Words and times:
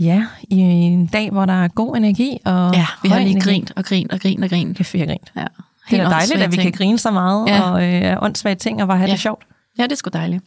Ja, 0.00 0.24
i 0.42 0.58
en 0.58 1.06
dag, 1.06 1.30
hvor 1.30 1.44
der 1.46 1.64
er 1.64 1.68
god 1.68 1.96
energi. 1.96 2.38
Og 2.44 2.74
Ja, 2.74 2.86
vi 3.02 3.08
har 3.08 3.18
lige 3.18 3.30
energi. 3.30 3.50
grint 3.50 3.72
og 3.76 3.84
grint 3.84 4.12
og 4.12 4.20
grint 4.20 4.44
og 4.44 4.50
grint. 4.50 4.76
Kæft, 4.76 4.94
vi 4.94 4.98
har 4.98 5.06
grint. 5.06 5.32
Ja. 5.36 5.40
Det 5.40 5.48
Helt 5.88 6.02
er 6.02 6.08
da 6.08 6.14
dejligt, 6.14 6.42
at 6.42 6.52
vi 6.52 6.56
kan 6.56 6.72
grine 6.72 6.98
så 6.98 7.10
meget 7.10 7.48
Ja. 7.48 7.60
og 7.70 7.84
øh, 7.94 8.16
åndssvage 8.22 8.54
ting 8.56 8.82
og 8.82 8.88
bare 8.88 8.98
have 8.98 9.06
Ja. 9.08 9.12
det 9.12 9.20
sjovt. 9.20 9.42
Ja, 9.78 9.82
det 9.82 9.92
er 9.92 9.96
sgu 9.96 10.10
dejligt. 10.12 10.44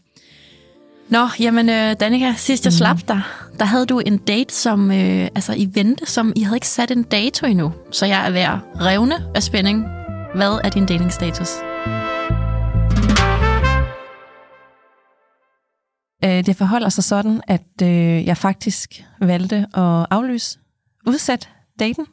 Nå, 1.09 1.27
jamen 1.39 1.69
øh, 1.69 1.95
Danika, 1.99 2.33
sidst 2.37 2.65
jeg 2.65 2.71
Mhm. 2.71 2.77
slap 2.77 2.97
dig, 3.07 3.21
der 3.59 3.65
havde 3.65 3.85
du 3.85 3.99
en 3.99 4.17
date, 4.17 4.53
som 4.53 4.91
øh, 4.91 5.27
altså 5.35 5.53
i 5.57 5.69
vente, 5.73 6.05
som 6.05 6.33
I 6.35 6.41
havde 6.41 6.57
ikke 6.57 6.67
sat 6.67 6.91
en 6.91 7.03
dato 7.03 7.45
endnu. 7.47 7.71
Så 7.91 8.05
jeg 8.05 8.27
er 8.27 8.31
ved 8.31 8.41
at 8.41 8.57
revne 8.81 9.15
af 9.35 9.43
spænding. 9.43 9.85
Hvad 10.35 10.59
er 10.63 10.69
din 10.69 10.85
datingstatus? 10.85 11.49
Øh, 16.23 16.45
det 16.45 16.55
forholder 16.55 16.89
sig 16.89 17.03
sådan, 17.03 17.41
at 17.47 17.81
øh, 17.83 18.25
jeg 18.25 18.37
faktisk 18.37 19.03
valgte 19.21 19.55
at 19.73 20.05
aflyse, 20.09 20.59
udsætte 21.07 21.47
daten. 21.79 22.05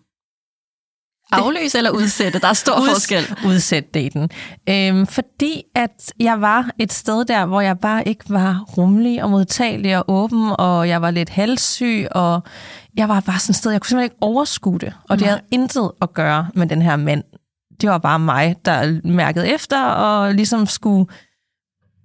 Afløse 1.33 1.79
eller 1.79 1.91
udsætte? 1.91 2.39
Der 2.41 2.49
er 2.49 2.53
stor 2.53 2.73
Uds- 2.81 2.91
forskel. 2.91 3.37
Udsætte 3.47 3.89
daten. 3.95 4.31
Øhm, 4.69 5.07
fordi 5.07 5.63
at 5.75 6.13
jeg 6.21 6.41
var 6.41 6.71
et 6.79 6.93
sted 6.93 7.25
der, 7.25 7.47
hvor 7.47 7.61
jeg 7.61 7.79
bare 7.79 8.09
ikke 8.09 8.25
var 8.29 8.65
rummelig 8.79 9.23
og 9.23 9.31
modtagelig 9.31 9.97
og 9.97 10.05
åben, 10.09 10.53
og 10.59 10.89
jeg 10.89 11.03
var 11.03 11.11
lidt 11.11 11.29
halssyg, 11.29 12.07
og 12.11 12.43
jeg 12.97 13.09
var 13.09 13.21
bare 13.21 13.39
sådan 13.39 13.51
et 13.53 13.57
sted, 13.57 13.71
jeg 13.71 13.81
kunne 13.81 13.89
simpelthen 13.89 14.05
ikke 14.13 14.17
overskue 14.23 14.79
det. 14.79 14.93
Og 15.09 15.19
det 15.19 15.27
Nej. 15.27 15.29
havde 15.31 15.43
intet 15.51 15.91
at 16.03 16.13
gøre 16.15 16.49
med 16.55 16.67
den 16.67 16.83
her 16.83 16.97
mand. 16.97 17.25
Det 17.81 17.91
var 17.91 17.99
bare 17.99 18.19
mig, 18.19 18.57
der 18.65 19.01
mærkede 19.09 19.49
efter, 19.49 19.85
og 19.85 20.35
ligesom 20.35 20.67
skulle 20.67 21.07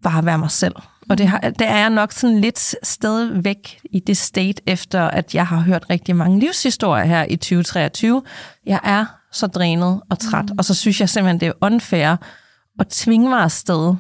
bare 0.04 0.26
være 0.26 0.38
mig 0.38 0.52
selv. 0.52 0.76
Og 1.10 1.18
det, 1.18 1.28
har, 1.28 1.40
det 1.40 1.68
er 1.68 1.78
jeg 1.78 1.90
nok 1.90 2.12
sådan 2.12 2.42
lidt 2.42 2.76
sted 2.84 3.42
væk 3.42 3.80
i 3.92 4.00
det 4.00 4.18
state, 4.18 4.62
efter 4.68 5.02
at 5.02 5.36
jeg 5.36 5.48
har 5.48 5.60
hørt 5.60 5.86
rigtig 5.90 6.16
mange 6.16 6.40
livshistorier 6.40 7.06
her 7.06 7.26
i 7.30 7.36
2023. 7.36 8.24
Jeg 8.66 8.80
er 8.84 9.06
så 9.32 9.48
drænet 9.48 10.02
og 10.10 10.20
træt, 10.20 10.46
mm. 10.50 10.56
og 10.58 10.66
så 10.66 10.74
synes 10.74 11.00
jeg 11.00 11.10
simpelthen, 11.10 11.40
det 11.40 11.48
er 11.48 11.54
unfair 11.62 12.16
at 12.80 12.88
tvinge 12.88 13.30
mig 13.30 13.40
afsted 13.40 13.96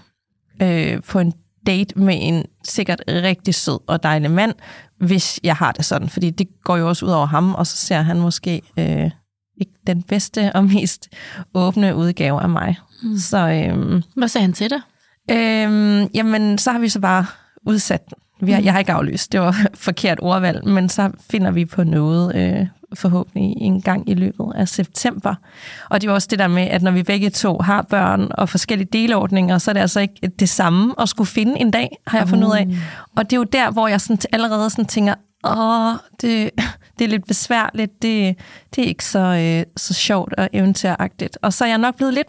øh, 0.61 1.01
på 1.01 1.19
en 1.19 1.33
date 1.67 1.99
med 1.99 2.17
en 2.21 2.45
sikkert 2.63 3.01
rigtig 3.07 3.55
sød 3.55 3.79
og 3.87 4.03
dejlig 4.03 4.31
mand, 4.31 4.53
hvis 4.99 5.39
jeg 5.43 5.55
har 5.55 5.71
det 5.71 5.85
sådan. 5.85 6.09
Fordi 6.09 6.29
det 6.29 6.47
går 6.63 6.77
jo 6.77 6.87
også 6.87 7.05
ud 7.05 7.11
over 7.11 7.25
ham, 7.25 7.55
og 7.55 7.67
så 7.67 7.77
ser 7.77 8.01
han 8.01 8.19
måske 8.19 8.61
øh, 8.79 9.11
ikke 9.57 9.73
den 9.87 10.03
bedste 10.03 10.51
og 10.55 10.63
mest 10.63 11.09
åbne 11.53 11.95
udgave 11.95 12.41
af 12.41 12.49
mig. 12.49 12.75
Mm. 13.03 13.17
Så 13.17 13.37
øh, 13.37 14.01
Hvad 14.15 14.27
sagde 14.27 14.45
han 14.45 14.53
til 14.53 14.69
dig? 14.69 14.79
Øhm, 15.31 16.09
jamen, 16.13 16.57
så 16.57 16.71
har 16.71 16.79
vi 16.79 16.89
så 16.89 16.99
bare 16.99 17.25
udsat 17.65 18.09
den. 18.09 18.17
Vi 18.41 18.51
har, 18.51 18.61
jeg 18.61 18.71
har 18.71 18.79
ikke 18.79 18.91
aflyst, 18.91 19.31
det 19.31 19.39
var 19.39 19.55
forkert 19.73 20.19
ordvalg, 20.21 20.67
men 20.67 20.89
så 20.89 21.11
finder 21.29 21.51
vi 21.51 21.65
på 21.65 21.83
noget 21.83 22.35
øh, 22.35 22.67
forhåbentlig 22.93 23.53
en 23.57 23.81
gang 23.81 24.09
i 24.09 24.13
løbet 24.13 24.51
af 24.55 24.67
september. 24.67 25.35
Og 25.89 26.01
det 26.01 26.09
var 26.09 26.13
også 26.13 26.27
det 26.31 26.39
der 26.39 26.47
med, 26.47 26.63
at 26.63 26.81
når 26.81 26.91
vi 26.91 27.03
begge 27.03 27.29
to 27.29 27.57
har 27.57 27.81
børn 27.81 28.27
og 28.31 28.49
forskellige 28.49 28.89
delordninger, 28.93 29.57
så 29.57 29.71
er 29.71 29.73
det 29.73 29.81
altså 29.81 29.99
ikke 29.99 30.27
det 30.39 30.49
samme 30.49 30.93
at 30.99 31.09
skulle 31.09 31.27
finde 31.27 31.59
en 31.59 31.71
dag, 31.71 31.97
har 32.07 32.17
jeg 32.17 32.29
fundet 32.29 32.47
ud 32.47 32.55
af. 32.55 32.67
Og 33.15 33.23
det 33.29 33.33
er 33.33 33.37
jo 33.37 33.43
der, 33.43 33.71
hvor 33.71 33.87
jeg 33.87 34.01
sådan 34.01 34.17
allerede 34.33 34.69
sådan 34.69 34.85
tænker, 34.85 35.13
åh, 35.43 35.93
det, 36.21 36.49
det 36.99 37.05
er 37.05 37.09
lidt 37.09 37.27
besværligt, 37.27 38.01
det, 38.01 38.35
det 38.75 38.83
er 38.83 38.87
ikke 38.87 39.05
så, 39.05 39.19
øh, 39.19 39.63
så 39.77 39.93
sjovt 39.93 40.33
og 40.33 40.49
eventyragtigt. 40.53 41.37
Og 41.41 41.53
så 41.53 41.63
er 41.63 41.69
jeg 41.69 41.77
nok 41.77 41.95
blevet 41.95 42.13
lidt 42.13 42.27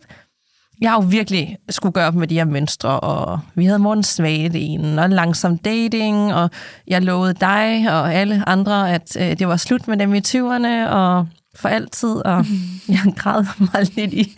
jeg 0.80 0.90
har 0.90 1.02
jo 1.02 1.08
virkelig 1.08 1.58
skulle 1.70 1.92
gøre 1.92 2.06
op 2.06 2.14
med 2.14 2.26
de 2.26 2.34
her 2.34 2.44
mønstre, 2.44 3.00
og 3.00 3.40
vi 3.54 3.64
havde 3.64 3.78
Morten 3.78 4.02
Svagedelen, 4.02 4.98
og 4.98 5.10
langsom 5.10 5.58
dating, 5.58 6.34
og 6.34 6.50
jeg 6.86 7.02
lovede 7.02 7.34
dig 7.34 7.92
og 7.92 8.14
alle 8.14 8.48
andre, 8.48 8.94
at 8.94 9.16
øh, 9.20 9.38
det 9.38 9.48
var 9.48 9.56
slut 9.56 9.88
med 9.88 9.96
dem 9.96 10.14
i 10.14 10.18
20'erne, 10.18 10.88
og 10.88 11.26
for 11.56 11.68
altid, 11.68 12.14
og 12.26 12.44
jeg 12.88 13.12
græd 13.16 13.44
mig 13.58 13.94
lidt 13.94 14.12
i, 14.12 14.36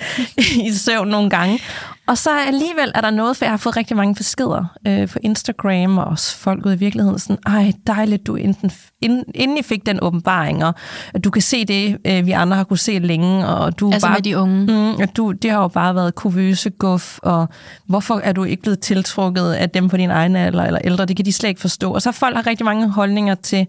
i 0.67 0.73
søvn 0.73 1.09
nogle 1.09 1.31
gange. 1.31 1.61
Og 2.09 2.19
så 2.19 2.31
alligevel 2.47 2.93
er 2.95 3.01
der 3.01 3.11
noget, 3.11 3.37
for 3.37 3.45
jeg 3.45 3.53
har 3.53 3.57
fået 3.57 3.77
rigtig 3.77 3.97
mange 3.97 4.15
beskeder 4.15 4.65
øh, 4.87 5.09
på 5.09 5.19
Instagram, 5.23 5.99
og 5.99 6.05
også 6.05 6.37
folk 6.37 6.67
ude 6.67 6.75
i 6.75 6.79
virkeligheden, 6.79 7.19
sådan, 7.19 7.39
ej, 7.47 7.73
dejligt, 7.87 8.27
du 8.27 8.35
enten, 8.35 8.71
inden, 9.03 9.25
inden 9.35 9.59
I 9.59 9.63
fik 9.63 9.87
den 9.87 9.99
åbenbaring, 10.03 10.65
og 10.65 10.75
at 11.15 11.25
du 11.25 11.31
kan 11.31 11.43
se 11.43 11.65
det, 11.65 11.99
øh, 12.07 12.27
vi 12.27 12.33
andre 12.33 12.57
har 12.57 12.65
kunne 12.65 12.79
se 12.79 12.99
længe, 12.99 13.47
og 13.47 13.81
du 13.81 13.93
Altså 13.93 14.07
bare 14.07 14.17
med 14.17 14.23
de 14.23 14.39
unge. 14.39 14.65
Mm, 14.65 15.03
at 15.03 15.17
du, 15.17 15.33
det 15.33 15.51
har 15.51 15.61
jo 15.61 15.69
bare 15.69 15.95
været 15.95 16.15
kuvøse 16.15 16.71
guf, 16.71 17.19
og 17.23 17.49
hvorfor 17.87 18.21
er 18.25 18.33
du 18.33 18.45
ikke 18.45 18.63
blevet 18.63 18.81
tiltrukket 18.81 19.53
af 19.53 19.71
dem 19.71 19.89
på 19.89 19.97
din 19.97 20.11
egen 20.11 20.37
alder 20.37 20.65
eller 20.65 20.81
ældre? 20.85 21.07
Det 21.07 21.17
kan 21.17 21.25
de 21.25 21.33
slet 21.33 21.49
ikke 21.49 21.61
forstå. 21.61 21.93
Og 21.95 22.03
så 22.03 22.13
folk 22.13 22.37
har 22.37 22.47
rigtig 22.47 22.65
mange 22.65 22.89
holdninger 22.89 23.35
til, 23.35 23.67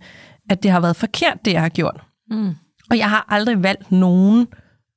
at 0.50 0.64
det 0.64 0.72
har 0.72 0.80
været 0.80 0.96
forkert, 0.96 1.38
det 1.46 1.54
jeg 1.54 1.62
har 1.62 1.70
gjort. 1.70 2.02
Mm. 2.32 2.56
Og 2.90 2.98
jeg 2.98 3.10
har 3.10 3.26
aldrig 3.30 3.64
valgt 3.64 3.92
nogen 3.92 4.48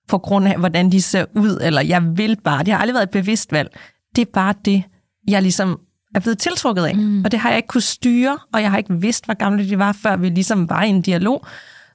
på 0.09 0.19
grund 0.19 0.49
af, 0.49 0.59
hvordan 0.59 0.93
de 0.93 1.03
ser 1.03 1.25
ud, 1.37 1.59
eller 1.63 1.83
jeg 1.83 2.03
vil 2.17 2.37
bare. 2.45 2.65
Det 2.65 2.73
har 2.73 2.81
aldrig 2.81 2.95
været 2.95 3.03
et 3.07 3.11
bevidst 3.11 3.53
valg. 3.53 3.79
Det 4.17 4.23
er 4.23 4.31
bare 4.35 4.55
det, 4.65 4.83
jeg 5.29 5.43
ligesom 5.43 5.81
er 6.15 6.21
blevet 6.21 6.39
tiltrukket 6.39 6.85
af. 6.85 6.97
Mm. 6.97 7.25
Og 7.25 7.31
det 7.33 7.41
har 7.41 7.49
jeg 7.49 7.57
ikke 7.57 7.69
kunne 7.69 7.81
styre, 7.81 8.39
og 8.55 8.63
jeg 8.63 8.71
har 8.71 8.79
ikke 8.79 9.01
vidst, 9.01 9.25
hvor 9.25 9.35
gamle 9.35 9.69
de 9.69 9.79
var, 9.79 9.93
før 9.93 10.17
vi 10.17 10.29
ligesom 10.29 10.69
var 10.71 10.83
i 10.83 10.89
en 10.89 11.03
dialog. 11.03 11.47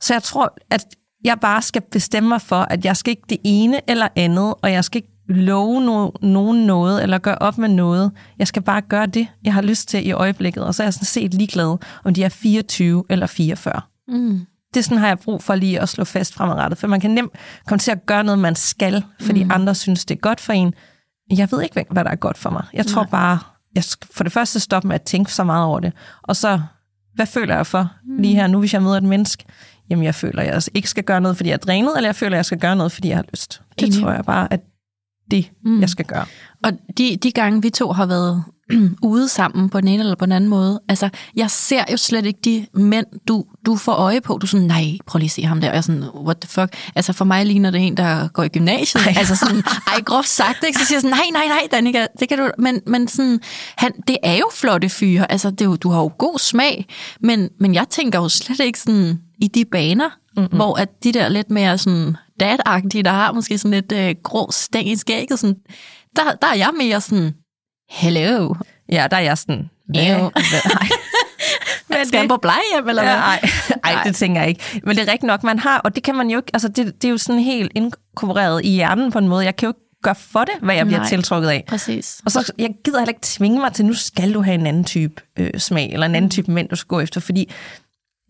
Så 0.01 0.13
jeg 0.13 0.23
tror, 0.23 0.57
at 0.71 0.85
jeg 1.23 1.37
bare 1.41 1.61
skal 1.61 1.81
bestemme 1.91 2.29
mig 2.29 2.41
for, 2.41 2.55
at 2.55 2.85
jeg 2.85 2.97
skal 2.97 3.11
ikke 3.11 3.23
det 3.29 3.37
ene 3.43 3.81
eller 3.89 4.07
andet, 4.15 4.53
og 4.61 4.71
jeg 4.71 4.83
skal 4.83 4.97
ikke 4.97 5.13
love 5.41 5.77
no- 6.07 6.27
nogen 6.27 6.65
noget, 6.65 7.03
eller 7.03 7.17
gøre 7.17 7.37
op 7.37 7.57
med 7.57 7.69
noget. 7.69 8.11
Jeg 8.39 8.47
skal 8.47 8.61
bare 8.61 8.81
gøre 8.81 9.05
det, 9.05 9.27
jeg 9.43 9.53
har 9.53 9.61
lyst 9.61 9.89
til 9.89 10.07
i 10.07 10.11
øjeblikket, 10.11 10.63
og 10.63 10.75
så 10.75 10.83
er 10.83 10.85
jeg 10.85 10.93
sådan 10.93 11.05
set 11.05 11.33
ligeglad, 11.33 11.77
om 12.03 12.13
de 12.13 12.23
er 12.23 12.29
24 12.29 13.03
eller 13.09 13.27
44 13.27 13.81
Mm. 14.07 14.39
Det 14.77 14.85
sådan 14.85 14.97
har 14.97 15.07
jeg 15.07 15.19
brug 15.19 15.43
for 15.43 15.55
lige 15.55 15.79
at 15.81 15.89
slå 15.89 16.03
fast 16.03 16.33
fremadrettet, 16.33 16.77
for 16.79 16.87
man 16.87 16.99
kan 16.99 17.11
nemt 17.11 17.31
komme 17.67 17.79
til 17.79 17.91
at 17.91 18.05
gøre 18.05 18.23
noget, 18.23 18.39
man 18.39 18.55
skal, 18.55 19.03
fordi 19.21 19.43
mm. 19.43 19.51
andre 19.51 19.75
synes, 19.75 20.05
det 20.05 20.15
er 20.15 20.19
godt 20.19 20.41
for 20.41 20.53
en. 20.53 20.73
Jeg 21.37 21.51
ved 21.51 21.61
ikke, 21.61 21.83
hvad- 21.89 22.03
der 22.05 22.11
er 22.11 22.15
godt 22.15 22.37
for 22.37 22.49
mig. 22.49 22.63
Jeg 22.73 22.85
tror 22.85 23.01
Nej. 23.01 23.09
bare, 23.09 23.39
jeg 23.75 23.83
skal 23.83 24.07
for 24.15 24.23
det 24.23 24.33
første 24.33 24.59
stoppe 24.59 24.87
med 24.87 24.95
at 24.95 25.01
tænke 25.01 25.33
så 25.33 25.43
meget 25.43 25.65
over 25.65 25.79
det, 25.79 25.93
og 26.23 26.35
så, 26.35 26.61
hvad 27.15 27.25
føler 27.25 27.55
jeg 27.55 27.67
for 27.67 27.91
lige 28.19 28.35
her 28.35 28.47
nu, 28.47 28.59
hvis 28.59 28.73
jeg 28.73 28.83
møder 28.83 28.97
et 28.97 29.03
menneske? 29.03 29.45
Jamen, 29.89 30.03
jeg 30.05 30.15
føler, 30.15 30.43
jeg 30.43 30.61
ikke 30.73 30.89
skal 30.89 31.03
gøre 31.03 31.21
noget, 31.21 31.37
fordi 31.37 31.49
jeg 31.49 31.53
er 31.53 31.57
drænet, 31.57 31.93
eller 31.97 32.07
jeg 32.07 32.15
føler, 32.15 32.37
jeg 32.37 32.45
skal 32.45 32.59
gøre 32.59 32.75
noget, 32.75 32.91
fordi 32.91 33.07
jeg 33.09 33.17
har 33.17 33.25
lyst. 33.33 33.61
Det 33.79 33.87
Enig. 33.87 34.01
tror 34.01 34.11
jeg 34.11 34.25
bare, 34.25 34.53
at 34.53 34.59
det, 35.31 35.49
Mm. 35.65 35.81
jeg 35.81 35.89
skal 35.89 36.05
gøre. 36.05 36.25
Og 36.63 36.71
de, 36.97 37.17
de 37.23 37.31
gange, 37.31 37.61
vi 37.61 37.69
to 37.69 37.91
har 37.91 38.05
været 38.05 38.43
ude 39.01 39.27
sammen 39.29 39.69
på 39.69 39.81
den 39.81 39.87
ene 39.87 39.99
eller 39.99 40.15
på 40.15 40.25
den 40.25 40.31
anden 40.31 40.49
måde, 40.49 40.81
altså, 40.89 41.09
jeg 41.35 41.51
ser 41.51 41.83
jo 41.91 41.97
slet 41.97 42.25
ikke 42.25 42.39
de 42.45 42.65
mænd, 42.73 43.05
du, 43.27 43.45
du 43.65 43.75
får 43.75 43.91
øje 43.93 44.21
på. 44.21 44.33
Du 44.33 44.45
er 44.45 44.47
sådan, 44.47 44.67
nej, 44.67 44.97
prøv 45.05 45.19
lige 45.19 45.27
at 45.27 45.31
se 45.31 45.43
ham 45.43 45.61
der. 45.61 45.67
Og 45.67 45.73
jeg 45.73 45.77
er 45.77 45.81
sådan, 45.81 46.03
what 46.15 46.37
the 46.37 46.49
fuck? 46.49 46.75
Altså, 46.95 47.13
for 47.13 47.25
mig 47.25 47.45
ligner 47.45 47.71
det 47.71 47.87
en, 47.87 47.97
der 47.97 48.27
går 48.27 48.43
i 48.43 48.47
gymnasiet. 48.47 49.05
Ej. 49.07 49.13
Altså 49.17 49.35
sådan, 49.35 49.63
ej, 49.93 50.01
groft 50.01 50.29
sagt, 50.29 50.63
ikke? 50.67 50.79
Så 50.79 50.85
siger 50.85 50.95
jeg 50.95 51.01
sådan, 51.01 51.17
nej, 51.17 51.45
nej, 51.45 51.47
nej, 51.47 51.67
Danika, 51.71 52.05
det 52.19 52.29
kan 52.29 52.37
du... 52.37 52.49
Men, 52.57 52.81
men 52.87 53.07
sådan, 53.07 53.39
han, 53.77 53.91
det 54.07 54.17
er 54.23 54.35
jo 54.35 54.49
flotte 54.53 54.89
fyre. 54.89 55.31
Altså, 55.31 55.51
det 55.51 55.65
jo, 55.65 55.75
du 55.75 55.89
har 55.89 55.99
jo 55.99 56.11
god 56.17 56.39
smag. 56.39 56.85
Men, 57.19 57.49
men 57.59 57.73
jeg 57.73 57.85
tænker 57.89 58.19
jo 58.19 58.29
slet 58.29 58.59
ikke 58.59 58.79
sådan 58.79 59.19
i 59.41 59.47
de 59.47 59.65
baner, 59.65 60.09
mm-hmm. 60.37 60.55
hvor 60.55 60.79
at 60.79 61.03
de 61.03 61.11
der 61.11 61.29
lidt 61.29 61.49
mere 61.51 61.77
sådan 61.77 62.17
dad 62.39 62.57
der 63.03 63.11
har 63.11 63.31
måske 63.31 63.57
sådan 63.57 63.71
lidt 63.71 63.91
øh, 63.91 64.15
grå 64.23 64.51
stæng 64.51 64.89
i 64.89 64.95
skægget, 64.95 65.39
sådan, 65.39 65.55
der, 66.15 66.23
der 66.41 66.47
er 66.47 66.55
jeg 66.55 66.69
mere 66.77 67.01
sådan, 67.01 67.33
hello, 67.89 68.53
Ja, 68.91 69.07
der 69.11 69.17
er 69.17 69.21
jeg 69.21 69.37
sådan, 69.37 69.69
hvad? 69.89 70.19
Ew. 70.19 70.29
er 71.97 72.03
skal 72.05 72.19
han 72.19 72.27
på 72.27 72.37
plejehjem, 72.37 72.89
eller 72.89 73.03
Ja, 73.03 73.09
hvad? 73.09 73.17
ej, 73.83 73.93
ej, 73.93 74.03
det 74.03 74.15
tænker 74.15 74.41
jeg 74.41 74.49
ikke. 74.49 74.81
Men 74.83 74.95
det 74.95 75.07
er 75.07 75.11
rigtigt 75.11 75.27
nok, 75.27 75.43
man 75.43 75.59
har, 75.59 75.77
og 75.77 75.95
det 75.95 76.03
kan 76.03 76.15
man 76.15 76.29
jo 76.29 76.37
ikke, 76.37 76.49
altså 76.53 76.67
det, 76.67 76.85
det 77.01 77.05
er 77.07 77.11
jo 77.11 77.17
sådan 77.17 77.41
helt 77.41 77.71
inkorporeret 77.75 78.65
i 78.65 78.69
hjernen 78.69 79.11
på 79.11 79.19
en 79.19 79.27
måde. 79.27 79.45
Jeg 79.45 79.55
kan 79.55 79.67
jo 79.67 79.69
ikke 79.69 79.79
gøre 80.03 80.15
for 80.15 80.39
det, 80.43 80.53
hvad 80.61 80.75
jeg 80.75 80.85
bliver 80.85 80.99
Nej. 80.99 81.07
tiltrukket 81.09 81.49
af. 81.49 81.63
Præcis. 81.67 82.21
Og 82.25 82.31
så, 82.31 82.53
jeg 82.57 82.69
gider 82.85 82.99
heller 82.99 83.09
ikke 83.09 83.19
tvinge 83.23 83.59
mig 83.59 83.73
til, 83.73 83.85
nu 83.85 83.93
skal 83.93 84.33
du 84.33 84.41
have 84.41 84.55
en 84.55 84.67
anden 84.67 84.83
type 84.83 85.21
øh, 85.39 85.59
smag, 85.59 85.93
eller 85.93 86.05
en 86.05 86.15
anden 86.15 86.31
type 86.31 86.51
mænd, 86.51 86.69
du 86.69 86.75
skal 86.75 86.87
gå 86.87 86.99
efter, 86.99 87.21
fordi 87.21 87.51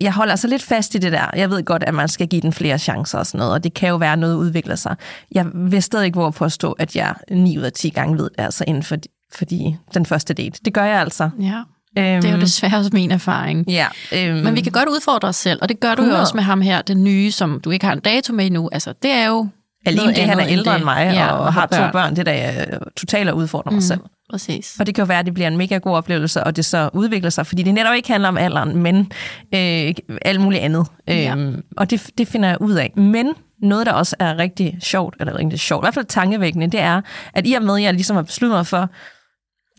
jeg 0.01 0.13
holder 0.13 0.33
altså 0.33 0.47
lidt 0.47 0.63
fast 0.63 0.95
i 0.95 0.97
det 0.97 1.11
der. 1.11 1.25
Jeg 1.35 1.49
ved 1.49 1.63
godt, 1.63 1.83
at 1.83 1.93
man 1.93 2.07
skal 2.07 2.27
give 2.27 2.41
den 2.41 2.53
flere 2.53 2.77
chancer 2.79 3.17
og 3.19 3.25
sådan 3.25 3.37
noget, 3.37 3.53
og 3.53 3.63
det 3.63 3.73
kan 3.73 3.89
jo 3.89 3.95
være, 3.95 4.13
at 4.13 4.19
noget 4.19 4.35
udvikler 4.35 4.75
sig. 4.75 4.95
Jeg 5.31 5.45
vil 5.53 5.83
stadig 5.83 6.05
ikke 6.05 6.19
våge 6.19 6.31
på 6.31 6.45
at 6.45 6.51
stå, 6.51 6.71
at 6.71 6.95
jeg 6.95 7.13
9 7.31 7.57
ud 7.57 7.63
af 7.63 7.71
10 7.71 7.89
gange 7.89 8.17
ved 8.17 8.23
det, 8.37 8.43
altså 8.43 8.63
inden 8.67 8.83
for, 8.83 8.95
fordi 9.35 9.75
den 9.93 10.05
første 10.05 10.33
date. 10.33 10.59
Det 10.65 10.73
gør 10.73 10.83
jeg 10.83 10.99
altså. 11.01 11.29
Ja. 11.41 11.61
Øhm, 11.97 12.21
Det 12.21 12.29
er 12.29 12.35
jo 12.35 12.41
desværre 12.41 12.77
også 12.77 12.89
min 12.93 13.11
erfaring. 13.11 13.65
Ja, 13.69 13.87
øhm, 14.13 14.43
Men 14.43 14.55
vi 14.55 14.61
kan 14.61 14.71
godt 14.71 14.89
udfordre 14.89 15.27
os 15.27 15.35
selv, 15.35 15.59
og 15.61 15.69
det 15.69 15.79
gør 15.79 15.95
du 15.95 16.01
jo 16.01 16.05
100. 16.07 16.21
også 16.21 16.35
med 16.35 16.43
ham 16.43 16.61
her, 16.61 16.81
den 16.81 17.03
nye, 17.03 17.31
som 17.31 17.59
du 17.63 17.69
ikke 17.71 17.85
har 17.85 17.93
en 17.93 17.99
dato 17.99 18.33
med 18.33 18.45
endnu. 18.45 18.69
Altså, 18.71 18.93
det 19.03 19.11
er 19.11 19.27
jo 19.27 19.47
alene 19.85 20.07
det, 20.13 20.23
han 20.23 20.39
er 20.39 20.43
end 20.43 20.51
ældre 20.51 20.75
end 20.75 20.83
mig, 20.83 21.11
Ja, 21.13 21.31
og 21.31 21.39
og 21.39 21.53
har 21.53 21.59
har 21.59 21.67
to 21.67 21.77
børn. 21.77 21.91
børn, 21.91 22.15
det 22.15 22.19
er 22.19 22.23
da 22.23 22.65
øh, 22.71 22.77
totalt 22.97 23.29
at 23.29 23.33
udfordre 23.35 23.71
mig 23.71 23.75
Mm. 23.77 23.81
selv. 23.81 23.99
Præcis. 24.29 24.75
Og 24.79 24.85
det 24.85 24.95
kan 24.95 25.01
jo 25.01 25.07
være, 25.07 25.19
at 25.19 25.25
det 25.25 25.33
bliver 25.33 25.47
en 25.47 25.57
mega 25.57 25.77
god 25.77 25.95
oplevelse, 25.95 26.43
og 26.43 26.55
det 26.55 26.65
så 26.65 26.89
udvikler 26.93 27.29
sig, 27.29 27.47
fordi 27.47 27.63
det 27.63 27.73
netop 27.73 27.95
ikke 27.95 28.11
handler 28.11 28.29
om 28.29 28.37
alderen, 28.37 28.77
men 28.77 29.11
øh, 29.55 29.93
alt 30.21 30.41
muligt 30.41 30.61
andet. 30.61 30.87
Ja. 31.07 31.35
Øhm, 31.35 31.63
og 31.77 31.89
det, 31.89 32.09
det 32.17 32.27
finder 32.27 32.49
jeg 32.49 32.61
ud 32.61 32.73
af. 32.73 32.93
Men 32.95 33.33
noget, 33.61 33.85
der 33.85 33.93
også 33.93 34.15
er 34.19 34.37
rigtig 34.37 34.77
sjovt, 34.81 35.15
eller 35.19 35.37
rigtig 35.37 35.59
sjovt, 35.59 35.83
i 35.83 35.85
hvert 35.85 35.93
fald 35.93 36.05
tankevækkende, 36.05 36.67
det 36.67 36.79
er, 36.79 37.01
at 37.33 37.47
i 37.47 37.53
og 37.53 37.63
med, 37.63 37.75
at 37.75 37.83
jeg 37.83 37.93
ligesom 37.93 38.15
har 38.15 38.23
besluttet 38.23 38.57
mig 38.57 38.67
for, 38.67 38.89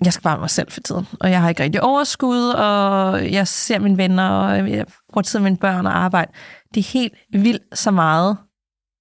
jeg 0.05 0.13
skal 0.13 0.23
bare 0.23 0.39
mig 0.39 0.51
selv 0.51 0.71
for 0.71 0.81
tiden, 0.81 1.07
og 1.21 1.31
jeg 1.31 1.41
har 1.41 1.49
ikke 1.49 1.63
rigtig 1.63 1.83
overskud, 1.83 2.49
og 2.49 3.33
jeg 3.33 3.49
ser 3.49 3.79
mine 3.79 3.97
venner, 3.97 4.29
og 4.29 4.71
jeg 4.71 4.87
bruger 5.13 5.23
tid 5.23 5.39
med 5.39 5.45
mine 5.45 5.57
børn 5.57 5.87
og 5.87 5.99
arbejde. 5.99 6.33
Det 6.75 6.81
er 6.81 6.93
helt 6.93 7.13
vildt 7.33 7.79
så 7.79 7.91
meget, 7.91 8.37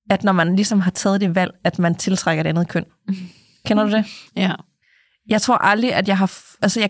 at 0.10 0.24
når 0.24 0.32
man 0.32 0.56
ligesom 0.56 0.80
har 0.80 0.92
taget 0.92 1.22
det 1.22 1.36
valg, 1.36 1.52
at 1.64 1.80
man 1.80 1.96
tiltrækker 1.96 2.44
et 2.44 2.48
andet 2.48 2.68
køn. 2.68 2.86
Kender 3.66 3.84
du 3.84 3.92
det? 3.92 4.06
Ja. 4.36 4.52
Jeg 5.30 5.42
tror 5.42 5.58
aldrig, 5.58 5.94
at 5.94 6.08
jeg 6.08 6.18
har... 6.18 6.32
Altså, 6.62 6.80
jeg, 6.80 6.90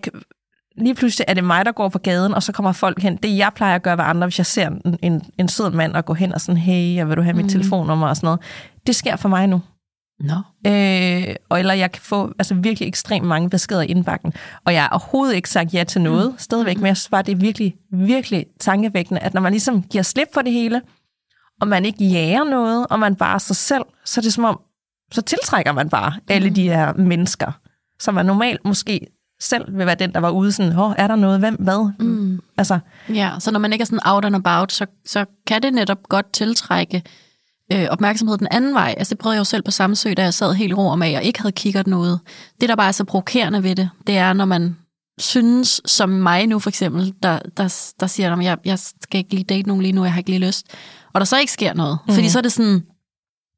lige 0.77 0.95
pludselig 0.95 1.25
er 1.27 1.33
det 1.33 1.43
mig, 1.43 1.65
der 1.65 1.71
går 1.71 1.89
på 1.89 1.99
gaden, 1.99 2.33
og 2.33 2.43
så 2.43 2.51
kommer 2.51 2.71
folk 2.71 3.01
hen. 3.01 3.15
Det, 3.15 3.37
jeg 3.37 3.51
plejer 3.55 3.75
at 3.75 3.83
gøre 3.83 3.97
ved 3.97 4.03
andre, 4.03 4.27
hvis 4.27 4.37
jeg 4.37 4.45
ser 4.45 4.67
en, 4.67 4.97
en, 5.01 5.21
en 5.37 5.47
sød 5.47 5.71
mand 5.71 5.95
og 5.95 6.05
gå 6.05 6.13
hen 6.13 6.33
og 6.33 6.41
sådan, 6.41 6.57
hey, 6.57 6.95
jeg 6.95 7.09
vil 7.09 7.17
du 7.17 7.21
have 7.21 7.33
mit 7.33 7.45
Mhm. 7.45 7.49
telefonnummer 7.51 8.07
og 8.07 8.15
sådan 8.15 8.27
noget. 8.27 8.39
Det 8.87 8.95
sker 8.95 9.15
for 9.15 9.29
mig 9.29 9.47
nu. 9.47 9.61
Nå. 10.19 10.33
Øh, 10.67 11.35
og 11.49 11.59
eller 11.59 11.73
jeg 11.73 11.91
kan 11.91 12.01
få 12.01 12.33
altså, 12.39 12.53
virkelig 12.55 12.87
ekstremt 12.87 13.25
mange 13.27 13.49
beskeder 13.49 13.81
i 13.81 13.85
indbakken. 13.85 14.33
Og 14.65 14.73
jeg 14.73 14.81
har 14.81 14.89
overhovedet 14.89 15.35
ikke 15.35 15.49
sagt 15.49 15.73
ja 15.73 15.83
til 15.83 16.01
noget 16.01 16.31
mm. 16.31 16.37
stadigvæk, 16.37 16.77
men 16.77 16.85
jeg 16.85 16.97
synes 16.97 17.09
bare, 17.09 17.21
det 17.21 17.31
er 17.31 17.35
virkelig, 17.35 17.75
virkelig 17.91 18.45
tankevækkende, 18.59 19.21
at 19.21 19.33
når 19.33 19.41
man 19.41 19.51
ligesom 19.51 19.83
giver 19.83 20.01
slip 20.03 20.27
for 20.33 20.41
det 20.41 20.51
hele, 20.53 20.81
og 21.61 21.67
man 21.67 21.85
ikke 21.85 22.05
jager 22.05 22.43
noget, 22.43 22.87
og 22.89 22.99
man 22.99 23.15
bare 23.15 23.33
er 23.35 23.37
sig 23.37 23.55
selv, 23.55 23.83
så 24.05 24.19
er 24.19 24.23
det 24.23 24.33
som 24.33 24.43
om, 24.43 24.59
så 25.11 25.21
tiltrækker 25.21 25.71
man 25.71 25.89
bare 25.89 26.13
alle 26.29 26.49
de 26.49 26.63
her 26.63 26.93
mennesker, 26.93 27.51
som 27.99 28.13
man 28.13 28.25
normalt 28.25 28.65
måske 28.65 29.07
selv 29.41 29.77
vil 29.77 29.85
være 29.85 29.95
den, 29.95 30.13
der 30.13 30.19
var 30.19 30.29
ude 30.29 30.51
sådan, 30.51 30.79
åh, 30.79 30.93
er 30.97 31.07
der 31.07 31.15
noget, 31.15 31.39
hvem, 31.39 31.55
hvad? 31.55 31.91
Mm. 31.99 32.39
Altså, 32.57 32.79
Ja, 33.09 33.31
så 33.39 33.51
når 33.51 33.59
man 33.59 33.73
ikke 33.73 33.83
er 33.83 33.85
sådan 33.85 33.99
out 34.05 34.25
and 34.25 34.35
about, 34.35 34.71
så, 34.71 34.85
så 35.05 35.25
kan 35.47 35.61
det 35.61 35.73
netop 35.73 35.97
godt 36.09 36.33
tiltrække 36.33 37.03
øh, 37.73 37.85
opmærksomhed 37.89 38.37
den 38.37 38.47
anden 38.51 38.73
vej. 38.73 38.95
Altså 38.97 39.13
det 39.13 39.19
prøvede 39.19 39.35
jeg 39.35 39.39
jo 39.39 39.43
selv 39.43 39.63
på 39.63 39.71
Samsø, 39.71 40.13
da 40.17 40.23
jeg 40.23 40.33
sad 40.33 40.53
helt 40.53 40.73
ro 40.73 40.87
om 40.87 41.01
af 41.01 41.15
og 41.17 41.23
ikke 41.23 41.41
havde 41.41 41.51
kigget 41.51 41.87
noget. 41.87 42.19
Det, 42.61 42.69
der 42.69 42.75
bare 42.75 42.87
er 42.87 42.91
så 42.91 43.03
provokerende 43.03 43.63
ved 43.63 43.75
det, 43.75 43.89
det 44.07 44.17
er, 44.17 44.33
når 44.33 44.45
man 44.45 44.75
synes, 45.17 45.81
som 45.85 46.09
mig 46.09 46.47
nu 46.47 46.59
for 46.59 46.69
eksempel, 46.69 47.13
der, 47.23 47.39
der, 47.57 47.91
der 47.99 48.07
siger, 48.07 48.35
at 48.35 48.43
jeg, 48.43 48.57
jeg 48.65 48.79
skal 48.79 49.17
ikke 49.17 49.33
lige 49.33 49.43
date 49.43 49.67
nogen 49.67 49.81
lige 49.81 49.91
nu, 49.91 50.03
jeg 50.03 50.13
har 50.13 50.17
ikke 50.17 50.29
lige 50.29 50.45
lyst. 50.47 50.65
Og 51.13 51.21
der 51.21 51.25
så 51.25 51.39
ikke 51.39 51.51
sker 51.51 51.73
noget. 51.73 51.97
Mm. 52.07 52.13
Fordi 52.13 52.29
så 52.29 52.37
er 52.37 52.41
det 52.41 52.51
sådan, 52.51 52.83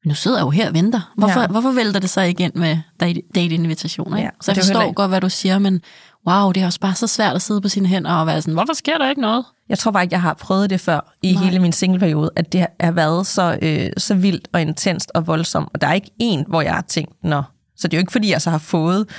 nu 0.06 0.13
sidder 0.13 0.38
jeg 0.38 0.44
jo 0.46 0.50
her 0.50 0.68
og 0.68 0.74
venter. 0.74 1.13
Hvorfor, 1.18 1.40
Ja. 1.42 1.48
hvorfor 1.48 1.72
vælter 1.72 2.00
det 2.00 2.10
så 2.10 2.22
ikke 2.22 2.44
ind 2.44 2.54
med 2.56 2.78
date- 3.00 3.22
date-invitationer? 3.36 4.18
Ja, 4.18 4.30
så 4.42 4.51
jeg 4.51 4.57
er 4.57 4.62
heller 4.62 4.74
forstår 4.74 4.81
ikke- 4.88 4.96
godt, 4.96 5.12
hvad 5.12 5.22
du 5.22 5.30
siger, 5.30 5.60
men 5.60 5.81
wow, 6.28 6.51
det 6.51 6.62
er 6.62 6.66
også 6.66 6.80
bare 6.80 6.96
så 6.96 7.07
svært 7.07 7.36
at 7.36 7.42
sidde 7.42 7.62
på 7.62 7.69
sine 7.69 7.88
hænder 7.88 8.12
og 8.12 8.28
være 8.28 8.42
sådan, 8.42 8.54
hvorfor 8.54 8.74
sker 8.74 8.98
der 8.98 9.10
ikke 9.10 9.22
noget? 9.22 9.46
Jeg 9.69 9.80
tror 9.80 9.92
bare 9.92 10.04
ikke, 10.04 10.13
jeg 10.13 10.22
har 10.22 10.34
prøvet 10.34 10.69
det 10.69 10.81
før 10.81 11.13
i 11.22 11.34
Nej. 11.34 11.44
Hele 11.44 11.60
min 11.60 11.72
singleperiode, 11.72 12.30
at 12.36 12.54
det 12.54 12.66
har 12.80 12.92
været 12.92 13.28
så, 13.28 13.60
øh, 13.62 13.90
så 13.98 14.13
vildt 14.16 14.48
og 14.54 14.62
intenst 14.62 15.12
og 15.16 15.28
voldsomt. 15.28 15.69
Og 15.74 15.81
der 15.81 15.88
er 15.88 15.94
ikke 15.94 16.12
en, 16.19 16.45
hvor 16.48 16.62
jeg 16.62 16.74
har 16.74 16.81
tænkt, 16.88 17.13
nå. 17.24 17.42
Så 17.78 17.88
det 17.88 17.94
er 17.94 17.98
jo 17.98 18.02
ikke, 18.02 18.12
fordi 18.12 18.31
jeg 18.31 18.42
så 18.42 18.50
har 18.50 18.57
fået, 18.57 19.10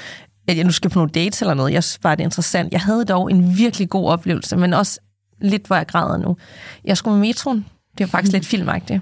at 0.48 0.56
jeg 0.56 0.64
nu 0.64 0.72
skal 0.72 0.90
på 0.90 0.98
nogle 0.98 1.10
dates 1.10 1.40
eller 1.42 1.54
noget. 1.54 1.72
Jeg 1.72 1.84
synes 1.84 1.98
bare, 1.98 2.16
det 2.16 2.20
er 2.20 2.26
interessant. 2.26 2.72
Jeg 2.72 2.80
havde 2.80 3.04
dog 3.04 3.30
en 3.30 3.56
virkelig 3.58 3.88
god 3.90 4.08
oplevelse, 4.08 4.56
men 4.56 4.74
også 4.74 5.00
lidt, 5.40 5.66
hvor 5.66 5.76
jeg 5.76 5.86
græder 5.86 6.16
nu. 6.18 6.36
Jeg 6.84 6.96
skulle 6.96 7.18
med 7.18 7.26
metroen. 7.28 7.66
Det 7.98 8.06
var 8.06 8.06
faktisk 8.10 8.32
lidt 8.36 8.46
filmagtigt. 8.46 9.00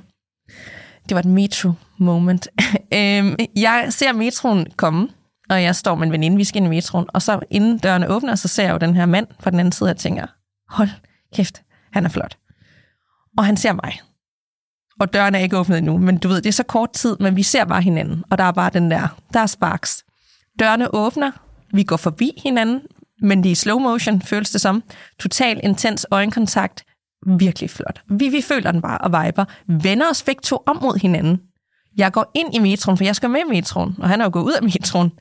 Det 1.08 1.14
var 1.14 1.19
et 1.19 1.26
metro-moment. 1.26 2.49
Øhm, 2.94 3.37
jeg 3.56 3.87
ser 3.90 4.12
metroen 4.12 4.66
komme, 4.76 5.08
og 5.50 5.62
jeg 5.62 5.76
står 5.76 5.94
med 5.94 6.06
en 6.06 6.12
veninde, 6.12 6.37
vi 6.37 6.44
skal 6.44 6.56
ind 6.56 6.66
i 6.66 6.76
metroen, 6.76 7.06
og 7.08 7.22
så 7.22 7.40
inden 7.50 7.78
dørene 7.78 8.08
åbner, 8.08 8.34
så 8.34 8.49
ser 8.49 8.62
jeg 8.62 8.72
jo 8.72 8.78
den 8.78 8.96
her 8.96 9.06
mand 9.06 9.26
på 9.43 9.50
den 9.50 9.60
anden 9.60 9.72
side, 9.72 9.87
og 9.87 9.88
jeg 9.88 9.96
tænker, 9.96 10.26
hold 10.69 10.88
kæft, 11.34 11.62
han 11.93 12.05
er 12.05 12.08
flot. 12.08 12.38
Og 13.38 13.44
han 13.44 13.56
ser 13.56 13.72
mig. 13.72 14.00
Og 15.00 15.12
døren 15.12 15.34
er 15.34 15.38
ikke 15.38 15.58
åbnet 15.58 15.78
endnu, 15.78 15.99
men 15.99 16.19
du 16.19 16.28
ved, 16.28 16.37
det 16.37 16.49
er 16.49 16.52
så 16.52 16.62
kort 16.62 16.93
tid, 16.93 17.16
men 17.20 17.37
vi 17.37 17.43
ser 17.43 17.64
bare 17.64 17.82
hinanden, 17.82 18.25
og 18.31 18.38
der 18.38 18.44
er 18.44 18.52
bare 18.52 18.70
den 18.70 18.90
der, 18.90 19.20
der 19.32 19.40
er 19.40 19.46
sparks. 19.46 20.05
Dørene 20.58 20.94
åbner, 20.94 21.31
vi 21.72 21.82
går 21.82 21.96
forbi 21.96 22.32
hinanden, 22.43 22.81
men 23.22 23.43
det 23.43 23.49
er 23.49 23.52
i 23.52 23.55
slow 23.55 23.78
motion, 23.78 24.22
føles 24.22 24.50
det 24.50 24.60
som. 24.60 24.82
Total 25.19 25.60
intens 25.62 26.06
øjenkontakt, 26.10 26.84
virkelig 27.26 27.70
flot. 27.70 28.03
Vi, 28.11 28.29
vi 28.29 28.43
føler 28.43 28.73
den 28.73 28.82
bare 28.82 28.99
og 28.99 29.25
viber, 29.25 29.44
vender 29.67 30.11
os 30.11 30.23
begge 30.23 30.41
to 30.43 30.62
om 30.67 30.79
mod 30.82 30.99
hinanden. 31.00 31.41
Jeg 31.97 32.12
går 32.12 32.31
ind 32.35 32.55
i 32.55 32.59
metroen, 32.59 32.97
for 32.97 33.05
jeg 33.05 33.17
skal 33.17 33.31
med 33.31 33.41
i 33.41 33.50
metroen, 33.50 33.97
og 33.99 34.09
han 34.09 34.20
er 34.20 34.25
jo 34.25 34.31
gået 34.32 34.44
ud 34.44 34.53
af 34.53 34.62
metroen. 34.62 35.12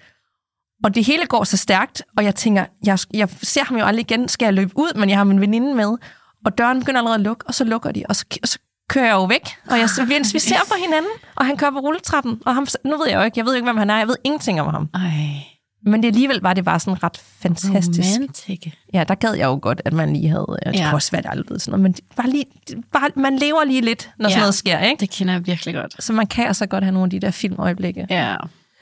Og 0.84 0.96
det 0.96 1.06
hele 1.06 1.26
går 1.26 1.44
så 1.44 1.58
stærkt, 1.58 2.04
og 2.18 2.24
jeg 2.24 2.36
tænker, 2.36 2.66
jeg, 2.86 3.00
jeg 3.14 3.30
ser 3.42 3.64
ham 3.64 3.78
jo 3.78 3.86
aldrig 3.86 4.12
igen, 4.12 4.28
skal 4.28 4.46
jeg 4.46 4.54
løbe 4.54 4.72
ud, 4.76 5.00
men 5.00 5.10
jeg 5.10 5.18
har 5.18 5.24
min 5.24 5.42
veninde 5.42 5.76
med, 5.76 5.98
og 6.46 6.58
døren 6.58 6.80
begynder 6.80 7.00
allerede 7.00 7.16
at 7.16 7.22
lukke, 7.22 7.48
og 7.48 7.54
så 7.54 7.64
lukker 7.64 7.92
de, 7.92 8.04
og 8.10 8.16
så, 8.16 8.26
og 8.42 8.48
så 8.48 8.60
kører 8.90 9.06
jeg 9.06 9.14
jo 9.14 9.26
væk, 9.26 9.50
og 9.70 9.80
jeg, 9.80 9.90
mens 10.08 10.34
vi 10.34 10.40
ser 10.40 10.60
på 10.68 10.74
hinanden, 10.82 11.12
og 11.36 11.46
han 11.46 11.58
kører 11.58 11.72
på 11.72 11.80
rulletrappen, 11.80 12.42
og 12.46 12.56
ham, 12.56 12.68
nu 12.86 12.98
ved 12.98 13.08
jeg 13.08 13.18
jo 13.18 13.24
ikke, 13.24 13.40
jeg 13.40 13.46
ved 13.46 13.54
jo 13.54 13.56
ikke, 13.56 13.66
hvem 13.66 13.78
han 13.78 13.90
er, 13.90 13.98
jeg 13.98 14.08
ved 14.08 14.16
ingenting 14.24 14.62
om 14.62 14.68
ham. 14.74 14.90
Ej, 14.94 15.56
men 15.85 16.01
det 16.03 16.07
alligevel 16.07 16.39
var 16.41 16.53
det 16.53 16.65
bare 16.65 16.79
sådan 16.79 17.03
ret 17.03 17.18
fantastisk. 17.39 18.15
romantik. 18.18 18.74
Ja, 18.94 19.03
der 19.07 19.15
gad 19.15 19.33
jeg 19.33 19.45
jo 19.45 19.59
godt, 19.62 19.81
at 19.85 19.94
man 19.94 20.13
lige 20.13 20.29
havde, 20.29 20.45
det 20.65 20.75
Ja. 20.75 20.83
kunne 20.89 20.94
også 20.97 21.15
det 21.18 21.25
aldrig 21.29 21.62
sådan 21.62 21.71
noget, 21.71 21.83
men 21.83 21.91
det, 21.91 22.03
bare 22.15 22.29
lige, 22.29 22.45
det, 22.68 22.77
bare, 22.94 23.09
man 23.15 23.35
lever 23.38 23.63
lige 23.65 23.81
lidt, 23.81 24.09
når 24.19 24.29
sådan 24.29 24.38
Ja. 24.38 24.41
noget 24.41 24.53
sker, 24.53 24.79
ikke? 24.79 25.00
Det 25.00 25.09
kender 25.09 25.33
jeg 25.33 25.47
virkelig 25.47 25.75
godt. 25.75 26.03
Så 26.03 26.13
man 26.13 26.27
kan 26.27 26.47
altså 26.47 26.65
godt 26.65 26.83
have 26.83 26.91
nogle 26.94 27.06
af 27.06 27.09
de 27.09 27.19
der 27.19 27.31
filmøjeblikke. 27.31 28.07
Ja. 28.09 28.35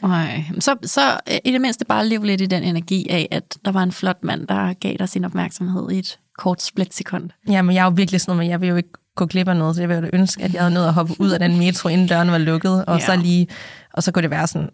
Ej. 0.03 0.43
Så, 0.59 0.75
så 0.83 1.01
øh, 1.31 1.37
i 1.45 1.51
det 1.51 1.61
mindste 1.61 1.85
bare 1.85 2.07
leve 2.07 2.25
lidt 2.25 2.41
i 2.41 2.45
den 2.45 2.63
energi 2.63 3.07
af, 3.09 3.27
at 3.31 3.57
der 3.65 3.71
var 3.71 3.83
en 3.83 3.91
flot 3.91 4.23
mand, 4.23 4.47
der 4.47 4.73
gav 4.73 4.95
dig 4.99 5.09
sin 5.09 5.25
opmærksomhed 5.25 5.91
i 5.91 5.99
et 5.99 6.19
kort 6.37 6.61
splitsekund. 6.61 7.29
Ja, 7.49 7.61
men 7.61 7.75
jeg 7.75 7.81
er 7.81 7.85
jo 7.85 7.93
virkelig 7.95 8.21
sådan 8.21 8.29
noget, 8.31 8.45
men 8.45 8.51
jeg 8.51 8.61
vil 8.61 8.69
jo 8.69 8.75
ikke 8.75 8.89
gå 9.15 9.25
glip 9.25 9.47
af 9.47 9.55
noget, 9.57 9.75
så 9.75 9.81
jeg 9.81 9.89
vil 9.89 9.95
jo 9.95 10.01
da 10.01 10.09
ønske, 10.13 10.43
at 10.43 10.53
jeg 10.53 10.61
havde 10.61 10.73
nået 10.73 10.87
at 10.87 10.93
hoppe 10.93 11.13
ud 11.19 11.29
af 11.29 11.39
den 11.39 11.57
metro, 11.57 11.89
inden 11.89 12.07
døren 12.07 12.31
var 12.31 12.37
lukket, 12.37 12.85
og 12.85 12.99
Ja. 12.99 13.05
så 13.05 13.15
lige, 13.15 13.47
og 13.93 14.03
så 14.03 14.11
kunne 14.11 14.21
det 14.23 14.31
være 14.31 14.47
sådan, 14.47 14.69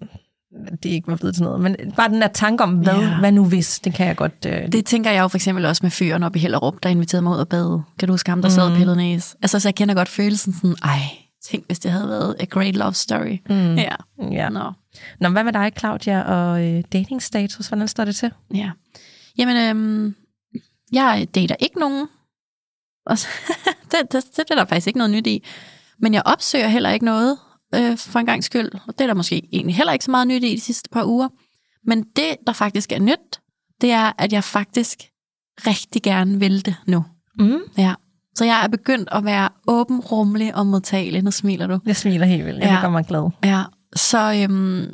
det 0.84 0.90
ikke 0.90 1.08
var 1.08 1.16
blevet 1.16 1.36
til 1.36 1.44
noget. 1.44 1.60
Men 1.62 1.76
bare 1.96 2.10
den 2.10 2.22
der 2.22 2.28
tanke 2.28 2.64
om, 2.64 2.74
hvad, 2.74 2.94
Ja. 2.94 3.20
hvad 3.20 3.32
nu 3.32 3.46
hvis, 3.46 3.80
det 3.80 3.94
kan 3.94 4.08
jeg 4.08 4.16
godt... 4.16 4.46
Øh, 4.48 4.72
Det 4.72 4.86
tænker 4.86 5.12
jeg 5.12 5.22
jo 5.22 5.28
for 5.28 5.38
eksempel 5.38 5.66
også 5.66 5.80
med 5.84 5.92
fyren 5.92 6.24
op 6.24 6.36
i 6.36 6.40
Hellerup, 6.40 6.76
der 6.84 6.90
inviterede 6.90 7.22
mig 7.22 7.34
ud 7.36 7.40
at 7.42 7.50
bade. 7.50 7.84
Kan 8.00 8.08
du 8.08 8.14
huske 8.14 8.30
ham, 8.30 8.42
der 8.42 8.50
sad 8.50 8.64
og 8.64 8.78
pillede 8.78 8.98
næse? 8.98 9.36
Altså, 9.42 9.60
så 9.60 9.68
jeg 9.68 9.76
kender 9.76 9.96
godt 9.96 10.10
følelsen 10.10 10.54
sådan, 10.54 10.76
ej, 10.84 11.00
tænk 11.50 11.66
hvis 11.66 11.80
det 11.80 11.92
havde 11.92 12.08
været 12.10 12.36
a 12.40 12.46
great 12.46 12.76
love 12.76 12.94
story. 12.94 13.38
Mm. 13.50 13.76
Ja. 13.76 13.96
ja. 14.32 14.50
Nå. 14.50 14.72
Nå, 15.20 15.30
hvad 15.30 15.44
med 15.44 15.54
dig, 15.54 15.72
Claudia, 15.80 16.22
og 16.22 16.64
øh, 16.68 16.84
datingstatus? 16.94 17.68
Hvordan 17.68 17.88
står 17.88 18.06
det 18.06 18.16
til? 18.16 18.32
Ja. 18.54 18.72
Jamen, 19.38 19.58
øhm, 19.58 20.16
jeg 20.94 21.28
dater 21.36 21.56
ikke 21.60 21.80
nogen. 21.80 22.08
Og 23.06 23.18
så, 23.18 23.28
det, 23.92 24.12
det, 24.12 24.24
det, 24.38 24.52
er 24.52 24.56
der 24.56 24.66
faktisk 24.66 24.88
ikke 24.88 24.98
noget 24.98 25.12
nyt 25.12 25.28
i. 25.28 25.44
Men 26.00 26.14
jeg 26.14 26.22
opsøger 26.26 26.68
heller 26.68 26.90
ikke 26.90 27.06
noget 27.06 27.38
øh, 27.76 27.98
for 27.98 28.20
en 28.20 28.26
gang 28.26 28.44
skyld. 28.44 28.70
Og 28.88 28.94
det 28.98 29.02
er 29.02 29.08
der 29.08 29.14
måske 29.14 29.48
egentlig 29.54 29.76
heller 29.76 29.94
ikke 29.94 30.06
så 30.06 30.12
meget 30.12 30.28
nyt 30.28 30.44
i 30.44 30.56
de 30.56 30.60
sidste 30.62 30.90
par 30.90 31.06
uger. 31.06 31.28
Men 31.88 32.04
det, 32.16 32.36
der 32.48 32.54
faktisk 32.54 32.92
er 32.92 33.00
nyt, 33.00 33.40
det 33.82 33.92
er, 33.92 34.12
at 34.18 34.34
jeg 34.34 34.44
faktisk 34.44 34.98
rigtig 35.68 36.04
gerne 36.04 36.40
vil 36.40 36.66
det 36.66 36.76
nu. 36.88 37.06
Mm. 37.40 37.60
Ja. 37.78 37.94
Så 38.36 38.46
jeg 38.46 38.64
er 38.64 38.68
begyndt 38.68 39.10
at 39.12 39.26
være 39.26 39.50
åben, 39.68 40.00
rummelig 40.00 40.56
og 40.56 40.66
modtagelig. 40.68 41.22
Nu 41.24 41.32
smiler 41.32 41.68
du. 41.68 41.80
Jeg 41.86 41.96
smiler 41.96 42.26
helt 42.26 42.46
vildt. 42.46 42.60
Jeg 42.60 42.68
Ja. 42.70 42.82
gør 42.82 42.90
mig 42.90 43.06
glad. 43.06 43.30
Ja, 43.44 43.64
så 43.96 44.18
øhm, 44.44 44.94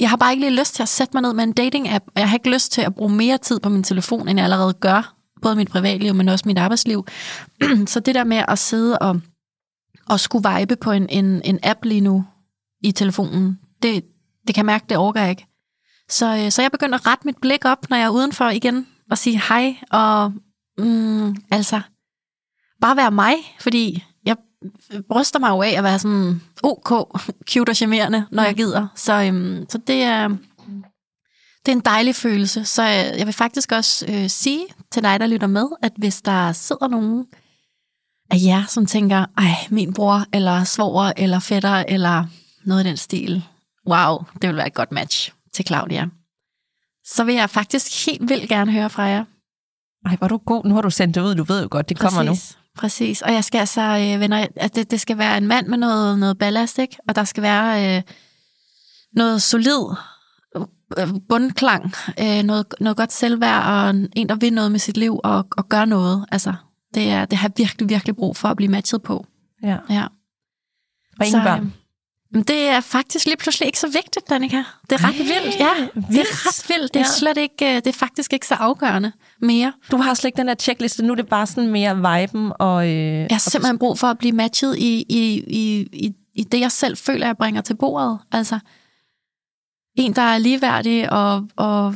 jeg 0.00 0.10
har 0.10 0.16
bare 0.16 0.32
ikke 0.32 0.40
lige 0.48 0.58
lyst 0.58 0.74
til 0.74 0.82
at 0.82 0.88
sætte 0.88 1.10
mig 1.14 1.22
ned 1.22 1.32
med 1.32 1.44
en 1.44 1.54
dating-app, 1.60 2.04
og 2.06 2.20
jeg 2.20 2.28
har 2.28 2.36
ikke 2.36 2.50
lyst 2.52 2.72
til 2.72 2.80
at 2.82 2.94
bruge 2.94 3.12
mere 3.12 3.38
tid 3.38 3.60
på 3.60 3.68
min 3.68 3.82
telefon, 3.82 4.28
end 4.28 4.38
jeg 4.38 4.44
allerede 4.44 4.72
gør, 4.72 5.14
både 5.42 5.56
mit 5.56 5.68
privatliv, 5.68 6.14
men 6.14 6.28
også 6.28 6.42
mit 6.46 6.58
arbejdsliv. 6.58 7.06
så 7.86 8.00
det 8.00 8.14
der 8.14 8.24
med 8.24 8.42
at 8.48 8.58
sidde 8.58 8.98
og, 8.98 9.20
og 10.08 10.20
skulle 10.20 10.48
vibe 10.58 10.76
på 10.76 10.92
en, 10.92 11.08
en, 11.08 11.42
en 11.44 11.58
app 11.62 11.84
lige 11.84 12.00
nu 12.00 12.24
i 12.82 12.92
telefonen, 12.92 13.58
det, 13.82 14.04
det 14.46 14.54
kan 14.54 14.66
mærke, 14.66 14.84
det 14.88 14.96
overgår 14.96 15.20
jeg 15.20 15.30
ikke. 15.30 15.46
Så, 16.08 16.36
øh, 16.36 16.50
så 16.50 16.62
jeg 16.62 16.70
begynder 16.70 16.98
at 16.98 17.06
rette 17.06 17.26
mit 17.26 17.36
blik 17.42 17.64
op, 17.64 17.90
når 17.90 17.96
jeg 17.96 18.06
er 18.06 18.10
udenfor 18.10 18.48
igen, 18.48 18.86
og 19.10 19.18
sige 19.18 19.42
hej, 19.48 19.76
og 19.90 20.32
mm, 20.78 21.36
altså, 21.50 21.80
bare 22.80 22.96
være 22.96 23.10
mig, 23.10 23.34
fordi 23.60 24.04
jeg 24.24 24.36
bryster 25.08 25.38
mig 25.38 25.50
jo 25.50 25.62
af 25.62 25.74
at 25.76 25.84
være 25.84 25.98
sådan 25.98 26.42
ok, 26.62 27.22
cute 27.50 27.70
og 27.70 27.76
charmerende, 27.76 28.26
når 28.30 28.42
jeg 28.42 28.54
gider. 28.54 28.86
Så, 28.94 29.22
øhm, 29.22 29.66
så 29.68 29.78
det 29.78 30.02
er 30.02 30.28
det 31.66 31.72
er 31.72 31.76
en 31.76 31.84
dejlig 31.84 32.14
følelse. 32.14 32.64
Så 32.64 32.82
øh, 32.82 33.18
jeg 33.18 33.26
vil 33.26 33.34
faktisk 33.34 33.72
også 33.72 34.06
øh, 34.08 34.30
sige 34.30 34.66
til 34.92 35.02
dig, 35.02 35.20
der 35.20 35.26
lytter 35.26 35.46
med, 35.46 35.66
at 35.82 35.92
hvis 35.96 36.22
der 36.22 36.52
sidder 36.52 36.88
nogen 36.88 37.24
af 38.30 38.36
jer, 38.44 38.64
som 38.68 38.86
tænker, 38.86 39.26
ej, 39.36 39.50
min 39.70 39.94
bror, 39.94 40.24
eller 40.32 40.64
svoger, 40.64 41.12
eller 41.16 41.38
fætter, 41.38 41.84
eller 41.88 42.24
noget 42.64 42.84
i 42.84 42.88
den 42.88 42.96
stil, 42.96 43.44
wow, 43.88 44.18
det 44.42 44.48
vil 44.48 44.56
være 44.56 44.66
et 44.66 44.74
godt 44.74 44.92
match 44.92 45.32
til 45.54 45.66
Claudia. 45.66 46.06
Så 47.04 47.24
vil 47.24 47.34
jeg 47.34 47.50
faktisk 47.50 48.06
helt 48.06 48.28
vildt 48.28 48.48
gerne 48.48 48.72
høre 48.72 48.90
fra 48.90 49.02
jer. 49.02 49.24
Ej, 50.06 50.16
hvor 50.16 50.24
er 50.24 50.28
du 50.28 50.36
god. 50.36 50.64
Nu 50.64 50.74
har 50.74 50.82
du 50.82 50.90
sendt 50.90 51.14
det 51.14 51.20
ud. 51.20 51.34
Du 51.34 51.44
ved 51.44 51.62
jo 51.62 51.68
godt, 51.70 51.88
det 51.88 51.98
kommer 51.98 52.24
præcis, 52.24 52.56
nu. 52.56 52.80
Præcis. 52.80 53.22
Og 53.22 53.32
jeg 53.32 53.44
skal 53.44 53.58
altså, 53.58 53.80
øh, 53.80 54.20
venner, 54.20 54.46
at 54.56 54.74
det, 54.74 54.90
det 54.90 55.00
skal 55.00 55.18
være 55.18 55.36
en 55.38 55.46
mand 55.46 55.66
med 55.66 55.78
noget, 55.78 56.18
noget 56.18 56.38
ballast, 56.38 56.78
ikke? 56.78 56.96
Og 57.08 57.16
der 57.16 57.24
skal 57.24 57.42
være 57.42 57.96
øh, 57.96 58.02
noget 59.12 59.42
solid 59.42 59.96
øh, 60.98 61.08
bundklang, 61.28 61.92
øh, 62.20 62.42
noget, 62.42 62.66
noget 62.80 62.96
godt 62.96 63.12
selvværd, 63.12 63.64
og 63.64 63.90
en, 63.90 64.28
der 64.28 64.34
vil 64.34 64.52
noget 64.52 64.72
med 64.72 64.78
sit 64.80 64.96
liv 64.96 65.20
og, 65.24 65.46
og 65.56 65.68
gør 65.68 65.84
noget. 65.84 66.26
Altså, 66.32 66.54
det, 66.94 67.10
er, 67.10 67.24
det 67.24 67.38
har 67.38 67.50
virkelig, 67.56 67.88
virkelig 67.88 68.16
brug 68.16 68.36
for 68.36 68.48
at 68.48 68.56
blive 68.56 68.70
matchet 68.70 69.02
på. 69.02 69.26
Ja. 69.62 69.76
ja. 69.90 70.06
Og 71.20 71.26
ingen 71.26 71.42
børn? 71.42 71.60
Øh, 71.60 71.70
men 72.30 72.42
det 72.42 72.68
er 72.68 72.80
faktisk 72.80 73.26
lige 73.26 73.36
pludselig 73.36 73.66
ikke 73.66 73.78
så 73.78 73.86
vigtigt, 73.86 74.30
Danika. 74.30 74.62
Det 74.90 75.00
er 75.00 75.08
ret 75.08 75.14
Ej, 75.14 75.42
vildt. 75.42 75.58
Ja, 75.58 75.74
vildt. 75.94 76.08
det 76.08 76.18
er 76.18 76.46
ret 76.48 76.68
vildt. 76.68 76.94
Det 76.94 77.00
er, 77.00 77.04
ja. 77.04 77.12
slet 77.18 77.36
ikke, 77.36 77.66
øh, 77.68 77.74
det 77.74 77.86
er 77.86 77.92
faktisk 77.92 78.32
ikke 78.32 78.46
så 78.46 78.54
afgørende 78.54 79.12
mere. 79.40 79.72
Du 79.90 79.96
har 79.96 80.14
slet 80.14 80.28
ikke 80.28 80.36
den 80.36 80.48
der 80.48 80.54
checkliste. 80.54 81.02
Nu 81.02 81.12
er 81.12 81.16
det 81.16 81.28
bare 81.28 81.46
sådan 81.46 81.70
mere 81.70 81.96
viben. 81.96 82.52
Og, 82.58 82.88
øh, 82.88 82.92
jeg 82.94 83.28
har 83.30 83.38
simpelthen 83.38 83.78
brug 83.78 83.98
for 83.98 84.06
at 84.06 84.18
blive 84.18 84.32
matchet 84.32 84.76
i, 84.78 85.04
i, 85.08 85.44
i, 85.48 85.88
i, 85.92 86.12
i 86.34 86.44
det, 86.44 86.60
jeg 86.60 86.72
selv 86.72 86.96
føler, 86.96 87.26
jeg 87.26 87.36
bringer 87.36 87.60
til 87.60 87.76
bordet. 87.76 88.18
Altså, 88.32 88.58
en, 89.94 90.12
der 90.12 90.22
er 90.22 90.38
ligeværdig 90.38 91.12
og, 91.12 91.48
og 91.56 91.94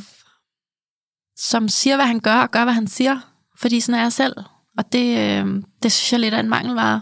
som 1.37 1.69
siger, 1.69 1.97
hvad 1.97 2.07
han 2.07 2.21
gør, 2.21 2.37
og 2.37 2.51
gør, 2.51 2.65
hvad 2.65 2.75
han 2.75 2.87
siger. 2.87 3.19
Fordi 3.59 3.81
sådan 3.81 3.99
er 3.99 4.03
jeg 4.03 4.13
selv. 4.13 4.35
Og 4.79 4.93
det, 4.93 5.19
øh, 5.19 5.62
det 5.83 5.93
synes 5.93 6.12
jeg 6.12 6.21
lidt 6.21 6.35
er 6.35 6.41
en 6.41 6.49
mangelvare, 6.49 7.00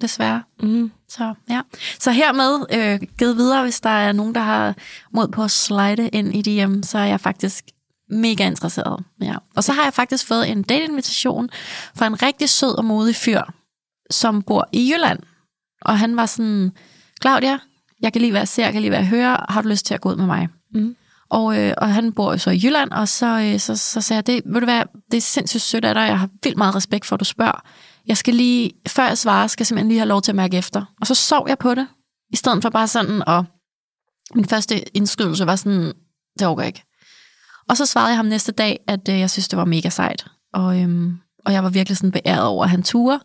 desværre. 0.00 0.42
Mm. 0.62 0.92
Så, 1.08 1.34
ja. 1.50 1.60
så 1.98 2.10
hermed 2.10 2.66
øh, 2.72 3.08
givet 3.18 3.36
videre, 3.36 3.62
hvis 3.62 3.80
der 3.80 3.90
er 3.90 4.12
nogen, 4.12 4.34
der 4.34 4.40
har 4.40 4.74
mod 5.12 5.28
på 5.28 5.42
at 5.42 5.50
slide 5.50 6.08
ind 6.08 6.34
i 6.34 6.42
DM, 6.42 6.82
så 6.82 6.98
er 6.98 7.04
jeg 7.04 7.20
faktisk 7.20 7.64
mega 8.10 8.46
interesseret. 8.46 9.04
Ja. 9.20 9.34
Og 9.56 9.64
så 9.64 9.72
har 9.72 9.84
jeg 9.84 9.94
faktisk 9.94 10.26
fået 10.26 10.50
en 10.50 10.62
date-invitation 10.62 11.50
fra 11.94 12.06
en 12.06 12.22
rigtig 12.22 12.48
sød 12.48 12.78
og 12.78 12.84
modig 12.84 13.16
fyr, 13.16 13.42
som 14.10 14.42
bor 14.42 14.68
i 14.72 14.92
Jylland. 14.92 15.18
Og 15.82 15.98
han 15.98 16.16
var 16.16 16.26
sådan, 16.26 16.72
Claudia, 17.22 17.58
jeg 18.00 18.12
kan 18.12 18.22
lige 18.22 18.32
være 18.32 18.46
ser, 18.46 18.64
jeg 18.64 18.72
kan 18.72 18.82
lige 18.82 18.90
være 18.90 19.04
høre, 19.04 19.46
har 19.48 19.62
du 19.62 19.68
lyst 19.68 19.86
til 19.86 19.94
at 19.94 20.00
gå 20.00 20.10
ud 20.10 20.16
med 20.16 20.26
mig? 20.26 20.48
Mm. 20.74 20.96
Og, 21.30 21.58
øh, 21.58 21.74
og 21.78 21.94
han 21.94 22.12
bor 22.12 22.32
jo 22.32 22.38
så 22.38 22.50
i 22.50 22.60
Jylland, 22.64 22.90
og 22.90 23.08
så, 23.08 23.40
øh, 23.40 23.60
så, 23.60 23.76
så 23.76 24.00
sagde 24.00 24.18
jeg, 24.18 24.26
det, 24.26 24.42
ved 24.46 24.60
du 24.60 24.66
hvad, 24.66 24.82
det 25.10 25.16
er 25.16 25.20
sindssygt 25.20 25.62
sødt 25.62 25.84
af 25.84 25.94
dig, 25.94 26.00
jeg 26.00 26.18
har 26.18 26.28
vildt 26.42 26.58
meget 26.58 26.74
respekt 26.74 27.06
for, 27.06 27.16
at 27.16 27.20
du 27.20 27.24
spørger 27.24 27.64
jeg 28.08 28.16
skal 28.16 28.34
lige, 28.34 28.72
før 28.88 29.06
jeg 29.06 29.18
svarer, 29.18 29.46
skal 29.46 29.62
jeg 29.62 29.66
simpelthen 29.66 29.88
lige 29.88 29.98
have 29.98 30.08
lov 30.08 30.22
til 30.22 30.32
at 30.32 30.36
mærke 30.36 30.56
efter. 30.56 30.84
Og 31.00 31.06
så 31.06 31.14
sov 31.14 31.48
jeg 31.48 31.58
på 31.58 31.74
det, 31.74 31.86
i 32.32 32.36
stedet 32.36 32.62
for 32.62 32.70
bare 32.70 32.88
sådan, 32.88 33.28
og 33.28 33.44
min 34.34 34.44
første 34.44 34.96
indskydelse 34.96 35.46
var 35.46 35.56
sådan, 35.56 35.92
det 36.38 36.46
overgår 36.46 36.62
ikke. 36.62 36.82
Og 37.68 37.76
så 37.76 37.86
svarede 37.86 38.08
jeg 38.08 38.16
ham 38.16 38.26
næste 38.26 38.52
dag, 38.52 38.80
at 38.88 39.08
øh, 39.08 39.18
jeg 39.18 39.30
synes, 39.30 39.48
det 39.48 39.56
var 39.56 39.64
mega 39.64 39.88
sejt. 39.88 40.26
Og, 40.54 40.80
øhm, 40.80 41.18
og 41.44 41.52
jeg 41.52 41.64
var 41.64 41.70
virkelig 41.70 41.96
sådan 41.96 42.12
beæret 42.12 42.46
over, 42.46 42.64
at 42.64 42.70
han 42.70 42.82
turde. 42.82 43.20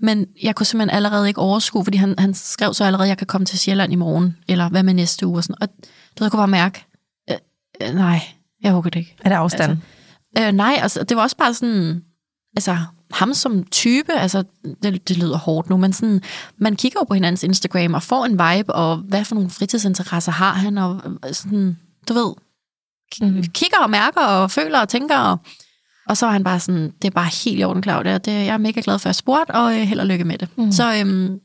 Men 0.00 0.26
jeg 0.42 0.54
kunne 0.54 0.66
simpelthen 0.66 0.96
allerede 0.96 1.28
ikke 1.28 1.40
overskue, 1.40 1.84
fordi 1.84 1.98
han, 1.98 2.14
han 2.18 2.34
skrev 2.34 2.74
så 2.74 2.84
allerede, 2.84 3.06
at 3.06 3.08
jeg 3.08 3.18
kan 3.18 3.26
komme 3.26 3.44
til 3.44 3.58
Sjælland 3.58 3.92
i 3.92 3.96
morgen, 3.96 4.36
eller 4.48 4.68
hvad 4.68 4.82
med 4.82 4.94
næste 4.94 5.26
uge. 5.26 5.38
Og, 5.38 5.44
sådan. 5.44 5.56
og 5.60 5.68
det 6.14 6.20
jeg 6.20 6.30
kunne 6.30 6.40
bare 6.40 6.48
mærke, 6.48 6.85
øh, 7.80 7.88
øh, 7.88 7.94
nej, 7.94 8.20
jeg 8.62 8.72
håber 8.72 8.90
det 8.90 8.98
ikke. 8.98 9.16
Er 9.24 9.28
det 9.28 9.36
afstand? 9.36 9.78
Altså, 10.36 10.48
øh, 10.48 10.52
nej, 10.52 10.78
altså, 10.82 11.04
det 11.04 11.16
var 11.16 11.22
også 11.22 11.36
bare 11.36 11.54
sådan, 11.54 12.02
altså, 12.56 12.78
ham 13.10 13.34
som 13.34 13.64
type, 13.64 14.12
altså 14.12 14.44
det, 14.82 15.08
det 15.08 15.16
lyder 15.16 15.38
hårdt 15.38 15.70
nu, 15.70 15.76
men 15.76 15.92
sådan, 15.92 16.22
man 16.56 16.76
kigger 16.76 17.00
jo 17.00 17.04
på 17.04 17.14
hinandens 17.14 17.42
Instagram 17.42 17.94
og 17.94 18.02
får 18.02 18.24
en 18.24 18.32
vibe, 18.32 18.74
og 18.74 18.96
hvad 18.96 19.24
for 19.24 19.34
nogle 19.34 19.50
fritidsinteresser 19.50 20.32
har 20.32 20.52
han, 20.52 20.78
og 20.78 21.00
sådan, 21.32 21.78
du 22.08 22.14
ved, 22.14 22.34
mm. 23.20 23.42
kigger 23.42 23.78
og 23.78 23.90
mærker 23.90 24.20
og 24.20 24.50
føler 24.50 24.80
og 24.80 24.88
tænker, 24.88 25.18
og, 25.18 25.38
og 26.08 26.16
så 26.16 26.26
er 26.26 26.30
han 26.30 26.44
bare 26.44 26.60
sådan, 26.60 26.92
det 27.02 27.08
er 27.08 27.10
bare 27.10 27.30
helt 27.44 27.60
i 27.60 27.64
orden, 27.64 27.82
Claudia, 27.82 28.18
det, 28.18 28.32
jeg 28.32 28.46
er 28.46 28.58
mega 28.58 28.80
glad 28.84 28.98
for 28.98 29.08
at 29.08 29.16
spurgt, 29.16 29.50
og 29.50 29.80
øh, 29.80 29.80
held 29.80 30.00
og 30.00 30.06
lykke 30.06 30.24
med 30.24 30.38
det. 30.38 30.48
Mm. 30.58 30.72
Så, 30.72 30.94
øhm, 30.94 31.40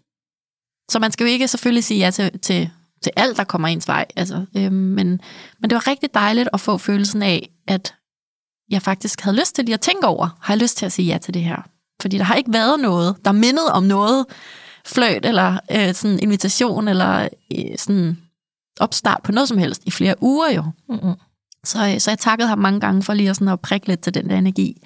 så 0.89 0.99
man 0.99 1.11
skal 1.11 1.23
jo 1.23 1.31
ikke 1.31 1.47
selvfølgelig 1.47 1.83
sige 1.83 1.99
ja 1.99 2.11
til, 2.11 2.39
til, 2.39 2.69
til 3.03 3.11
alt, 3.15 3.37
der 3.37 3.43
kommer 3.43 3.67
ens 3.67 3.87
vej, 3.87 4.05
altså, 4.15 4.45
øhm, 4.57 4.73
men, 4.73 5.21
men 5.59 5.69
det 5.69 5.75
var 5.75 5.87
rigtig 5.87 6.13
dejligt 6.13 6.49
at 6.53 6.59
få 6.59 6.77
følelsen 6.77 7.23
af, 7.23 7.49
at 7.67 7.95
jeg 8.69 8.81
faktisk 8.81 9.21
havde 9.21 9.37
lyst 9.37 9.55
til 9.55 9.65
lige 9.65 9.73
at 9.73 9.81
tænke 9.81 10.07
over, 10.07 10.37
har 10.41 10.53
jeg 10.53 10.61
lyst 10.61 10.77
til 10.77 10.85
at 10.85 10.91
sige 10.91 11.05
ja 11.05 11.17
til 11.17 11.33
det 11.33 11.43
her? 11.43 11.61
Fordi 12.01 12.17
der 12.17 12.23
har 12.23 12.35
ikke 12.35 12.53
været 12.53 12.79
noget, 12.79 13.15
der 13.25 13.31
mindede 13.31 13.71
om 13.73 13.83
noget 13.83 14.25
fløjt, 14.85 15.25
eller 15.25 15.59
øh, 15.71 15.93
sådan 15.93 16.19
invitation, 16.19 16.87
eller 16.87 17.27
øh, 17.57 17.77
sådan 17.77 18.17
opstart 18.79 19.21
på 19.23 19.31
noget 19.31 19.49
som 19.49 19.57
helst 19.57 19.81
i 19.85 19.91
flere 19.91 20.15
uger 20.21 20.51
jo. 20.51 20.63
Mm-hmm. 20.89 21.13
Så, 21.63 21.87
øh, 21.87 21.99
så 21.99 22.11
jeg 22.11 22.19
takkede 22.19 22.47
ham 22.49 22.59
mange 22.59 22.79
gange 22.79 23.03
for 23.03 23.13
lige 23.13 23.29
at, 23.29 23.35
sådan 23.35 23.47
at 23.47 23.59
prikke 23.59 23.87
lidt 23.87 24.01
til 24.01 24.13
den 24.13 24.29
der 24.29 24.37
energi. 24.37 24.81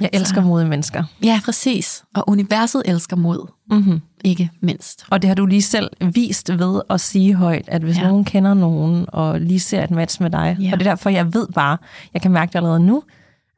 Jeg 0.00 0.10
elsker 0.12 0.40
så. 0.40 0.46
modige 0.46 0.68
mennesker. 0.68 1.04
Ja, 1.22 1.40
præcis. 1.44 2.04
Og 2.14 2.28
universet 2.28 2.82
elsker 2.84 3.16
mod. 3.16 3.50
Mm-hmm. 3.70 4.00
Ikke 4.24 4.50
mindst. 4.60 5.06
Og 5.10 5.22
det 5.22 5.28
har 5.28 5.34
du 5.34 5.46
lige 5.46 5.62
selv 5.62 5.90
vist 6.14 6.58
ved 6.58 6.80
at 6.90 7.00
sige 7.00 7.34
højt, 7.34 7.64
at 7.68 7.82
hvis 7.82 7.96
ja. 7.96 8.02
nogen 8.02 8.24
kender 8.24 8.54
nogen, 8.54 9.06
og 9.08 9.40
lige 9.40 9.60
ser 9.60 9.84
et 9.84 9.90
match 9.90 10.22
med 10.22 10.30
dig, 10.30 10.56
ja. 10.60 10.72
og 10.72 10.78
det 10.80 10.86
er 10.86 10.90
derfor, 10.90 11.10
jeg 11.10 11.34
ved 11.34 11.48
bare, 11.54 11.76
jeg 12.14 12.22
kan 12.22 12.30
mærke 12.30 12.50
det 12.50 12.56
allerede 12.56 12.80
nu, 12.80 13.02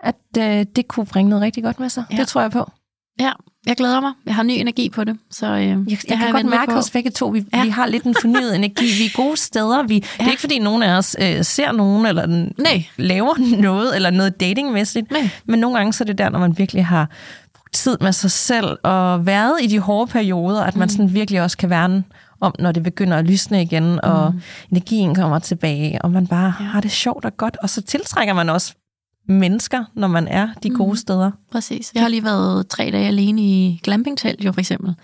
at 0.01 0.15
øh, 0.39 0.67
det 0.77 0.89
kunne 0.89 1.07
bringe 1.07 1.29
noget 1.31 1.43
rigtig 1.43 1.63
godt 1.63 1.81
med 1.81 1.89
sig. 1.89 2.05
Ja. 2.13 2.17
Det 2.17 2.29
tror 2.29 2.41
jeg 2.41 2.51
på. 2.51 2.71
Ja, 3.21 3.33
jeg 3.67 3.77
glæder 3.77 4.01
mig. 4.01 4.13
Jeg 4.27 4.35
har 4.35 4.43
ny 4.43 4.51
energi 4.51 4.89
på 4.89 5.05
det. 5.05 5.19
Så, 5.31 5.47
øh, 5.47 5.63
jeg, 5.63 5.77
jeg, 5.89 5.99
jeg 6.09 6.19
kan 6.19 6.33
godt 6.33 6.47
mærke 6.47 6.73
hos 6.73 6.91
begge 6.91 7.11
to, 7.11 7.27
vi, 7.27 7.45
ja. 7.53 7.65
vi 7.65 7.69
har 7.69 7.87
lidt 7.87 8.05
en 8.05 8.15
fornyet 8.21 8.57
energi. 8.57 8.85
Vi 8.85 9.05
er 9.05 9.17
gode 9.17 9.37
steder. 9.37 9.83
Vi, 9.83 9.95
ja. 9.95 10.01
Det 10.19 10.27
er 10.27 10.31
ikke, 10.31 10.41
fordi 10.41 10.59
nogen 10.59 10.83
af 10.83 10.97
os 10.97 11.17
øh, 11.21 11.45
ser 11.45 11.73
nogen, 11.73 12.07
eller 12.07 12.27
Nej. 12.59 12.85
laver 12.97 13.35
noget, 13.63 13.97
eller 13.97 14.11
noget 14.11 14.41
datingmæssigt. 14.41 15.11
Nej. 15.11 15.31
Men 15.47 15.61
nogle 15.61 15.77
gange 15.77 15.93
så 15.93 16.05
er 16.05 16.07
det 16.07 16.19
der, 16.19 16.29
når 16.31 16.39
man 16.39 16.59
virkelig 16.59 16.87
har 16.87 17.11
brugt 17.55 17.75
tid 17.75 17.99
med 18.01 18.13
sig 18.13 18.31
selv, 18.31 18.77
og 18.83 19.27
været 19.27 19.55
i 19.63 19.67
de 19.67 19.79
hårde 19.79 20.11
perioder, 20.11 20.63
at 20.63 20.77
man 20.77 20.87
mm. 20.87 20.89
sådan 20.89 21.15
virkelig 21.15 21.43
også 21.43 21.57
kan 21.57 21.71
værne 21.71 22.05
om, 22.41 22.55
når 22.59 22.73
det 22.73 22.83
begynder 22.83 23.17
at 23.17 23.25
lysne 23.25 23.63
igen, 23.63 24.05
og 24.05 24.33
mm. 24.33 24.41
energien 24.71 25.15
kommer 25.15 25.39
tilbage, 25.39 26.03
og 26.03 26.11
man 26.11 26.27
bare 26.27 26.55
ja. 26.61 26.65
har 26.65 26.81
det 26.81 26.91
sjovt 26.91 27.25
og 27.25 27.37
godt, 27.37 27.57
og 27.63 27.71
så 27.71 27.83
tiltrækker 27.83 28.35
man 28.35 28.49
også 28.49 28.75
mennesker, 29.29 29.85
når 29.95 30.09
man 30.09 30.29
er 30.29 30.49
de 30.63 30.71
gode 30.71 30.91
mm. 30.91 30.97
steder. 30.97 31.31
Præcis. 31.53 31.93
Jeg 31.95 32.03
har 32.03 32.09
lige 32.09 32.25
været 32.25 32.69
tre 32.69 32.91
dage 32.93 33.07
alene 33.07 33.43
i 33.43 33.81
glampingtelt, 33.83 34.45
jo 34.45 34.53
for 34.53 34.61
eksempel. 34.61 34.95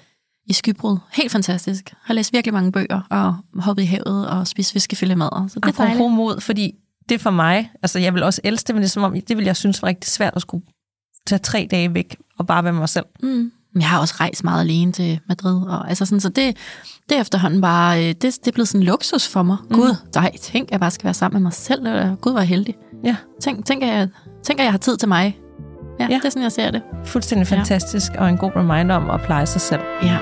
I 0.46 0.52
Skybrud. 0.52 0.98
Helt 1.12 1.32
fantastisk. 1.32 1.90
Jeg 1.90 1.96
har 2.02 2.14
læst 2.14 2.32
virkelig 2.32 2.54
mange 2.54 2.72
bøger, 2.72 3.00
og 3.10 3.36
hoppet 3.62 3.82
i 3.82 3.86
havet, 3.86 4.28
og 4.28 4.46
spist 4.46 4.72
fiskefilet 4.72 5.18
mad. 5.18 5.48
Så 5.48 5.60
det 5.60 5.68
er 5.68 5.72
dejligt. 5.72 6.12
mod, 6.12 6.40
fordi 6.40 6.72
det 7.08 7.20
for 7.20 7.30
mig, 7.30 7.70
altså 7.82 7.98
jeg 7.98 8.14
vil 8.14 8.22
også 8.22 8.40
elske 8.44 8.66
det, 8.66 8.74
men 8.74 8.82
det 8.82 8.88
er 8.88 8.90
som 8.90 9.02
om, 9.02 9.20
det 9.28 9.36
vil 9.36 9.44
jeg 9.44 9.56
synes 9.56 9.82
var 9.82 9.88
rigtig 9.88 10.10
svært 10.10 10.32
at 10.36 10.42
skulle 10.42 10.64
tage 11.26 11.38
tre 11.38 11.68
dage 11.70 11.94
væk, 11.94 12.16
og 12.38 12.46
bare 12.46 12.64
være 12.64 12.72
mig 12.72 12.88
selv. 12.88 13.06
Mm. 13.22 13.52
Jeg 13.74 13.88
har 13.88 14.00
også 14.00 14.14
rejst 14.20 14.44
meget 14.44 14.60
alene 14.60 14.92
til 14.92 15.20
Madrid, 15.28 15.66
og 15.66 15.88
altså 15.88 16.06
sådan, 16.06 16.20
så 16.20 16.28
det, 16.28 16.56
det 17.08 17.16
er 17.16 17.20
efterhånden 17.20 17.60
bare, 17.60 17.98
øh, 17.98 18.08
det, 18.08 18.22
det 18.22 18.46
er 18.48 18.52
blevet 18.52 18.68
sådan 18.68 18.80
en 18.80 18.86
luksus 18.86 19.28
for 19.28 19.42
mig. 19.42 19.56
Mm. 19.70 19.76
Gud, 19.76 19.96
nej, 20.14 20.36
tænk, 20.40 20.68
at 20.68 20.70
jeg 20.70 20.80
bare 20.80 20.90
skal 20.90 21.04
være 21.04 21.14
sammen 21.14 21.36
med 21.36 21.42
mig 21.42 21.52
selv. 21.52 22.16
Gud, 22.20 22.32
var 22.32 22.40
heldig. 22.40 22.74
Ja. 23.04 23.16
Tænk, 23.40 23.66
tænk, 23.66 23.82
at 23.82 23.88
jeg, 23.88 24.08
tænk, 24.42 24.60
at 24.60 24.64
jeg 24.64 24.72
har 24.72 24.78
tid 24.78 24.96
til 24.96 25.08
mig. 25.08 25.38
Ja, 26.00 26.06
ja. 26.10 26.14
det 26.14 26.24
er 26.24 26.28
sådan, 26.28 26.42
jeg 26.42 26.52
ser 26.52 26.70
det. 26.70 26.82
Fuldstændig 27.04 27.46
fantastisk, 27.46 28.12
ja. 28.14 28.20
og 28.20 28.28
en 28.28 28.36
god 28.36 28.50
reminder 28.56 28.94
om 28.94 29.10
at 29.10 29.20
pleje 29.20 29.46
sig 29.46 29.60
selv. 29.60 29.80
Ja. 30.02 30.18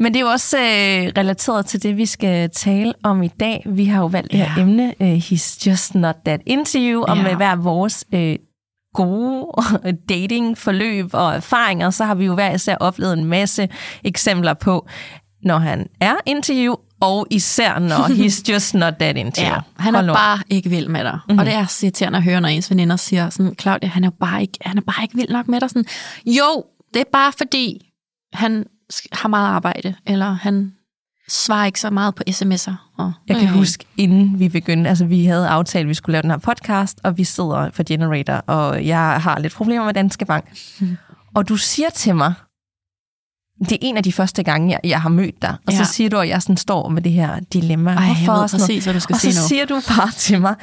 Men 0.00 0.14
det 0.14 0.16
er 0.16 0.24
jo 0.24 0.30
også 0.30 0.58
øh, 0.58 1.12
relateret 1.18 1.66
til 1.66 1.82
det, 1.82 1.96
vi 1.96 2.06
skal 2.06 2.50
tale 2.50 2.94
om 3.02 3.22
i 3.22 3.28
dag. 3.28 3.62
Vi 3.66 3.84
har 3.84 4.00
jo 4.00 4.06
valgt 4.06 4.32
ja. 4.32 4.38
det 4.38 4.46
her 4.46 4.62
emne, 4.62 4.94
uh, 5.00 5.16
He's 5.16 5.66
Just 5.66 5.94
Not 5.94 6.16
That 6.24 6.40
Interview, 6.46 7.00
ja. 7.00 7.12
og 7.12 7.16
med 7.16 7.34
hver 7.34 7.56
vores 7.56 8.04
øh, 8.14 8.36
gode 8.98 9.46
datingforløb 10.08 11.10
og 11.12 11.34
erfaringer, 11.34 11.90
så 11.90 12.04
har 12.04 12.14
vi 12.14 12.24
jo 12.24 12.34
hver 12.34 12.54
især 12.54 12.76
oplevet 12.76 13.18
en 13.18 13.24
masse 13.24 13.68
eksempler 14.04 14.54
på, 14.54 14.88
når 15.42 15.58
han 15.58 15.86
er 16.00 16.14
interview, 16.26 16.74
og 17.00 17.26
især 17.30 17.78
når 17.78 18.08
he's 18.18 18.52
just 18.52 18.74
not 18.74 18.94
that 18.94 19.16
into 19.16 19.42
ja, 19.42 19.56
han 19.76 19.94
er 19.94 20.14
bare 20.14 20.38
ikke 20.50 20.70
vild 20.70 20.88
med 20.88 21.04
dig. 21.04 21.18
Mm-hmm. 21.28 21.38
Og 21.38 21.46
det 21.46 21.54
er 21.54 21.66
så 21.66 21.86
irriterende 21.86 22.16
at 22.16 22.22
høre, 22.22 22.40
når 22.40 22.48
ens 22.48 22.70
veninder 22.70 22.96
siger 22.96 23.30
sådan, 23.30 23.54
Claudia, 23.60 23.88
han 23.88 24.04
er 24.04 24.10
bare 24.10 24.42
ikke, 24.42 24.58
han 24.62 24.78
er 24.78 24.82
bare 24.82 25.02
ikke 25.02 25.16
vild 25.16 25.30
nok 25.30 25.48
med 25.48 25.60
dig. 25.60 25.70
Sådan, 25.70 25.84
jo, 26.26 26.64
det 26.94 27.00
er 27.00 27.10
bare 27.12 27.32
fordi, 27.32 27.92
han 28.32 28.66
har 29.12 29.28
meget 29.28 29.48
arbejde, 29.48 29.94
eller 30.06 30.32
han 30.32 30.72
svarer 31.28 31.66
ikke 31.66 31.80
så 31.80 31.90
meget 31.90 32.14
på 32.14 32.22
sms'er. 32.30 32.87
Jeg 33.28 33.36
kan 33.36 33.48
huske, 33.48 33.84
inden 33.96 34.38
vi 34.38 34.48
begyndte, 34.48 34.90
altså 34.90 35.04
vi 35.04 35.24
havde 35.24 35.48
aftalt, 35.48 35.82
at 35.82 35.88
vi 35.88 35.94
skulle 35.94 36.12
lave 36.12 36.22
den 36.22 36.30
her 36.30 36.38
podcast, 36.38 37.00
og 37.04 37.18
vi 37.18 37.24
sidder 37.24 37.70
for 37.72 37.82
Generator, 37.82 38.34
og 38.34 38.86
jeg 38.86 39.20
har 39.22 39.38
lidt 39.38 39.52
problemer 39.52 39.84
med 39.84 39.94
Danske 39.94 40.24
Bank. 40.24 40.44
Mm. 40.80 40.96
Og 41.34 41.48
du 41.48 41.56
siger 41.56 41.90
til 41.90 42.16
mig, 42.16 42.34
det 43.60 43.72
er 43.72 43.78
en 43.80 43.96
af 43.96 44.02
de 44.02 44.12
første 44.12 44.42
gange, 44.42 44.70
jeg, 44.70 44.80
jeg 44.84 45.02
har 45.02 45.08
mødt 45.08 45.42
dig. 45.42 45.56
Og 45.66 45.72
ja. 45.72 45.84
så 45.84 45.92
siger 45.92 46.10
du, 46.10 46.18
at 46.18 46.28
jeg 46.28 46.42
sådan 46.42 46.56
står 46.56 46.88
med 46.88 47.02
det 47.02 47.12
her 47.12 47.40
dilemma. 47.40 47.90
Ej, 47.90 48.02
jeg 48.02 48.14
ved 48.32 48.48
præcis, 48.48 48.84
hvad 48.84 48.94
du 48.94 49.00
skal 49.00 49.14
og 49.14 49.20
sige 49.20 49.34
nu. 49.34 49.38
Og 49.38 49.42
så 49.42 49.48
siger 49.48 49.66
du 49.66 49.80
bare 49.88 50.10
til 50.10 50.40
mig, 50.40 50.54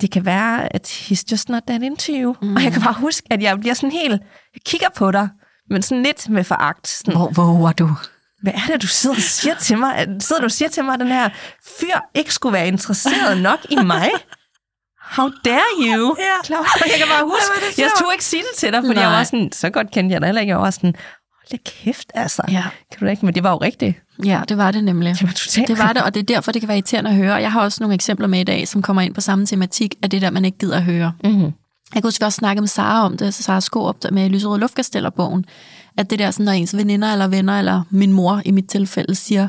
det 0.00 0.10
kan 0.10 0.24
være, 0.24 0.74
at 0.74 0.86
he's 0.86 1.22
just 1.32 1.48
not 1.48 1.62
that 1.66 1.82
into 1.82 2.12
you. 2.12 2.36
Mm. 2.42 2.56
Og 2.56 2.64
jeg 2.64 2.72
kan 2.72 2.82
bare 2.82 2.94
huske, 2.94 3.26
at 3.30 3.42
jeg 3.42 3.60
bliver 3.60 3.74
sådan 3.74 3.90
helt, 3.90 4.22
jeg 4.54 4.62
kigger 4.66 4.88
på 4.96 5.10
dig, 5.10 5.28
men 5.70 5.82
sådan 5.82 6.02
lidt 6.02 6.28
med 6.28 6.44
foragt. 6.44 6.88
Sådan, 6.88 7.16
hvor, 7.16 7.30
hvor 7.30 7.68
er 7.68 7.72
du? 7.72 7.90
Hvad 8.42 8.52
er 8.52 8.72
det, 8.72 8.82
du 8.82 8.86
sidder 8.86 9.16
og 9.16 9.22
siger 9.22 9.54
til 9.54 9.78
mig? 9.78 10.06
Sidder 10.20 10.40
du 10.40 10.44
og 10.44 10.52
siger 10.52 10.68
til 10.68 10.84
mig, 10.84 10.94
at 10.94 11.00
den 11.00 11.08
her 11.08 11.28
fyr 11.80 11.96
ikke 12.14 12.34
skulle 12.34 12.52
være 12.52 12.68
interesseret 12.68 13.38
nok 13.38 13.58
i 13.70 13.76
mig? 13.76 14.10
how 15.06 15.30
dare 15.44 15.72
you? 15.80 16.16
Ja. 16.18 16.42
Klar, 16.44 16.78
jeg 16.80 16.98
kan 16.98 17.06
bare 17.08 17.24
huske, 17.24 17.70
det 17.70 17.78
jeg 17.78 17.90
tog 18.00 18.12
ikke 18.12 18.24
sige 18.24 18.42
det 18.42 18.58
til 18.58 18.72
dig, 18.72 18.82
fordi 18.82 18.94
Nej. 18.94 19.02
jeg 19.02 19.12
var 19.12 19.24
sådan, 19.24 19.52
så 19.52 19.70
godt 19.70 19.90
kendte 19.90 20.12
jeg 20.12 20.20
dig 20.20 20.26
heller 20.26 20.40
ikke. 20.40 20.50
Jeg 20.50 20.60
var 20.60 20.70
sådan, 20.70 20.94
hold 21.50 21.60
kæft, 21.64 22.12
altså. 22.14 22.42
Ja. 22.50 22.64
Kan 22.92 23.00
du 23.00 23.06
ikke? 23.06 23.26
Men 23.26 23.34
det 23.34 23.42
var 23.42 23.50
jo 23.50 23.56
rigtigt. 23.56 23.96
Ja, 24.24 24.42
det 24.48 24.58
var 24.58 24.70
det 24.70 24.84
nemlig. 24.84 25.14
Det 25.14 25.22
var 25.22 25.32
totalt 25.32 25.68
Det 25.68 25.78
var 25.78 25.92
det, 25.92 26.02
og 26.02 26.14
det 26.14 26.20
er 26.20 26.24
derfor, 26.24 26.52
det 26.52 26.62
kan 26.62 26.68
være 26.68 26.76
irriterende 26.76 27.10
at 27.10 27.16
høre. 27.16 27.34
Jeg 27.34 27.52
har 27.52 27.60
også 27.60 27.82
nogle 27.82 27.94
eksempler 27.94 28.26
med 28.26 28.40
i 28.40 28.44
dag, 28.44 28.68
som 28.68 28.82
kommer 28.82 29.02
ind 29.02 29.14
på 29.14 29.20
samme 29.20 29.46
tematik 29.46 29.94
af 30.02 30.10
det 30.10 30.22
der, 30.22 30.30
man 30.30 30.44
ikke 30.44 30.58
gider 30.58 30.76
at 30.76 30.82
høre. 30.82 31.12
Mm-hmm. 31.24 31.52
Jeg 31.94 32.02
kunne 32.02 32.12
også 32.22 32.30
snakke 32.30 32.62
med 32.62 32.68
Sara 32.68 33.04
om 33.04 33.16
det, 33.16 33.34
Sara 33.34 33.60
Skorup 33.60 33.96
med 34.12 34.28
Lyserød 34.28 34.58
Luftkasteller-bogen, 34.58 35.44
at 35.96 36.10
det 36.10 36.18
der, 36.18 36.30
sådan, 36.30 36.44
når 36.44 36.52
ens 36.52 36.76
veninder 36.76 37.12
eller 37.12 37.28
venner, 37.28 37.58
eller 37.58 37.82
min 37.90 38.12
mor 38.12 38.42
i 38.44 38.50
mit 38.50 38.68
tilfælde, 38.68 39.14
siger, 39.14 39.48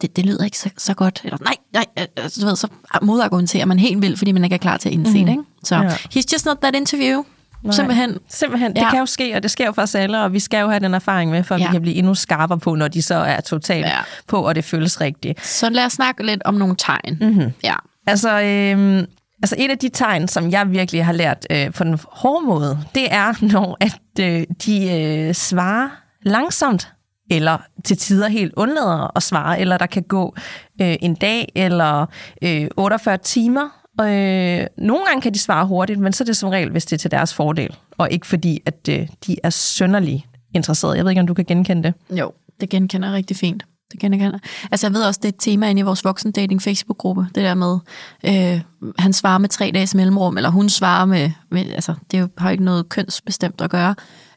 det, 0.00 0.16
det 0.16 0.26
lyder 0.26 0.44
ikke 0.44 0.58
så, 0.58 0.70
så 0.78 0.94
godt, 0.94 1.20
eller 1.24 1.38
nej, 1.44 1.54
nej, 1.72 1.84
altså, 2.16 2.40
du 2.40 2.46
ved, 2.46 2.56
så 2.56 2.68
modargumenterer 3.02 3.64
man 3.64 3.78
helt 3.78 4.02
vildt, 4.02 4.18
fordi 4.18 4.32
man 4.32 4.44
ikke 4.44 4.54
er 4.54 4.58
klar 4.58 4.76
til 4.76 4.88
at 4.88 4.92
indse 4.92 5.18
mm. 5.18 5.24
det, 5.24 5.32
ikke? 5.32 5.42
Så, 5.64 5.74
Ja. 5.76 5.88
he's 5.88 6.24
just 6.32 6.46
not 6.46 6.56
that 6.62 6.74
interview. 6.74 7.22
Nej. 7.62 7.72
Simpelthen. 7.72 8.18
Simpelthen, 8.28 8.72
det 8.74 8.80
Ja. 8.80 8.90
kan 8.90 8.98
jo 8.98 9.06
ske, 9.06 9.34
og 9.34 9.42
det 9.42 9.50
sker 9.50 9.66
jo 9.66 9.72
for 9.72 9.82
os 9.82 9.94
alle, 9.94 10.22
og 10.22 10.32
vi 10.32 10.38
skal 10.38 10.60
jo 10.60 10.68
have 10.68 10.80
den 10.80 10.94
erfaring 10.94 11.30
med, 11.30 11.44
for 11.44 11.54
at 11.54 11.60
ja. 11.60 11.66
Vi 11.68 11.72
kan 11.72 11.82
blive 11.82 11.94
endnu 11.96 12.14
skarpere 12.14 12.58
på, 12.58 12.74
når 12.74 12.88
de 12.88 13.02
så 13.02 13.14
er 13.14 13.40
totalt 13.40 13.86
ja. 13.86 13.98
På, 14.28 14.36
og 14.46 14.54
det 14.54 14.64
føles 14.64 15.00
rigtigt. 15.00 15.46
Så 15.46 15.68
lad 15.70 15.84
os 15.84 15.92
snakke 15.92 16.26
lidt 16.26 16.42
om 16.44 16.54
nogle 16.54 16.74
tegn. 16.78 17.18
Mm-hmm. 17.20 17.52
Ja. 17.64 17.74
Altså, 18.06 18.40
øhm, 18.40 19.06
altså 19.46 19.56
et 19.58 19.70
af 19.70 19.78
de 19.78 19.88
tegn, 19.88 20.28
som 20.28 20.50
jeg 20.50 20.70
virkelig 20.70 21.04
har 21.04 21.12
lært 21.12 21.46
øh, 21.50 21.72
på 21.72 21.84
den 21.84 21.98
hårde 22.08 22.46
måde, 22.46 22.78
det 22.94 23.12
er, 23.14 23.32
når 23.52 23.76
at 23.80 24.00
øh, 24.20 24.46
de 24.66 25.00
øh, 25.00 25.34
svarer 25.34 25.88
langsomt, 26.22 26.92
eller 27.30 27.58
til 27.84 27.96
tider 27.96 28.28
helt 28.28 28.54
undlader 28.56 29.16
at 29.16 29.22
svare, 29.22 29.60
eller 29.60 29.78
der 29.78 29.86
kan 29.86 30.02
gå 30.02 30.34
øh, 30.82 30.96
en 31.00 31.14
dag 31.14 31.52
eller 31.54 32.06
øh, 32.42 32.68
48 32.76 33.18
timer. 33.18 33.68
Øh, 34.00 34.66
nogle 34.78 35.04
gange 35.06 35.20
kan 35.22 35.34
de 35.34 35.38
svare 35.38 35.66
hurtigt, 35.66 35.98
men 35.98 36.12
så 36.12 36.24
er 36.24 36.26
det 36.26 36.36
som 36.36 36.48
regel, 36.48 36.70
hvis 36.70 36.84
det 36.84 36.96
er 36.96 36.98
til 36.98 37.10
deres 37.10 37.34
fordel, 37.34 37.76
og 37.98 38.10
ikke 38.10 38.26
fordi, 38.26 38.62
at 38.66 38.88
øh, 38.90 39.08
de 39.26 39.36
er 39.42 39.50
sønderlig 39.50 40.26
interesseret. 40.54 40.96
Jeg 40.96 41.04
ved 41.04 41.10
ikke, 41.10 41.20
om 41.20 41.26
du 41.26 41.34
kan 41.34 41.44
genkende 41.44 41.82
det. 41.82 42.18
Jo, 42.18 42.32
det 42.60 42.68
genkender 42.68 43.08
jeg 43.08 43.14
rigtig 43.16 43.36
fint. 43.36 43.64
Det 43.92 44.00
genkender 44.00 44.30
jeg. 44.30 44.40
Altså 44.70 44.86
jeg 44.86 44.94
ved 44.94 45.02
også, 45.02 45.20
det 45.22 45.28
er 45.28 45.32
et 45.32 45.40
tema 45.40 45.70
inde 45.70 45.80
i 45.80 45.82
vores 45.82 46.04
voksendating 46.04 46.62
Facebook-gruppe, 46.62 47.26
det 47.34 47.44
der 47.44 47.54
med, 47.54 47.78
øh, 48.24 48.60
han 48.98 49.12
svarer 49.12 49.38
med 49.38 49.48
tre 49.48 49.70
dages 49.74 49.94
mellemrum, 49.94 50.36
eller 50.36 50.50
hun 50.50 50.68
svarer 50.68 51.04
med, 51.04 51.30
med 51.50 51.70
altså 51.72 51.94
det 52.10 52.30
har 52.38 52.48
jo 52.48 52.52
ikke 52.52 52.64
noget 52.64 52.88
kønsbestemt 52.88 53.60
at 53.60 53.70
gøre. 53.70 53.94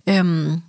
Øhm, 0.09 0.61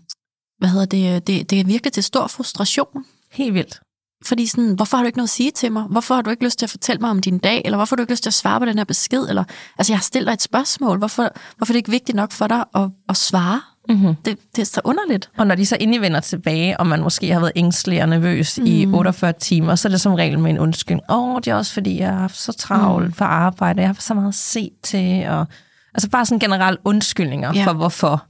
hvad 0.58 0.68
hedder 0.68 0.87
det, 0.87 1.26
det, 1.26 1.50
det 1.50 1.60
er 1.60 1.64
virkelig 1.64 1.92
til 1.92 2.02
stor 2.02 2.26
frustration, 2.26 3.04
Helt 3.32 3.54
vildt. 3.54 3.80
fordi 4.25 4.46
sådan, 4.46 4.75
hvorfor 4.75 4.96
har 4.96 5.04
du 5.04 5.06
ikke 5.06 5.18
noget 5.18 5.26
at 5.26 5.30
sige 5.30 5.50
til 5.50 5.72
mig? 5.72 5.82
Hvorfor 5.82 6.14
har 6.14 6.22
du 6.22 6.30
ikke 6.30 6.44
lyst 6.44 6.58
til 6.58 6.66
at 6.66 6.70
fortælle 6.70 7.00
mig 7.00 7.10
om 7.10 7.20
din 7.20 7.38
dag? 7.38 7.62
Eller 7.64 7.76
hvorfor 7.76 7.96
har 7.96 7.96
du 7.96 8.02
ikke 8.02 8.12
lyst 8.12 8.22
til 8.22 8.30
at 8.30 8.34
svare 8.34 8.60
på 8.60 8.66
den 8.66 8.78
her 8.78 8.84
besked? 8.84 9.28
Eller, 9.28 9.44
altså 9.78 9.92
jeg 9.92 9.99
har 9.99 10.02
stillet 10.02 10.26
dig 10.26 10.32
et 10.32 10.42
spørgsmål, 10.42 10.99
hvorfor, 10.99 11.32
hvorfor 11.56 11.72
er 11.72 11.75
det 11.75 11.78
ikke 11.78 11.90
vigtigt 11.90 12.16
nok 12.16 12.32
for 12.32 12.46
dig 12.46 12.64
at, 12.75 12.90
at 13.08 13.16
svare? 13.16 13.60
Mm-hmm. 13.90 14.14
Det, 14.25 14.38
det 14.56 14.62
er 14.62 14.66
så 14.66 14.80
underligt. 14.85 15.30
Og 15.38 15.47
når 15.47 15.54
de 15.54 15.66
så 15.66 15.76
endelig 15.80 16.00
vender 16.00 16.20
tilbage, 16.20 16.80
og 16.80 16.87
man 16.87 17.02
måske 17.02 17.32
har 17.32 17.40
været 17.40 17.52
ængstelig 17.56 18.02
og 18.02 18.09
nervøs 18.09 18.59
mm. 18.59 18.66
i 18.66 18.87
48 18.87 19.32
timer, 19.40 19.75
så 19.75 19.88
er 19.88 19.90
det 19.90 20.00
som 20.00 20.14
regel 20.14 20.38
med 20.38 20.50
en 20.50 20.59
undskyldning. 20.59 21.11
Åh, 21.11 21.37
det 21.37 21.49
er 21.49 21.54
også 21.54 21.73
fordi, 21.73 21.99
jeg 21.99 22.09
har 22.09 22.18
haft 22.18 22.37
så 22.37 22.52
travlt 22.52 23.06
mm. 23.06 23.12
for 23.12 23.25
arbejde, 23.25 23.80
jeg 23.80 23.88
har 23.88 23.97
så 23.99 24.14
meget 24.14 24.28
at 24.28 24.35
se 24.35 24.70
til. 24.82 25.26
Og, 25.28 25.47
altså 25.94 26.11
bare 26.11 26.26
sådan 26.26 26.38
generelt 26.38 26.80
undskyldninger 26.85 27.52
Ja. 27.54 27.66
for 27.66 27.73
hvorfor. 27.73 28.24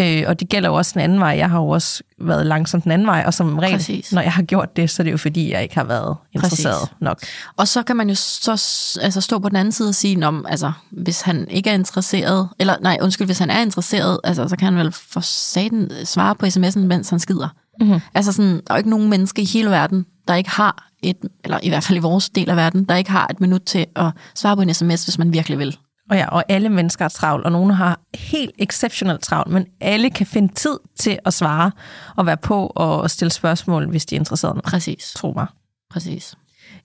Øh, 0.00 0.24
og 0.26 0.40
det 0.40 0.48
gælder 0.48 0.68
jo 0.68 0.74
også 0.74 0.90
den 0.94 1.00
anden 1.00 1.20
vej. 1.20 1.28
Jeg 1.28 1.50
har 1.50 1.58
jo 1.58 1.68
også 1.68 2.02
været 2.20 2.46
langsomt 2.46 2.84
den 2.84 2.92
anden 2.92 3.06
vej, 3.06 3.22
og 3.26 3.34
som 3.34 3.58
regel, 3.58 3.76
Præcis. 3.76 4.12
når 4.12 4.22
jeg 4.22 4.32
har 4.32 4.42
gjort 4.42 4.76
det, 4.76 4.90
så 4.90 5.02
er 5.02 5.04
det 5.04 5.12
jo 5.12 5.16
fordi, 5.16 5.52
jeg 5.52 5.62
ikke 5.62 5.74
har 5.74 5.84
været 5.84 6.16
interesseret 6.32 6.80
Præcis. 6.80 6.94
nok. 7.00 7.20
Og 7.56 7.68
så 7.68 7.82
kan 7.82 7.96
man 7.96 8.08
jo 8.08 8.14
så 8.14 8.50
altså, 9.02 9.20
stå 9.20 9.38
på 9.38 9.48
den 9.48 9.56
anden 9.56 9.72
side 9.72 9.88
og 9.88 9.94
sige, 9.94 10.26
om, 10.26 10.46
altså, 10.48 10.72
hvis 10.90 11.20
han 11.20 11.48
ikke 11.50 11.70
er 11.70 11.74
interesseret, 11.74 12.48
eller 12.58 12.76
nej, 12.80 12.98
undskyld, 13.02 13.26
hvis 13.26 13.38
han 13.38 13.50
er 13.50 13.60
interesseret, 13.60 14.20
altså, 14.24 14.48
så 14.48 14.56
kan 14.56 14.64
han 14.64 14.76
vel 14.76 14.92
for 14.92 15.20
satan 15.20 15.90
svare 16.04 16.34
på 16.34 16.46
sms'en, 16.46 16.78
mens 16.78 17.10
han 17.10 17.18
skider. 17.18 17.48
Mhm. 17.80 18.00
Altså 18.14 18.32
sådan, 18.32 18.52
der 18.52 18.62
er 18.70 18.74
jo 18.74 18.78
ikke 18.78 18.90
nogen 18.90 19.10
menneske 19.10 19.42
i 19.42 19.44
hele 19.44 19.70
verden, 19.70 20.06
der 20.28 20.34
ikke 20.34 20.50
har 20.50 20.88
et, 21.02 21.16
eller 21.44 21.58
i 21.62 21.68
hvert 21.68 21.84
fald 21.84 21.98
i 21.98 22.02
vores 22.02 22.30
del 22.30 22.50
af 22.50 22.56
verden, 22.56 22.84
der 22.84 22.96
ikke 22.96 23.10
har 23.10 23.26
et 23.30 23.40
minut 23.40 23.62
til 23.62 23.86
at 23.96 24.10
svare 24.34 24.56
på 24.56 24.62
en 24.62 24.74
sms, 24.74 25.04
hvis 25.04 25.18
man 25.18 25.32
virkelig 25.32 25.58
vil. 25.58 25.76
Og 26.10 26.16
ja, 26.16 26.26
og 26.28 26.44
alle 26.48 26.68
mennesker 26.68 27.04
er 27.04 27.08
travlt, 27.08 27.44
og 27.44 27.52
nogle 27.52 27.74
har 27.74 28.00
helt 28.14 28.50
exceptionelt 28.58 29.22
travlt, 29.22 29.52
men 29.52 29.66
alle 29.80 30.10
kan 30.10 30.26
finde 30.26 30.54
tid 30.54 30.78
til 30.98 31.18
at 31.24 31.34
svare 31.34 31.70
og 32.16 32.26
være 32.26 32.36
på 32.36 32.66
og 32.66 33.10
stille 33.10 33.30
spørgsmål, 33.30 33.88
hvis 33.90 34.06
de 34.06 34.14
er 34.16 34.20
interesserede. 34.20 34.60
Præcis, 34.64 35.12
Tro 35.16 35.32
mig. 35.36 35.46
præcis. 35.90 36.34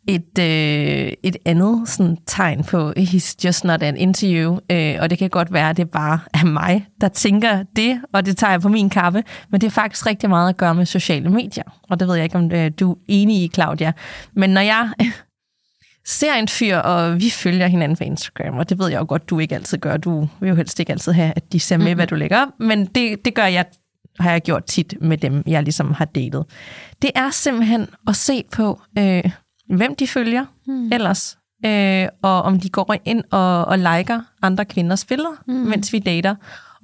Et, 0.07 0.39
øh, 0.39 1.13
et 1.23 1.38
andet 1.45 1.89
sådan, 1.89 2.17
tegn 2.27 2.63
på, 2.63 2.91
he's 2.97 3.36
just 3.45 3.63
not 3.63 3.84
an 3.84 3.97
interview, 3.97 4.57
øh, 4.71 4.95
og 4.99 5.10
det 5.10 5.17
kan 5.17 5.29
godt 5.29 5.53
være, 5.53 5.69
at 5.69 5.77
det 5.77 5.89
bare 5.89 6.19
er 6.34 6.45
mig, 6.45 6.88
der 7.01 7.07
tænker 7.07 7.63
det, 7.75 8.01
og 8.13 8.25
det 8.25 8.38
tager 8.38 8.51
jeg 8.51 8.62
på 8.62 8.69
min 8.69 8.89
kappe, 8.89 9.23
men 9.49 9.62
det 9.62 9.67
er 9.67 9.71
faktisk 9.71 10.05
rigtig 10.05 10.29
meget 10.29 10.49
at 10.49 10.57
gøre 10.57 10.75
med 10.75 10.86
sociale 10.86 11.29
medier, 11.29 11.63
og 11.89 11.99
det 11.99 12.07
ved 12.07 12.15
jeg 12.15 12.23
ikke, 12.23 12.38
om 12.38 12.51
øh, 12.51 12.71
du 12.79 12.91
er 12.91 12.95
enig 13.07 13.36
i, 13.43 13.51
Claudia. 13.53 13.91
Men 14.34 14.49
når 14.49 14.62
jeg 14.62 14.91
ser 16.05 16.33
en 16.33 16.47
fyr, 16.47 16.77
og 16.77 17.19
vi 17.19 17.29
følger 17.29 17.67
hinanden 17.67 17.97
på 17.97 18.03
Instagram, 18.03 18.57
og 18.57 18.69
det 18.69 18.79
ved 18.79 18.89
jeg 18.89 18.99
jo 18.99 19.05
godt, 19.07 19.29
du 19.29 19.39
ikke 19.39 19.55
altid 19.55 19.77
gør. 19.77 19.97
Du 19.97 20.27
vil 20.39 20.49
jo 20.49 20.55
helst 20.55 20.79
ikke 20.79 20.91
altid 20.91 21.11
have, 21.11 21.33
at 21.35 21.53
de 21.53 21.59
ser 21.59 21.77
med, 21.77 21.85
mm-hmm. 21.85 21.97
hvad 21.97 22.07
du 22.07 22.15
lægger 22.15 22.41
op, 22.41 22.47
men 22.59 22.85
det, 22.85 23.25
det 23.25 23.33
gør 23.33 23.45
jeg, 23.45 23.65
har 24.19 24.31
jeg 24.31 24.41
gjort 24.41 24.65
tit 24.65 24.93
med 25.01 25.17
dem, 25.17 25.43
jeg 25.47 25.63
ligesom 25.63 25.93
har 25.93 26.05
datet. 26.05 26.45
Det 27.01 27.11
er 27.15 27.29
simpelthen 27.29 27.87
at 28.07 28.15
se 28.15 28.43
på, 28.51 28.81
øh, 28.97 29.23
hvem 29.69 29.95
de 29.95 30.07
følger 30.07 30.45
mm. 30.67 30.91
ellers, 30.93 31.37
øh, 31.65 32.07
og 32.21 32.41
om 32.41 32.59
de 32.59 32.69
går 32.69 32.95
ind 33.05 33.23
og, 33.31 33.65
og 33.65 33.77
liker 33.77 34.21
andre 34.41 34.65
kvinders 34.65 35.05
billeder, 35.05 35.43
mm. 35.47 35.53
mens 35.53 35.93
vi 35.93 35.99
dater. 35.99 36.35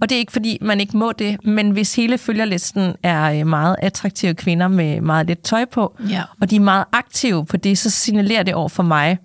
Og 0.01 0.09
det 0.09 0.15
er 0.15 0.19
ikke, 0.19 0.31
fordi 0.31 0.57
man 0.61 0.79
ikke 0.79 0.97
må 0.97 1.11
det, 1.11 1.45
men 1.45 1.71
hvis 1.71 1.95
hele 1.95 2.17
følgerlisten 2.17 2.95
er 3.03 3.39
øh, 3.39 3.47
meget 3.47 3.75
attraktive 3.81 4.33
kvinder 4.33 4.67
med 4.67 5.01
meget 5.01 5.27
lidt 5.27 5.43
tøj 5.43 5.65
på, 5.65 5.95
Ja. 6.09 6.23
og 6.41 6.49
de 6.49 6.55
er 6.55 6.59
meget 6.59 6.85
aktive 6.91 7.45
på 7.45 7.57
det, 7.57 7.77
så 7.77 7.89
signalerer 7.89 8.43
det 8.43 8.53
over 8.53 8.69
for 8.69 8.83
mig, 8.83 9.17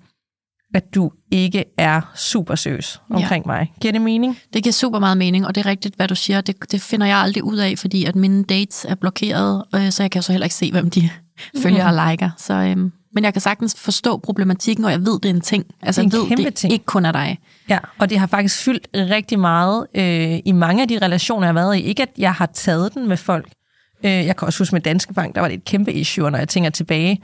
at 0.75 0.95
du 0.95 1.11
ikke 1.31 1.65
er 1.79 2.01
super 2.17 2.55
søs 2.55 3.01
omkring 3.11 3.45
ja. 3.47 3.53
mig. 3.53 3.73
Giver 3.81 3.93
det 3.93 4.01
mening? 4.01 4.39
Det 4.53 4.63
giver 4.63 4.73
super 4.73 4.99
meget 4.99 5.17
mening, 5.17 5.47
og 5.47 5.55
det 5.55 5.61
er 5.61 5.67
rigtigt, 5.67 5.97
hvad 5.97 6.09
du 6.09 6.15
siger. 6.15 6.41
Det, 6.41 6.73
det 6.73 6.81
finder 6.81 7.07
jeg 7.07 7.17
aldrig 7.17 7.45
ud 7.45 7.57
af, 7.57 7.79
fordi 7.79 8.05
at 8.05 8.17
mine 8.17 8.45
dates 8.45 8.87
er 8.89 8.95
blokeret, 8.95 9.65
øh, 9.75 9.91
så 9.91 10.03
jeg 10.03 10.11
kan 10.11 10.23
så 10.23 10.33
heller 10.33 10.45
ikke 10.47 10.55
se, 10.55 10.73
hvem 10.73 10.91
de 10.91 11.11
følger 11.63 11.87
og 12.01 12.11
liker. 12.11 12.31
Så, 12.39 12.55
øhm, 12.55 12.93
men 13.15 13.25
jeg 13.25 13.33
kan 13.35 13.41
sagtens 13.41 13.75
forstå 13.79 14.17
problematikken, 14.17 14.85
og 14.85 14.91
jeg 14.91 15.01
ved, 15.01 15.21
det 15.21 15.25
er 15.31 15.35
en 15.35 15.41
ting. 15.41 15.65
Altså, 15.83 16.03
Det 16.03 16.15
er 16.15 16.19
en 16.23 16.31
jeg 16.31 16.39
ved, 16.39 16.45
det 16.45 16.55
ting. 16.55 16.73
ikke 16.73 16.85
kun 16.85 17.05
er 17.05 17.13
dig. 17.13 17.39
Ja, 17.69 17.79
og 17.99 18.11
det 18.11 18.19
har 18.19 18.27
faktisk 18.27 18.59
fyldt 18.65 18.89
rigtig 18.95 19.39
meget 19.39 19.87
øh, 19.95 20.39
i 20.45 20.53
mange 20.53 20.83
af 20.83 20.89
de 20.89 20.99
relationer, 20.99 21.47
jeg 21.47 21.55
har 21.55 21.61
været 21.61 21.77
i. 21.77 21.81
Ikke 21.81 22.03
at 22.03 22.09
jeg 22.19 22.35
har 22.35 22.47
taget 22.47 22.95
den 22.95 23.09
med 23.09 23.17
folk. 23.17 23.53
Øh, 24.05 24.11
jeg 24.11 24.37
kan 24.37 24.47
også 24.47 24.59
huske 24.59 24.75
med 24.75 24.81
Danske 24.81 25.15
Bank, 25.15 25.35
der 25.35 25.41
var 25.41 25.49
det 25.49 25.55
et 25.57 25.65
kæmpe 25.65 25.93
issue, 25.93 26.25
og 26.25 26.31
når 26.33 26.39
jeg 26.39 26.49
tænker 26.49 26.71
tilbage 26.71 27.23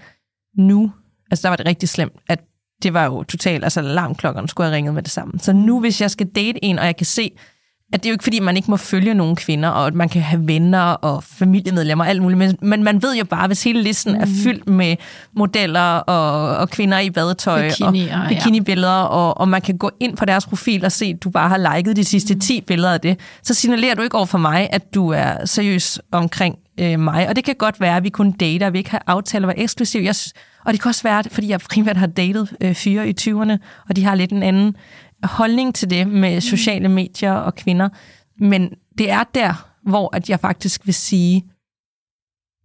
nu, 0.59 0.93
altså 1.31 1.43
der 1.43 1.49
var 1.49 1.57
det 1.57 1.67
rigtig 1.67 1.89
slemt, 1.89 2.13
at 2.29 2.41
det 2.83 2.95
var 2.95 3.05
jo 3.05 3.23
totalt, 3.23 3.65
altså 3.65 3.81
alarmklokkerne 3.81 4.49
skulle 4.49 4.67
have 4.67 4.77
ringet 4.77 4.95
med 4.95 5.03
det 5.03 5.11
samme. 5.13 5.33
Så 5.39 5.53
nu, 5.53 5.81
hvis 5.81 6.01
jeg 6.01 6.11
skal 6.11 6.27
date 6.27 6.65
en, 6.65 6.79
og 6.79 6.87
jeg 6.87 6.97
kan 6.97 7.07
se, 7.07 7.31
at 7.93 8.03
det 8.03 8.09
er 8.09 8.11
jo 8.11 8.15
ikke 8.15 8.25
fordi, 8.25 8.41
man 8.41 8.57
ikke 8.57 8.71
må 8.71 8.77
følge 8.77 9.15
nogle 9.15 9.37
kvinder, 9.37 9.69
og 9.69 9.87
at 9.87 9.95
man 9.95 10.09
kan 10.09 10.23
have 10.23 10.49
venner 10.49 10.81
og 10.81 11.25
familiemedlemmer 11.25 12.05
og 12.05 12.11
alt 12.11 12.23
muligt, 12.23 12.39
men, 12.39 12.57
men 12.63 12.85
man 12.85 13.03
ved 13.03 13.17
jo 13.17 13.25
bare, 13.25 13.47
hvis 13.47 13.65
hele 13.65 13.83
listen 13.83 14.13
mm. 14.13 14.21
er 14.21 14.27
fyldt 14.45 14.69
med 14.69 14.97
modeller 15.37 15.97
og, 15.99 16.57
og 16.57 16.71
kvinder 16.71 16.99
i 16.99 17.11
badetøj 17.11 17.69
Bikinier, 17.69 18.23
og 18.23 18.23
ja. 18.23 18.29
bikinibilleder, 18.29 19.03
og, 19.03 19.41
og 19.41 19.49
man 19.49 19.61
kan 19.61 19.79
gå 19.79 19.91
ind 20.01 20.17
på 20.17 20.25
deres 20.25 20.47
profil 20.47 20.85
og 20.85 20.93
se, 20.93 21.05
at 21.05 21.25
du 21.25 21.31
bare 21.31 21.49
har 21.49 21.77
liket 21.77 21.97
de 21.97 22.05
sidste 22.05 22.35
Mm. 22.35 22.41
10 22.41 22.61
billeder 22.61 22.93
af 22.93 23.01
det, 23.01 23.21
så 23.43 23.55
signalerer 23.55 23.95
du 23.95 24.03
ikke 24.03 24.17
over 24.17 24.27
for 24.27 24.39
mig, 24.39 24.69
at 24.73 24.95
du 24.95 25.09
er 25.09 25.47
seriøs 25.47 26.01
omkring 26.13 26.57
øh, 26.81 27.01
mig. 27.01 27.29
Og 27.29 27.37
det 27.37 27.45
kan 27.45 27.55
godt 27.55 27.81
være, 27.81 27.97
at 27.97 28.05
vi 28.05 28.09
kun 28.09 28.33
dater, 28.33 28.67
og 28.67 28.73
vi 28.73 28.79
ikke 28.79 28.91
har 28.91 29.03
aftaler, 29.07 29.47
var 29.47 29.55
eksklusiv. 29.57 30.03
Jeg, 30.03 30.15
og 30.65 30.73
det 30.73 30.83
kan 30.83 30.89
også 30.89 31.03
være, 31.03 31.25
fordi 31.31 31.49
jeg 31.49 31.61
primært 31.61 31.97
har 31.97 32.07
datet 32.07 32.49
øh, 32.61 32.75
fyre 32.75 33.09
i 33.09 33.15
20'erne, 33.21 33.57
og 33.89 33.97
de 33.97 34.05
har 34.05 34.15
lidt 34.15 34.33
en 34.33 34.43
anden 34.43 34.77
holdning 35.23 35.75
til 35.75 35.91
det 35.91 36.07
med 36.09 36.41
sociale 36.41 36.89
medier 36.89 37.33
og 37.33 37.55
kvinder. 37.55 37.89
Men 38.41 38.71
det 38.99 39.11
er 39.11 39.25
der, 39.35 39.69
hvor 39.83 40.17
at 40.17 40.31
jeg 40.31 40.41
faktisk 40.41 40.87
vil 40.87 40.95
sige, 40.95 41.45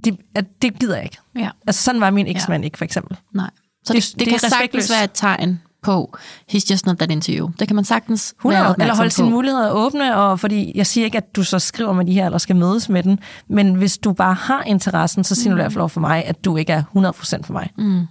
det, 0.04 0.18
at 0.36 0.46
det 0.62 0.80
gider 0.80 0.96
jeg 0.96 1.04
ikke. 1.04 1.18
Ja. 1.36 1.50
Altså 1.68 1.84
sådan 1.84 2.02
var 2.02 2.10
min 2.12 2.28
eksmand 2.28 2.66
ikke, 2.66 2.78
for 2.78 2.86
eksempel. 2.86 3.18
Nej. 3.34 3.50
Så 3.86 3.94
Det- 3.94 4.04
det, 4.04 4.12
det, 4.12 4.20
det 4.20 4.28
kan 4.28 4.40
sagtens 4.50 4.90
være 4.92 5.04
et 5.04 5.12
tegn 5.14 5.62
på, 5.84 6.16
he's 6.54 6.72
just 6.72 6.86
not 6.86 6.98
that 6.98 7.12
into 7.12 7.32
you. 7.32 7.52
Det 7.60 7.68
kan 7.68 7.76
man 7.76 7.86
sagtens 7.86 8.34
100, 8.40 8.64
være 8.64 8.76
eller 8.82 8.96
holde 8.96 9.10
sine 9.12 9.30
muligheder 9.30 9.72
åbne, 9.72 10.16
og 10.16 10.40
fordi 10.40 10.72
jeg 10.76 10.88
siger 10.88 11.06
ikke, 11.06 11.18
at 11.18 11.36
du 11.36 11.44
så 11.44 11.60
skriver 11.60 11.94
med 11.94 12.06
de 12.06 12.14
her, 12.14 12.26
eller 12.26 12.38
skal 12.38 12.56
mødes 12.56 12.90
med 12.90 13.04
den, 13.04 13.20
men 13.48 13.76
hvis 13.76 13.98
du 13.98 14.14
bare 14.14 14.34
har 14.34 14.64
interessen, 14.64 15.24
så 15.24 15.36
siger 15.36 15.50
du 15.50 15.56
i 15.56 15.62
hvert 15.62 15.74
fald 15.74 15.90
for 15.90 16.02
mig, 16.02 16.26
at 16.26 16.46
du 16.46 16.58
ikke 16.58 16.74
er 16.74 16.84
100% 16.84 17.44
for 17.44 17.54
mig. 17.54 17.70
Mm. 17.78 18.06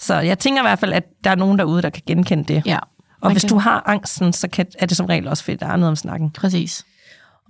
Så 0.00 0.14
jeg 0.14 0.38
tænker 0.38 0.62
i 0.62 0.64
hvert 0.64 0.78
fald, 0.78 0.92
at 0.92 1.04
der 1.24 1.30
er 1.30 1.34
nogen 1.34 1.58
derude, 1.58 1.82
der 1.82 1.90
kan 1.90 2.02
genkende 2.06 2.44
det. 2.44 2.62
Ja, 2.66 2.78
Og 3.20 3.32
hvis 3.32 3.42
kan- 3.42 3.48
du 3.48 3.58
har 3.58 3.82
angsten, 3.86 4.32
så 4.32 4.48
kan, 4.48 4.66
er 4.78 4.86
det 4.86 4.96
som 4.96 5.06
regel 5.06 5.28
også 5.28 5.44
fedt, 5.44 5.60
der 5.60 5.66
er 5.66 5.76
noget 5.76 5.88
om 5.88 5.96
snakken. 5.96 6.30
præcis. 6.30 6.84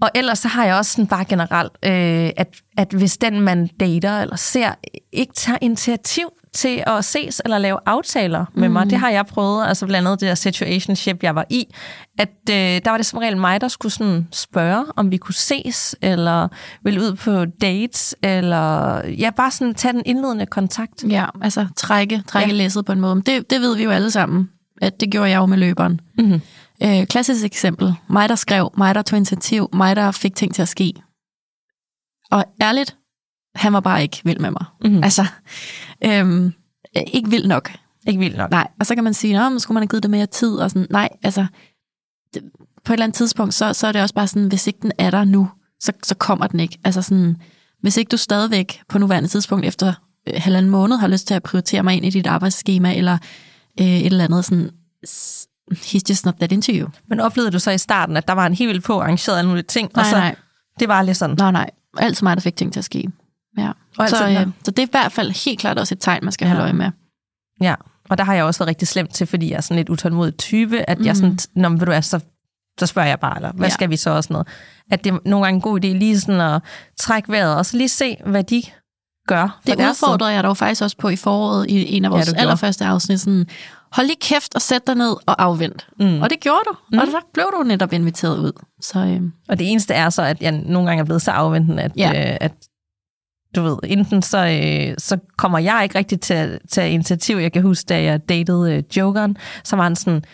Og 0.03 0.11
ellers 0.15 0.39
så 0.39 0.49
har 0.49 0.65
jeg 0.65 0.75
også 0.75 0.93
sådan 0.93 1.07
bare 1.07 1.25
generelt, 1.25 1.73
øh, 1.85 2.31
at, 2.37 2.49
at 2.77 2.93
hvis 2.93 3.17
den, 3.17 3.41
man 3.41 3.67
dater 3.81 4.21
eller 4.21 4.37
ser, 4.37 4.73
ikke 5.13 5.33
tager 5.33 5.59
initiativ 5.61 6.29
til 6.53 6.83
at 6.87 7.05
ses 7.05 7.43
eller 7.45 7.59
lave 7.59 7.79
aftaler 7.87 8.45
med 8.55 8.69
mm. 8.69 8.73
mig. 8.73 8.91
Det 8.91 8.99
har 8.99 9.11
jeg 9.11 9.27
prøvet, 9.27 9.67
altså 9.67 9.87
blandt 9.87 10.09
andet 10.09 10.21
det 10.21 10.29
der 10.29 10.35
situationship, 10.35 11.23
jeg 11.23 11.35
var 11.35 11.45
i, 11.51 11.67
at 12.19 12.29
øh, 12.51 12.57
der 12.57 12.91
var 12.91 12.97
det 12.97 13.07
som 13.07 13.19
regel 13.19 13.37
mig, 13.37 13.61
der 13.61 13.69
skulle 13.69 13.93
sådan 13.93 14.29
spørge, 14.33 14.85
om 14.97 15.11
vi 15.11 15.17
kunne 15.17 15.35
ses, 15.35 15.97
eller 16.03 16.49
ville 16.85 17.01
ud 17.01 17.15
på 17.15 17.45
dates, 17.61 18.15
eller 18.23 18.97
ja, 19.07 19.31
bare 19.37 19.51
sådan 19.51 19.75
tage 19.75 19.93
den 19.93 20.03
indledende 20.07 20.47
kontakt. 20.47 21.05
Ja, 21.09 21.27
altså 21.43 21.67
trække, 21.77 22.23
trække 22.29 22.51
ja. 22.51 22.57
læsset 22.57 22.85
på 22.85 22.93
en 22.93 23.01
måde. 23.01 23.23
Det, 23.27 23.51
det 23.51 23.61
ved 23.61 23.77
vi 23.77 23.83
jo 23.85 23.91
alle 23.91 24.11
sammen, 24.11 24.49
at 24.81 25.01
det 25.01 25.11
gjorde 25.11 25.31
jeg 25.31 25.37
jo 25.37 25.47
med 25.47 25.59
løberen. 25.59 26.01
Mm-hmm. 26.19 26.41
Øh, 26.83 27.07
klassisk 27.07 27.45
eksempel. 27.45 27.95
Mig, 28.09 28.29
der 28.29 28.35
skrev, 28.35 28.73
mig, 28.77 28.95
der 28.95 29.03
tog 29.03 29.17
initiativ, 29.17 29.69
mig, 29.73 29.97
der 29.97 30.11
fik 30.11 30.35
ting 30.35 30.55
til 30.55 30.63
at 30.63 30.69
ske. 30.69 30.95
Og 32.31 32.45
ærligt, 32.63 32.97
han 33.55 33.73
var 33.73 33.81
bare 33.81 34.03
ikke 34.03 34.21
vild 34.25 34.39
med 34.39 34.51
mig. 34.51 34.65
Mm-hmm. 34.85 35.05
Altså, 35.05 35.27
øhm, 36.05 36.53
ikke 37.13 37.31
vild 37.31 37.47
nok. 37.47 37.73
Ikke 38.07 38.19
vild 38.19 38.37
nok. 38.37 38.51
Nej, 38.51 38.69
og 38.81 38.87
så 38.87 38.95
kan 38.95 39.05
man 39.05 39.15
sige, 39.15 39.41
at 39.41 39.63
skulle 39.63 39.75
man 39.75 39.83
have 39.83 39.89
givet 39.89 40.03
det 40.03 40.11
mere 40.11 40.27
tid, 40.27 40.57
og 40.57 40.71
sådan, 40.71 40.87
nej, 40.91 41.09
altså, 41.23 41.47
det, 42.35 42.43
på 42.85 42.93
et 42.93 42.95
eller 42.95 43.05
andet 43.05 43.17
tidspunkt, 43.17 43.55
så, 43.55 43.73
så 43.73 43.87
er 43.87 43.93
det 43.93 44.03
også 44.03 44.15
bare 44.15 44.27
sådan, 44.27 44.49
hvis 44.49 44.67
ikke 44.67 44.79
den 44.83 44.93
er 44.99 45.11
der 45.11 45.25
nu, 45.25 45.51
så, 45.81 45.93
så 46.03 46.15
kommer 46.15 46.47
den 46.47 46.61
ikke. 46.61 46.79
Altså 46.85 47.03
sådan, 47.03 47.37
hvis 47.81 47.97
ikke 47.97 48.09
du 48.09 48.17
stadigvæk 48.17 48.81
på 48.89 48.99
nuværende 48.99 49.29
tidspunkt 49.29 49.67
efter 49.67 49.93
øh, 50.29 50.35
halvanden 50.37 50.71
måned 50.71 50.97
har 50.97 51.09
lyst 51.09 51.27
til 51.27 51.35
at 51.35 51.43
prioritere 51.43 51.83
mig 51.83 51.97
ind 51.97 52.05
i 52.05 52.11
dit 52.11 52.27
arbejdsskema, 52.27 52.95
eller 52.95 53.19
øh, 53.81 53.87
et 53.87 54.07
eller 54.07 54.25
andet 54.25 54.45
sådan, 54.45 54.71
he's 55.73 56.03
just 56.09 56.27
not 56.27 56.35
that 56.35 56.53
into 56.53 56.73
you. 56.73 56.89
Men 57.07 57.21
oplevede 57.21 57.51
du 57.51 57.59
så 57.59 57.71
i 57.71 57.79
starten, 57.79 58.17
at 58.17 58.29
der 58.29 58.35
var 58.35 58.47
en 58.47 58.55
helt 58.55 58.69
vildt 58.69 58.85
på 58.85 59.01
arrangeret 59.01 59.39
alle 59.39 59.49
mulige 59.49 59.65
ting, 59.65 59.91
nej, 59.95 60.03
og 60.03 60.07
så 60.07 60.17
nej. 60.17 60.35
det 60.81 60.89
var 60.89 61.03
lidt 61.03 61.17
sådan? 61.17 61.37
Nej, 61.37 61.51
nej. 61.51 61.71
Altid 61.99 62.25
mig, 62.25 62.37
der 62.37 62.41
fik 62.41 62.57
ting 62.57 62.73
til 62.73 62.81
at 62.81 62.85
ske. 62.85 63.11
Ja. 63.59 63.73
Og 63.99 64.09
så, 64.09 64.29
øh, 64.29 64.47
så 64.65 64.71
det 64.71 64.79
er 64.79 64.87
i 64.87 64.91
hvert 64.91 65.13
fald 65.13 65.45
helt 65.45 65.61
klart 65.61 65.79
også 65.79 65.95
et 65.95 66.01
tegn, 66.01 66.25
man 66.25 66.33
skal 66.33 66.47
ja. 66.47 66.49
holde 66.49 66.63
øje 66.63 66.73
med. 66.73 66.91
Ja, 67.61 67.75
og 68.11 68.19
der 68.19 68.25
har 68.25 68.35
jeg 68.35 68.45
også 68.45 68.61
været 68.61 68.69
rigtig 68.69 68.89
slemt 68.89 69.15
til, 69.15 69.27
fordi 69.27 69.51
jeg 69.51 69.57
er 69.57 69.61
sådan 69.61 69.77
lidt 69.77 69.89
utålmodig 69.89 70.37
type, 70.37 70.91
at 70.91 70.99
mm. 70.99 71.05
jeg 71.05 71.17
sådan, 71.17 71.39
når 71.55 71.69
vil 71.69 71.87
du 71.87 71.93
er, 71.93 72.01
så, 72.01 72.21
så 72.81 72.87
spørger 72.87 73.09
jeg 73.09 73.21
bare, 73.21 73.37
eller 73.37 73.53
hvad 73.53 73.69
ja. 73.69 73.75
skal 73.75 73.91
vi 73.91 73.97
så 73.97 74.11
og 74.11 74.25
sådan 74.25 74.35
noget. 74.35 74.49
At 74.91 75.05
det 75.05 75.13
er 75.13 75.19
nogle 75.25 75.47
gange 75.47 75.57
en 75.57 75.61
god 75.61 75.85
idé 75.85 75.87
lige 75.87 76.21
sådan 76.21 76.41
at 76.41 76.63
trække 76.99 77.33
vejret, 77.33 77.57
og 77.57 77.67
så 77.67 77.77
lige 77.77 77.89
se, 77.89 78.17
hvad 78.27 78.45
de 78.45 78.63
gør. 79.29 79.61
Det 79.67 79.75
udfordrede 79.79 80.33
jeg 80.33 80.45
dog 80.45 80.57
faktisk 80.57 80.83
også 80.83 80.97
på 80.97 81.09
i 81.09 81.17
foråret 81.17 81.71
i 81.71 81.97
en 81.97 82.05
af 82.05 82.11
vores 82.11 82.33
ja, 82.33 82.41
allerførste 82.41 82.85
afsnit. 82.85 83.21
Sådan, 83.21 83.47
hold 83.93 84.07
lige 84.07 84.19
kæft 84.21 84.55
og 84.55 84.63
sæt 84.63 84.87
dig 84.87 84.95
ned 84.95 85.17
og 85.27 85.43
afvent. 85.43 85.87
Mm. 86.01 86.23
Og 86.23 86.31
det 86.31 86.41
gjorde 86.41 86.61
du, 86.69 86.77
mm. 86.93 86.99
og 86.99 87.07
så 87.07 87.21
blev 87.35 87.47
du 87.59 87.63
netop 87.63 87.93
inviteret 87.93 88.39
ud. 88.39 88.53
Så, 88.81 88.99
øh. 88.99 89.21
Og 89.49 89.59
det 89.59 89.71
eneste 89.71 89.95
er 89.95 90.11
så, 90.11 90.23
at 90.23 90.43
jeg 90.43 90.53
nogle 90.53 90.89
gange 90.89 91.01
er 91.01 91.05
blevet 91.05 91.23
så 91.23 91.31
afventende, 91.31 91.83
at, 91.83 91.93
ja. 91.97 92.31
øh, 92.31 92.37
at 92.41 92.53
du 93.55 93.63
ved, 93.63 93.77
enten 93.85 94.23
så, 94.23 94.39
øh, 94.39 94.95
så 94.99 95.19
kommer 95.39 95.59
jeg 95.59 95.81
ikke 95.83 95.99
rigtig 95.99 96.21
til 96.21 96.35
at 96.35 96.59
tage 96.69 96.91
initiativ. 96.91 97.37
Jeg 97.37 97.53
kan 97.53 97.63
huske, 97.63 97.87
da 97.89 98.03
jeg 98.03 98.29
datede 98.29 98.75
øh, 98.75 98.83
Jokeren, 98.97 99.37
så 99.65 99.77
var 99.77 99.83
han 99.83 99.97
sådan, 99.97 100.25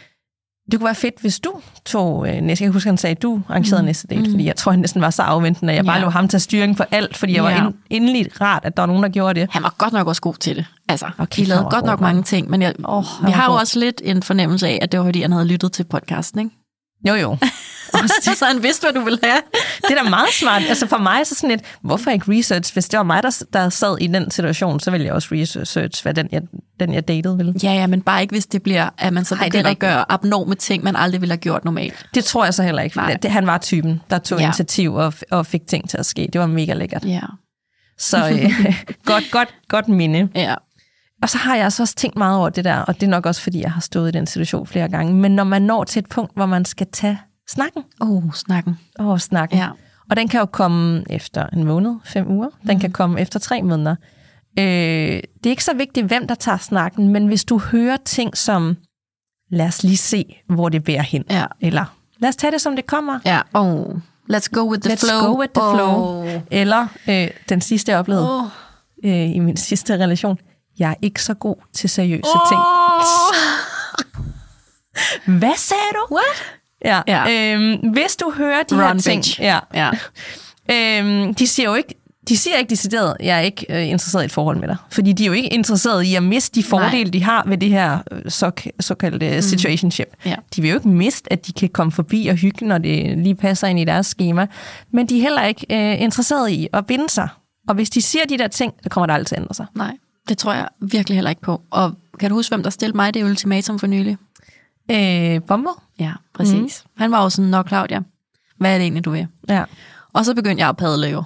det 0.71 0.81
kunne 0.81 0.85
være 0.85 0.95
fedt, 0.95 1.21
hvis 1.21 1.41
du 1.41 1.53
tog 1.85 2.29
øh, 2.29 2.35
næste. 2.35 2.63
Jeg 2.63 2.69
kan 2.69 2.73
huske, 2.73 2.89
han 2.89 2.97
sagde, 2.97 3.17
at 3.17 3.23
du 3.23 3.43
arrangerede 3.49 3.83
mm. 3.83 3.87
næste 3.87 4.07
date, 4.07 4.21
mm. 4.21 4.31
fordi 4.31 4.47
jeg 4.47 4.57
tror, 4.57 4.73
han 4.73 4.81
næsten 4.81 5.01
var 5.01 5.11
så 5.11 5.23
afventende, 5.23 5.73
at 5.73 5.77
jeg 5.77 5.85
bare 5.85 5.97
ja. 5.97 6.03
lå 6.03 6.09
ham 6.09 6.29
tage 6.29 6.41
styring 6.41 6.77
på 6.77 6.85
alt, 6.91 7.17
fordi 7.17 7.35
jeg 7.37 7.45
ja. 7.45 7.63
var 7.63 7.67
ind, 7.67 7.75
endelig 7.91 8.41
rart, 8.41 8.65
at 8.65 8.77
der 8.77 8.83
var 8.83 8.87
nogen, 8.87 9.03
der 9.03 9.09
gjorde 9.09 9.41
det. 9.41 9.49
Han 9.53 9.63
var 9.63 9.75
godt 9.79 9.93
nok 9.93 10.07
også 10.07 10.23
god 10.23 10.35
til 10.35 10.57
det. 10.57 10.67
Altså, 10.89 11.07
okay, 11.19 11.43
vi 11.43 11.47
lavede 11.47 11.67
godt 11.71 11.85
nok 11.85 12.01
mange 12.01 12.23
ting, 12.23 12.51
men 12.51 12.63
jeg, 12.63 12.75
oh, 12.85 13.05
vi 13.25 13.31
har 13.31 13.53
jo 13.53 13.59
også 13.59 13.79
lidt 13.79 14.03
en 14.05 14.23
fornemmelse 14.23 14.69
af, 14.69 14.79
at 14.83 14.93
det 14.93 15.01
var, 15.01 15.07
fordi 15.07 15.23
han 15.23 15.33
havde 15.33 15.47
lyttet 15.47 15.73
til 15.73 15.85
podcasten, 15.85 16.41
ikke? 16.41 16.51
Jo, 17.09 17.15
jo. 17.15 17.37
så 18.37 18.45
han 18.45 18.63
vidste, 18.63 18.85
hvad 18.85 19.01
du 19.01 19.05
ville 19.05 19.19
have. 19.23 19.41
det 19.83 19.99
er 19.99 20.03
da 20.03 20.09
meget 20.09 20.29
smart. 20.33 20.63
Altså 20.69 20.87
for 20.87 20.99
mig 20.99 21.27
så 21.27 21.35
sådan 21.35 21.51
et, 21.51 21.61
hvorfor 21.81 22.11
ikke 22.11 22.39
research? 22.39 22.73
Hvis 22.73 22.89
det 22.89 22.97
var 22.97 23.05
mig, 23.05 23.23
der, 23.23 23.43
der 23.53 23.69
sad 23.69 23.99
i 24.01 24.07
den 24.07 24.31
situation, 24.31 24.81
så 24.81 24.91
ville 24.91 25.07
jeg 25.07 25.15
også 25.15 25.29
research, 25.33 26.03
hvad 26.03 26.15
den 26.15 26.29
jeg, 26.33 26.43
den 26.81 26.95
jeg 26.95 27.09
datede 27.09 27.37
ville. 27.37 27.55
Ja, 27.63 27.73
ja, 27.73 27.87
men 27.87 28.03
bare 28.03 28.23
ikke, 28.23 28.33
hvis 28.33 28.47
det 28.47 28.63
bliver, 28.63 28.89
at 28.99 29.13
man 29.13 29.25
så 29.25 29.37
begynder 29.45 29.71
at 29.71 29.79
gøre 29.79 30.13
abnorme 30.13 30.55
ting, 30.55 30.85
man 30.85 30.97
aldrig 30.97 31.21
ville 31.21 31.33
have 31.33 31.41
gjort 31.41 31.65
normalt. 31.65 32.07
Det 32.15 32.25
tror 32.25 32.45
jeg 32.45 32.55
så 32.55 32.63
heller 32.63 32.83
ikke. 32.83 33.01
Det, 33.23 33.31
han 33.31 33.47
var 33.47 33.59
typen, 33.59 34.01
der 34.11 34.19
tog 34.19 34.39
ja. 34.39 34.45
initiativ 34.45 34.95
og, 34.95 35.15
og 35.31 35.47
fik 35.47 35.67
ting 35.67 35.91
til 35.91 35.99
at 35.99 36.07
ske. 36.07 36.29
Det 36.33 36.41
var 36.41 36.47
mega 36.47 36.73
lækkert. 36.73 37.05
Ja. 37.05 37.21
Så 37.99 38.29
øh, 38.29 38.75
godt, 39.05 39.25
godt, 39.31 39.49
godt 39.69 39.89
minde. 39.89 40.29
Ja. 40.35 40.55
Og 41.23 41.29
så 41.29 41.39
har 41.39 41.57
jeg 41.57 41.65
altså 41.65 41.83
også 41.83 41.95
tænkt 41.95 42.17
meget 42.17 42.39
over 42.39 42.49
det 42.49 42.65
der, 42.65 42.77
og 42.77 42.95
det 42.95 43.03
er 43.03 43.11
nok 43.11 43.27
også, 43.27 43.43
fordi 43.43 43.61
jeg 43.61 43.73
har 43.73 43.81
stået 43.81 44.09
i 44.09 44.13
den 44.13 44.27
situation 44.27 44.67
flere 44.67 44.89
gange. 44.89 45.15
Men 45.15 45.37
når 45.37 45.45
man 45.45 45.63
når 45.63 45.85
til 45.85 46.01
et 46.01 46.09
punkt, 46.09 46.35
hvor 46.35 46.47
man 46.47 46.65
skal 46.65 46.87
tage 46.93 47.19
snakken. 47.49 47.83
Åh, 48.01 48.11
oh, 48.11 48.33
snakken. 48.33 48.79
Åh, 48.99 49.07
oh, 49.07 49.19
snakken. 49.19 49.59
Ja. 49.59 49.69
Og 50.11 50.17
den 50.17 50.29
kan 50.29 50.41
jo 50.41 50.47
komme 50.47 51.05
efter 51.11 51.47
en 51.47 51.65
måned, 51.65 51.95
fem 52.05 52.31
uger. 52.31 52.49
Den 52.67 52.75
mm. 52.75 52.81
kan 52.81 52.93
komme 52.93 53.21
efter 53.21 53.39
tre 53.39 53.63
måneder. 53.63 53.97
Øh, 54.59 54.65
det 54.65 55.47
er 55.47 55.51
ikke 55.51 55.65
så 55.65 55.75
vigtigt, 55.75 56.07
hvem 56.07 56.27
der 56.27 56.35
tager 56.35 56.59
snakken, 56.59 57.09
men 57.09 57.27
hvis 57.27 57.45
du 57.45 57.59
hører 57.59 57.97
ting 58.05 58.37
som, 58.37 58.77
lad 59.51 59.67
os 59.67 59.83
lige 59.83 59.97
se, 59.97 60.37
hvor 60.49 60.69
det 60.69 60.85
bærer 60.85 61.03
hen. 61.03 61.25
Ja. 61.31 61.45
Eller, 61.61 61.85
lad 62.19 62.29
os 62.29 62.37
tage 62.37 62.51
det, 62.51 62.61
som 62.61 62.77
det 62.77 62.87
kommer. 62.87 63.19
Ja, 63.25 63.41
oh. 63.55 63.97
Let's 64.33 64.49
go 64.53 64.71
with 64.71 64.83
the 64.83 64.95
Let's 64.95 65.07
flow. 65.07 65.33
go 65.33 65.41
with 65.41 65.53
the 65.53 65.63
oh. 65.63 65.75
flow. 65.75 66.25
Eller 66.51 66.87
øh, 67.09 67.29
den 67.49 67.61
sidste, 67.61 67.93
jeg 67.93 67.99
oplevede 67.99 68.41
oh. 68.41 68.47
øh, 69.05 69.37
i 69.37 69.39
min 69.39 69.57
sidste 69.57 69.95
relation. 69.95 70.39
Jeg 70.79 70.91
er 70.91 70.95
ikke 71.03 71.23
så 71.23 71.35
god 71.35 71.57
til 71.73 71.91
seriøse 71.91 72.31
oh. 72.35 72.49
ting. 72.49 72.61
Hvad 75.39 75.57
sagde 75.57 75.83
du? 75.93 76.15
What? 76.15 76.57
Ja. 76.85 77.03
ja. 77.07 77.55
Øhm, 77.55 77.91
hvis 77.91 78.17
du 78.17 78.33
hører 78.37 78.63
de 78.63 78.75
Run 78.75 78.83
her 78.83 78.99
ting... 78.99 79.19
bitch. 79.19 79.41
Ja. 79.41 79.59
Ja. 79.75 79.91
Øhm, 80.71 81.35
de 81.35 81.47
siger 81.47 81.69
jo 81.69 81.75
ikke, 81.75 81.95
de 82.29 82.37
siger 82.37 82.57
ikke 82.57 82.71
decideret, 82.71 83.17
jeg 83.21 83.37
er 83.37 83.41
ikke 83.41 83.67
øh, 83.69 83.89
interesseret 83.89 84.23
i 84.23 84.25
et 84.25 84.33
forhold 84.33 84.59
med 84.59 84.69
dig. 84.69 84.77
Fordi 84.91 85.13
de 85.13 85.23
er 85.23 85.27
jo 85.27 85.33
ikke 85.33 85.49
interesseret 85.49 86.05
i 86.05 86.15
at 86.15 86.23
miste 86.23 86.61
de 86.61 86.65
fordele, 86.65 87.05
Nej. 87.05 87.11
de 87.11 87.23
har 87.23 87.45
ved 87.47 87.59
det 87.59 87.69
her 87.69 87.99
øh, 88.11 88.23
så, 88.29 88.51
såkaldte 88.81 89.37
mm. 89.37 89.43
situationship. 89.43 90.09
Ja. 90.25 90.35
De 90.57 90.63
vil 90.63 90.71
jo 90.71 90.77
ikke 90.77 90.89
miste, 90.89 91.33
at 91.33 91.47
de 91.47 91.53
kan 91.53 91.69
komme 91.69 91.93
forbi 91.93 92.27
og 92.27 92.37
hygge, 92.37 92.67
når 92.67 92.79
det 92.79 93.19
lige 93.19 93.35
passer 93.35 93.67
ind 93.67 93.81
i 93.81 93.85
deres 93.85 94.07
schema. 94.07 94.47
Men 94.93 95.09
de 95.09 95.19
er 95.19 95.23
heller 95.23 95.45
ikke 95.45 95.67
øh, 95.71 96.03
interesseret 96.03 96.51
i 96.51 96.69
at 96.73 96.87
binde 96.87 97.11
sig. 97.11 97.29
Og 97.69 97.75
hvis 97.75 97.91
de 97.91 98.03
siger 98.03 98.25
de 98.25 98.39
der 98.39 98.49
ting, 98.49 98.73
så 98.83 98.89
kommer 98.89 99.07
det 99.07 99.15
aldrig 99.15 99.27
til 99.27 99.35
at 99.35 99.41
ændre 99.41 99.55
sig. 99.55 99.67
Nej, 99.75 99.97
det 100.29 100.39
tror 100.39 100.53
jeg 100.53 100.69
virkelig 100.81 101.17
heller 101.17 101.31
ikke 101.31 101.43
på. 101.43 101.63
Og 101.71 101.95
kan 102.21 102.31
du 102.31 102.37
huske, 102.37 102.51
hvem 102.51 102.63
der 102.63 102.71
stillede 102.71 102.97
mig 102.97 103.15
det 103.15 103.25
ultimatum 103.25 103.79
for 103.79 103.87
nylig? 103.87 104.17
Øh, 104.91 105.43
Bombo? 105.49 105.71
Ja, 105.99 106.13
præcis. 106.35 106.85
Mm. 106.85 106.91
Han 106.97 107.11
var 107.11 107.23
jo 107.23 107.31
sådan, 107.31 107.51
nok 107.51 107.69
Claudia, 107.69 108.01
hvad 108.59 108.71
er 108.71 108.75
det 108.75 108.83
egentlig, 108.83 109.05
du 109.05 109.11
vil? 109.11 109.27
Ja. 109.49 109.65
Og 110.13 110.25
så 110.25 110.35
begyndte 110.35 110.61
jeg 110.61 110.69
at 110.69 110.77
padle 110.77 111.07
jo. 111.07 111.23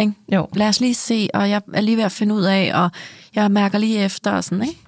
Ikke? 0.00 0.12
Jo. 0.32 0.48
Lad 0.54 0.68
os 0.68 0.80
lige 0.80 0.94
se, 0.94 1.28
og 1.34 1.50
jeg 1.50 1.62
er 1.74 1.80
lige 1.80 1.96
ved 1.96 2.04
at 2.04 2.12
finde 2.12 2.34
ud 2.34 2.42
af, 2.42 2.70
og 2.74 2.90
jeg 3.34 3.50
mærker 3.50 3.78
lige 3.78 3.98
efter, 3.98 4.30
og 4.30 4.44
sådan, 4.44 4.68
ikke? 4.68 4.80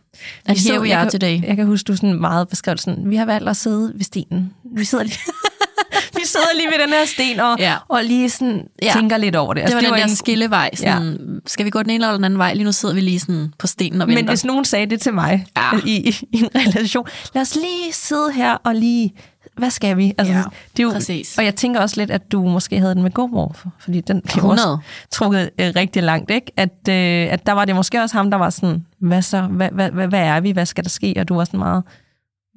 And 0.46 0.58
here 0.58 0.80
we 0.80 0.94
are 0.96 1.10
today. 1.10 1.42
Jeg 1.42 1.56
kan 1.56 1.66
huske, 1.66 1.86
du 1.86 1.96
sådan 1.96 2.20
meget 2.20 2.48
beskrev 2.48 2.76
sådan, 2.76 3.10
vi 3.10 3.16
har 3.16 3.24
valgt 3.24 3.48
at 3.48 3.56
sidde 3.56 3.92
ved 3.94 4.04
stenen. 4.04 4.54
Vi 4.76 4.84
sidder 4.84 5.04
lige, 5.04 5.18
sidder 6.36 6.56
lige 6.56 6.66
ved 6.78 6.86
den 6.86 6.92
her 6.94 7.06
sten, 7.06 7.40
og, 7.40 7.56
Ja. 7.58 7.74
og 7.88 8.04
lige 8.04 8.30
sådan 8.30 8.62
Ja. 8.82 8.92
tænker 8.92 9.16
lidt 9.16 9.36
over 9.36 9.54
det. 9.54 9.66
Det 9.66 9.74
var 9.74 9.80
den 9.80 9.90
der 9.92 10.04
en- 10.04 10.16
skillevej. 10.16 10.70
Sådan, 10.74 11.40
Skal 11.46 11.64
vi 11.64 11.70
gå 11.70 11.82
den 11.82 11.90
ene 11.90 12.04
eller 12.04 12.14
den 12.16 12.24
anden 12.24 12.38
vej? 12.38 12.54
Lige 12.54 12.64
nu 12.64 12.72
sidder 12.72 12.94
vi 12.94 13.00
lige 13.00 13.20
sådan 13.20 13.52
på 13.58 13.66
stenen 13.66 14.00
og 14.02 14.08
venter. 14.08 14.22
Men 14.22 14.28
hvis 14.28 14.44
nogen 14.44 14.64
sagde 14.64 14.86
det 14.86 15.00
til 15.00 15.14
mig 15.14 15.46
Ja. 15.56 15.70
i, 15.86 16.08
i, 16.08 16.14
i 16.32 16.38
en 16.42 16.48
relation, 16.54 17.06
lad 17.34 17.42
os 17.42 17.54
lige 17.54 17.92
sidde 17.92 18.32
her 18.32 18.54
og 18.64 18.74
lige, 18.74 19.12
hvad 19.56 19.70
skal 19.70 19.96
vi? 19.96 20.12
Altså, 20.18 20.32
Ja, 20.34 20.42
det 20.76 20.78
er 20.82 20.82
jo, 20.82 20.90
præcis. 20.92 21.38
Og 21.38 21.44
jeg 21.44 21.54
tænker 21.54 21.80
også 21.80 21.96
lidt, 22.00 22.10
at 22.10 22.32
du 22.32 22.42
måske 22.44 22.78
havde 22.78 22.94
den 22.94 23.02
med 23.02 23.10
GoMore, 23.10 23.54
for- 23.54 23.72
fordi 23.78 24.00
den 24.00 24.20
blev 24.20 24.34
100. 24.36 24.72
også 24.72 24.78
trukket 25.10 25.50
øh, 25.60 25.72
rigtig 25.76 26.02
langt, 26.02 26.30
ikke? 26.30 26.52
At, 26.56 26.88
øh, 26.88 27.32
at 27.32 27.46
der 27.46 27.52
var 27.52 27.64
det 27.64 27.74
måske 27.74 28.02
også 28.02 28.16
ham, 28.16 28.30
der 28.30 28.38
var 28.38 28.50
sådan, 28.50 28.84
hvad 29.00 29.22
så? 29.22 29.40
Hvad, 29.42 29.68
hvad, 29.72 29.90
hvad, 29.90 30.08
hvad 30.08 30.20
er 30.20 30.40
vi? 30.40 30.50
Hvad 30.50 30.66
skal 30.66 30.84
der 30.84 30.90
ske? 30.90 31.14
Og 31.18 31.28
du 31.28 31.34
var 31.34 31.44
sådan 31.44 31.58
meget, 31.58 31.82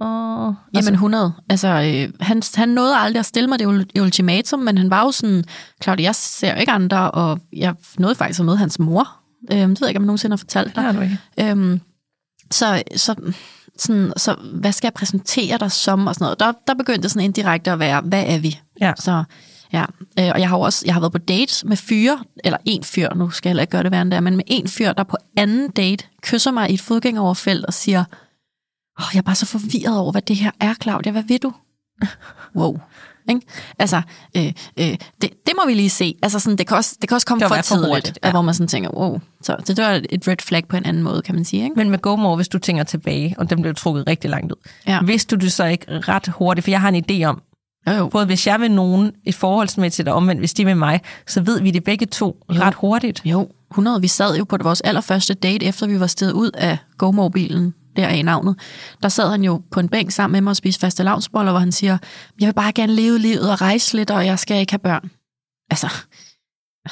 åh... 0.01 0.53
Jamen 0.73 0.93
100. 0.93 1.33
Altså, 1.49 1.67
øh, 1.67 2.13
han, 2.19 2.41
han 2.55 2.69
nåede 2.69 2.95
aldrig 2.95 3.19
at 3.19 3.25
stille 3.25 3.47
mig 3.47 3.59
det 3.59 3.65
ul- 3.65 4.01
ultimatum, 4.01 4.59
men 4.59 4.77
han 4.77 4.89
var 4.89 5.03
jo 5.03 5.11
sådan, 5.11 5.43
Claudia, 5.83 6.05
jeg 6.05 6.15
ser 6.15 6.55
ikke 6.55 6.71
andre, 6.71 7.11
og 7.11 7.39
jeg 7.53 7.75
nåede 7.97 8.15
faktisk 8.15 8.39
at 8.39 8.45
møde 8.45 8.57
hans 8.57 8.79
mor. 8.79 9.07
Øhm, 9.51 9.69
det 9.69 9.81
ved 9.81 9.87
jeg 9.87 9.89
ikke, 9.89 9.97
om 9.97 10.03
jeg 10.03 10.07
nogensinde 10.07 10.33
har 10.33 10.37
fortalt 10.37 10.67
det 10.67 10.75
dig. 10.75 10.83
har 10.83 10.91
du 10.91 11.01
ikke. 11.01 11.17
Øhm, 11.39 11.81
så, 12.51 12.83
så, 12.95 13.15
sådan, 13.77 14.13
så 14.17 14.35
hvad 14.53 14.71
skal 14.71 14.87
jeg 14.87 14.93
præsentere 14.93 15.57
dig 15.57 15.71
som? 15.71 16.07
Og 16.07 16.15
sådan 16.15 16.25
noget. 16.25 16.39
Der, 16.39 16.51
der 16.67 16.73
begyndte 16.73 17.01
det 17.01 17.11
sådan 17.11 17.25
indirekte 17.25 17.71
at 17.71 17.79
være, 17.79 18.01
hvad 18.01 18.23
er 18.27 18.39
vi? 18.39 18.59
Ja. 18.81 18.93
Så, 18.99 19.23
ja. 19.73 19.85
Øh, 20.19 20.31
og 20.33 20.39
jeg 20.39 20.49
har 20.49 20.57
også 20.57 20.83
jeg 20.85 20.93
har 20.93 21.01
været 21.01 21.11
på 21.11 21.17
dates 21.17 21.65
med 21.65 21.77
fyre, 21.77 22.19
eller 22.43 22.57
en 22.65 22.83
fyr, 22.83 23.13
nu 23.13 23.29
skal 23.29 23.49
jeg 23.49 23.51
heller 23.51 23.61
ikke 23.61 23.71
gøre 23.71 23.83
det 23.83 23.91
værre 23.91 24.01
end 24.01 24.11
det 24.11 24.17
er, 24.17 24.21
men 24.21 24.35
med 24.35 24.43
en 24.47 24.67
fyr, 24.67 24.93
der 24.93 25.03
på 25.03 25.17
anden 25.37 25.69
date 25.69 26.05
kysser 26.23 26.51
mig 26.51 26.71
i 26.71 26.73
et 26.73 26.81
fodgængeroverfelt 26.81 27.65
og 27.65 27.73
siger, 27.73 28.03
oh, 28.99 29.05
jeg 29.13 29.17
er 29.19 29.23
bare 29.23 29.35
så 29.35 29.45
forvirret 29.45 29.97
over, 29.99 30.11
hvad 30.11 30.21
det 30.21 30.35
her 30.35 30.51
er, 30.59 30.73
Claudia. 30.81 31.11
Hvad 31.11 31.23
ved 31.23 31.39
du? 31.39 31.53
wow. 32.55 32.79
Ikke? 33.29 33.41
Altså, 33.79 34.01
øh, 34.37 34.45
øh, 34.79 34.85
det, 35.21 35.21
det 35.21 35.53
må 35.57 35.67
vi 35.67 35.73
lige 35.73 35.89
se. 35.89 36.15
Altså, 36.23 36.39
sådan, 36.39 36.57
det, 36.57 36.67
kan 36.67 36.77
også, 36.77 36.97
det 37.01 37.09
kan 37.09 37.15
også 37.15 37.27
komme 37.27 37.39
Det 37.39 37.47
for 37.47 37.55
var 37.55 37.61
for 37.61 37.75
tidligt, 37.75 37.89
hurtigt, 37.93 38.19
ja. 38.23 38.31
hvor 38.31 38.41
man 38.41 38.53
sådan 38.53 38.67
tænker, 38.67 38.89
wow. 38.89 39.19
Så 39.41 39.55
det, 39.67 39.77
var 39.77 40.01
et 40.09 40.27
red 40.27 40.35
flag 40.41 40.67
på 40.67 40.77
en 40.77 40.85
anden 40.85 41.03
måde, 41.03 41.21
kan 41.21 41.35
man 41.35 41.45
sige. 41.45 41.63
Ikke? 41.63 41.75
Men 41.75 41.89
med 41.89 41.99
GoMore, 41.99 42.35
hvis 42.35 42.47
du 42.47 42.57
tænker 42.57 42.83
tilbage, 42.83 43.35
og 43.37 43.49
den 43.49 43.61
blev 43.61 43.75
trukket 43.75 44.07
rigtig 44.07 44.29
langt 44.29 44.51
ud, 44.51 44.57
Ja. 44.87 44.99
vidste 45.03 45.35
du 45.35 45.45
det 45.45 45.51
så 45.51 45.65
ikke 45.65 45.85
ret 45.89 46.27
hurtigt? 46.27 46.63
For 46.63 46.71
jeg 46.71 46.81
har 46.81 46.89
en 46.89 47.03
idé 47.11 47.23
om, 47.23 47.41
Jo, 47.87 47.91
jo. 47.91 48.07
Både 48.07 48.25
hvis 48.25 48.47
jeg 48.47 48.59
vil 48.59 48.71
nogen 48.71 49.11
et 49.25 49.35
forholdsmæssigt 49.35 50.07
og 50.07 50.15
omvendt, 50.15 50.41
hvis 50.41 50.53
de 50.53 50.65
vil 50.65 50.77
mig, 50.77 51.01
så 51.27 51.41
ved 51.41 51.61
vi 51.61 51.71
det 51.71 51.83
begge 51.83 52.05
to 52.05 52.25
Jo. 52.49 52.61
ret 52.61 52.73
hurtigt. 52.73 53.21
Jo, 53.25 53.47
100. 53.71 54.01
Vi 54.01 54.07
sad 54.07 54.37
jo 54.37 54.43
på 54.43 54.57
vores 54.63 54.81
allerførste 54.81 55.33
date, 55.33 55.65
efter 55.65 55.87
vi 55.87 55.99
var 55.99 56.07
steget 56.07 56.31
ud 56.31 56.51
af 56.53 56.77
GoMobilen, 56.97 57.73
der 57.99 58.07
er 58.07 58.13
i 58.13 58.21
navnet. 58.21 58.55
Der 59.03 59.09
sad 59.09 59.29
han 59.29 59.43
jo 59.43 59.61
på 59.71 59.79
en 59.79 59.89
bænk 59.89 60.11
sammen 60.11 60.31
med 60.31 60.41
mig 60.41 60.51
og 60.51 60.55
spiste 60.55 60.79
faste 60.79 61.03
lavnsboller, 61.03 61.51
hvor 61.51 61.59
han 61.59 61.71
siger, 61.71 61.97
jeg 62.39 62.47
vil 62.47 62.53
bare 62.53 62.71
gerne 62.71 62.93
leve 62.93 63.19
livet 63.19 63.51
og 63.51 63.61
rejse 63.61 63.95
lidt, 63.95 64.11
og 64.11 64.25
jeg 64.25 64.39
skal 64.39 64.59
ikke 64.59 64.71
have 64.71 64.79
børn. 64.79 65.11
Altså, 65.71 65.89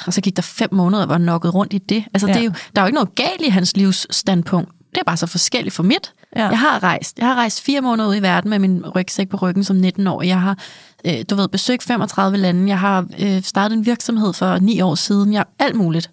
og 0.06 0.12
så 0.12 0.20
gik 0.20 0.36
der 0.36 0.42
fem 0.42 0.68
måneder, 0.72 1.06
hvor 1.06 1.14
han 1.14 1.22
nokkede 1.22 1.52
rundt 1.52 1.72
i 1.72 1.78
det. 1.78 2.04
Altså, 2.14 2.26
ja. 2.26 2.32
det 2.32 2.40
er 2.40 2.44
jo, 2.44 2.52
der 2.76 2.82
er 2.82 2.84
jo 2.84 2.86
ikke 2.86 2.94
noget 2.94 3.14
galt 3.14 3.42
i 3.42 3.48
hans 3.48 3.76
livsstandpunkt. 3.76 4.70
Det 4.90 4.98
er 5.00 5.04
bare 5.04 5.16
så 5.16 5.26
forskelligt 5.26 5.74
fra 5.74 5.82
mit. 5.82 6.12
Ja. 6.36 6.48
Jeg 6.48 6.58
har 6.58 6.82
rejst. 6.82 7.18
Jeg 7.18 7.26
har 7.26 7.34
rejst 7.34 7.62
fire 7.62 7.80
måneder 7.80 8.08
ud 8.08 8.16
i 8.16 8.22
verden 8.22 8.50
med 8.50 8.58
min 8.58 8.86
rygsæk 8.86 9.28
på 9.28 9.36
ryggen 9.36 9.64
som 9.64 9.76
19 9.76 10.06
år. 10.06 10.22
Jeg 10.22 10.40
har, 10.40 10.58
øh, 11.04 11.24
du 11.30 11.34
ved, 11.34 11.48
besøgt 11.48 11.82
35 11.82 12.38
lande. 12.38 12.68
Jeg 12.68 12.80
har 12.80 13.06
øh, 13.18 13.42
startet 13.42 13.76
en 13.76 13.86
virksomhed 13.86 14.32
for 14.32 14.58
ni 14.58 14.80
år 14.80 14.94
siden. 14.94 15.32
Jeg 15.32 15.44
alt 15.58 15.76
muligt 15.76 16.10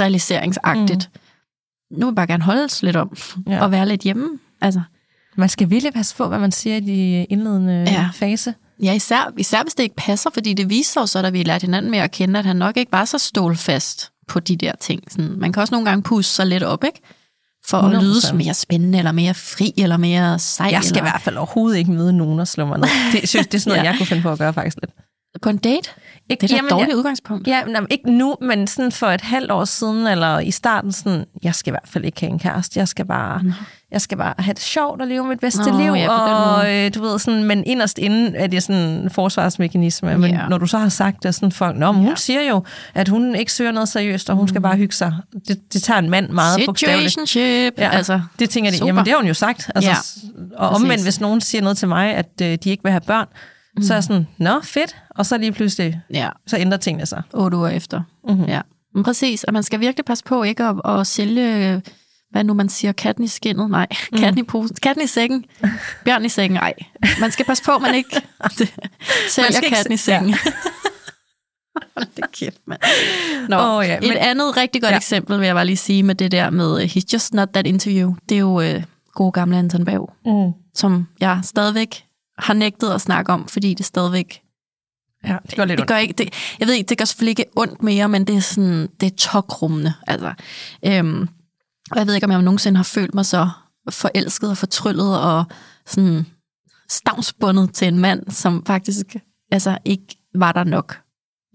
realiseringsagtigt. 0.00 1.10
Mm. 1.14 1.20
Nu 1.92 2.06
vil 2.06 2.10
jeg 2.10 2.14
bare 2.16 2.26
gerne 2.26 2.42
holdes 2.44 2.82
lidt 2.82 2.96
om 2.96 3.16
Ja. 3.48 3.62
og 3.62 3.70
være 3.70 3.88
lidt 3.88 4.00
hjemme. 4.00 4.28
Altså, 4.60 4.80
Man 5.36 5.48
skal 5.48 5.70
virkelig 5.70 5.92
passe 5.94 6.16
på, 6.16 6.28
hvad 6.28 6.38
man 6.38 6.52
siger 6.52 6.76
i 6.76 6.80
de 6.80 7.24
indledende 7.24 7.84
ja. 7.88 8.08
Fase. 8.14 8.54
ja, 8.82 8.92
især, 8.92 9.32
især 9.38 9.62
hvis 9.62 9.74
det 9.74 9.82
ikke 9.82 9.96
passer, 9.96 10.30
fordi 10.34 10.54
det 10.54 10.70
viser 10.70 11.00
sig 11.00 11.08
så, 11.08 11.22
da 11.22 11.30
vi 11.30 11.42
lærte 11.42 11.64
hinanden 11.64 11.90
mere 11.90 12.02
at 12.04 12.10
kende, 12.10 12.38
at 12.38 12.44
han 12.44 12.56
nok 12.56 12.76
ikke 12.76 12.92
var 12.92 13.04
så 13.04 13.18
stålfast 13.18 14.10
på 14.28 14.40
de 14.40 14.56
der 14.56 14.72
ting. 14.80 15.02
Sådan, 15.10 15.34
man 15.38 15.52
kan 15.52 15.60
også 15.60 15.74
nogle 15.74 15.88
gange 15.88 16.02
pusse 16.02 16.34
sig 16.34 16.46
lidt 16.46 16.62
op, 16.62 16.84
ikke? 16.84 17.00
For 17.66 17.78
at 17.78 17.96
100%. 17.96 18.00
lyde 18.02 18.20
som 18.20 18.36
mere 18.36 18.54
spændende, 18.54 18.98
eller 18.98 19.12
mere 19.12 19.34
fri, 19.34 19.74
eller 19.78 19.96
mere 19.96 20.38
sej. 20.38 20.68
Jeg 20.72 20.84
skal 20.84 20.96
i 20.96 20.98
eller... 20.98 21.10
hvert 21.10 21.20
fald 21.22 21.36
overhovedet 21.36 21.78
ikke 21.78 21.90
møde 21.92 22.12
nogen 22.12 22.40
og 22.40 22.48
slå 22.48 22.66
mig 22.66 22.78
ned. 22.78 22.88
Det, 23.12 23.28
synes, 23.28 23.46
det 23.46 23.54
er 23.54 23.58
sådan 23.58 23.70
noget. 23.70 23.82
Ja. 23.84 23.90
jeg 23.90 23.98
kunne 23.98 24.06
finde 24.06 24.22
på 24.22 24.30
at 24.32 24.38
gøre 24.38 24.52
faktisk 24.52 24.76
lidt. 24.82 24.92
På 25.42 25.48
en 25.48 25.56
date? 25.56 25.90
Ikke, 26.32 26.40
Det 26.42 26.50
er 26.50 26.54
da 26.54 26.56
jamen, 26.56 26.66
et 26.66 26.70
dårligt 26.70 26.88
jeg, 26.88 26.96
udgangspunkt. 26.96 27.46
Ja, 27.48 27.62
nej, 27.64 27.82
ikke 27.90 28.10
nu, 28.12 28.36
men 28.40 28.66
sådan 28.66 28.92
for 28.92 29.06
et 29.06 29.20
halvt 29.20 29.50
år 29.50 29.64
siden, 29.64 30.06
eller 30.06 30.38
i 30.38 30.50
starten, 30.50 30.92
sådan, 30.92 31.24
jeg 31.42 31.54
skal 31.54 31.70
i 31.70 31.72
hvert 31.72 31.88
fald 31.88 32.04
ikke 32.04 32.20
have 32.20 32.30
en 32.30 32.38
kæreste. 32.38 32.78
Jeg 32.78 32.88
skal 32.88 33.04
bare, 33.06 33.42
jeg 33.92 34.00
skal 34.00 34.18
bare 34.18 34.34
have 34.38 34.54
det 34.54 34.62
sjovt 34.62 35.00
og 35.00 35.06
leve 35.06 35.24
mit 35.26 35.40
bedste 35.40 35.70
Nå, 35.70 35.78
liv. 35.78 35.92
ja, 35.92 36.08
og 36.10 36.74
øh, 36.74 36.94
du 36.94 37.02
ved, 37.02 37.18
sådan, 37.18 37.44
men 37.44 37.64
inderst 37.66 37.98
inden 37.98 38.34
er 38.36 38.46
det 38.46 38.62
sådan 38.62 38.82
en 38.82 39.10
forsvarsmekanisme. 39.10 40.18
Men 40.18 40.30
Ja. 40.30 40.46
når 40.48 40.58
du 40.58 40.66
så 40.66 40.78
har 40.78 40.88
sagt 40.88 41.22
det, 41.22 41.34
sådan 41.34 41.52
folk, 41.52 41.76
Nå, 41.76 41.92
men 41.92 42.00
hun 42.00 42.08
Ja. 42.10 42.16
siger 42.16 42.42
jo, 42.42 42.64
at 42.94 43.08
hun 43.08 43.34
ikke 43.34 43.52
søger 43.52 43.72
noget 43.72 43.88
seriøst, 43.88 44.30
og 44.30 44.36
hun 44.36 44.48
skal 44.48 44.60
bare 44.60 44.76
hygge 44.76 44.94
sig. 44.94 45.14
Det, 45.48 45.72
det 45.72 45.82
tager 45.82 45.98
en 45.98 46.10
mand 46.10 46.28
meget 46.28 46.60
bogstaveligt. 46.66 47.10
Situationship. 47.12 47.74
Ja, 47.78 47.88
Altså, 47.90 48.20
det 48.38 48.50
tænker 48.50 48.70
de, 48.70 48.76
super. 48.76 48.86
jamen 48.86 49.04
det 49.04 49.10
har 49.12 49.18
hun 49.18 49.26
jo 49.28 49.34
sagt. 49.34 49.70
Altså, 49.74 49.90
Ja, 49.90 49.96
og 50.56 50.68
omvendt, 50.68 50.90
præcis. 50.92 51.04
hvis 51.04 51.20
nogen 51.20 51.40
siger 51.40 51.62
noget 51.62 51.76
til 51.78 51.88
mig, 51.88 52.14
at 52.14 52.28
øh, 52.42 52.58
de 52.64 52.70
ikke 52.70 52.82
vil 52.82 52.92
have 52.92 53.00
børn, 53.06 53.26
mm. 53.76 53.82
så 53.82 53.92
er 53.92 53.96
jeg 53.96 54.04
sådan, 54.04 54.26
nå 54.38 54.60
fedt, 54.60 54.96
og 55.10 55.26
så 55.26 55.38
lige 55.38 55.52
pludselig, 55.52 56.00
ja, 56.10 56.28
så 56.46 56.56
ændrer 56.58 56.78
tingene 56.78 57.06
sig. 57.06 57.22
otte 57.34 57.56
uger 57.56 57.68
efter. 57.68 58.02
Mhm. 58.28 58.44
Ja. 58.44 58.60
Men 58.94 59.04
præcis, 59.04 59.44
og 59.44 59.52
man 59.52 59.62
skal 59.62 59.80
virkelig 59.80 60.04
passe 60.04 60.24
på 60.24 60.42
ikke 60.42 60.64
at, 60.64 60.76
at 60.84 61.06
sælge, 61.06 61.82
hvad 62.30 62.44
nu 62.44 62.54
man 62.54 62.68
siger, 62.68 62.92
katten 62.92 63.24
i 63.24 63.28
skinnet. 63.28 63.70
Nej, 63.70 63.86
Mm. 64.12 64.18
katten 64.18 64.38
i 64.38 64.42
posen. 64.42 64.76
Katten 64.82 65.04
i 65.04 65.06
sækken. 65.06 65.44
Bjørn 66.04 66.24
i 66.24 66.28
sækken. 66.28 66.54
Nej, 66.58 66.74
man 67.20 67.30
skal 67.30 67.44
passe 67.46 67.64
på, 67.64 67.72
at 67.72 67.82
man 67.82 67.94
ikke 67.94 68.08
sælger 69.30 69.48
ikke 69.62 69.74
katten 69.76 69.92
i 69.92 69.96
se- 69.96 70.04
sækken. 70.04 70.34
Hold 71.96 72.06
da 72.16 72.22
kæft, 72.32 72.58
mand. 72.66 72.80
Nå, 73.48 73.56
Åh, 73.56 73.84
ja, 73.86 73.96
et 73.96 74.02
men- 74.02 74.12
andet 74.16 74.56
rigtig 74.56 74.82
godt 74.82 74.88
Ja. 74.90 74.94
ja. 74.94 74.98
eksempel 74.98 75.38
vil 75.38 75.46
jeg 75.46 75.54
bare 75.54 75.66
lige 75.66 75.76
sige 75.76 76.02
med 76.02 76.14
det 76.14 76.32
der 76.32 76.50
med 76.50 76.72
uh, 76.72 76.80
He's 76.80 77.02
Just 77.12 77.34
Not 77.34 77.48
That 77.48 77.66
Interview. 77.66 78.14
Det 78.28 78.34
er 78.34 78.38
jo 78.38 78.60
uh, 78.76 78.82
gode 79.14 79.32
gamle 79.32 79.56
Anton 79.58 79.84
Berg, 79.84 80.12
Mm. 80.26 80.52
som 80.74 81.06
jeg 81.20 81.40
stadigvæk 81.42 82.04
har 82.42 82.54
nægtet 82.54 82.90
at 82.90 83.00
snakke 83.00 83.32
om, 83.32 83.48
fordi 83.48 83.74
det 83.74 83.86
stadigvæk 83.86 84.42
Ja, 85.24 85.36
det 85.50 85.56
går 85.56 85.64
lidt 85.64 85.78
det 85.78 85.88
gør 85.88 85.96
ikke, 85.96 86.14
det, 86.14 86.56
jeg 86.60 86.68
ved 86.68 86.74
ikke, 86.74 86.88
det 86.88 86.98
gør 86.98 87.04
selvfølgelig 87.04 87.38
ikke 87.38 87.50
ondt 87.56 87.82
mere, 87.82 88.08
men 88.08 88.24
det 88.24 88.36
er 88.36 88.40
sådan, 88.40 88.88
det 89.00 89.06
er 89.06 89.16
tokrummende. 89.16 89.94
Altså, 90.06 90.34
øhm, 90.86 91.28
og 91.90 91.98
jeg 91.98 92.06
ved 92.06 92.14
ikke, 92.14 92.24
om 92.24 92.30
jeg 92.30 92.42
nogensinde 92.42 92.76
har 92.76 92.84
følt 92.84 93.14
mig 93.14 93.26
så 93.26 93.48
forelsket 93.90 94.50
og 94.50 94.56
fortryllet 94.56 95.20
og 95.20 95.44
sådan 95.86 96.26
stavnsbundet 96.88 97.74
til 97.74 97.88
en 97.88 97.98
mand, 97.98 98.30
som 98.30 98.64
faktisk 98.66 99.16
altså, 99.50 99.78
ikke 99.84 100.16
var 100.34 100.52
der 100.52 100.64
nok. 100.64 100.98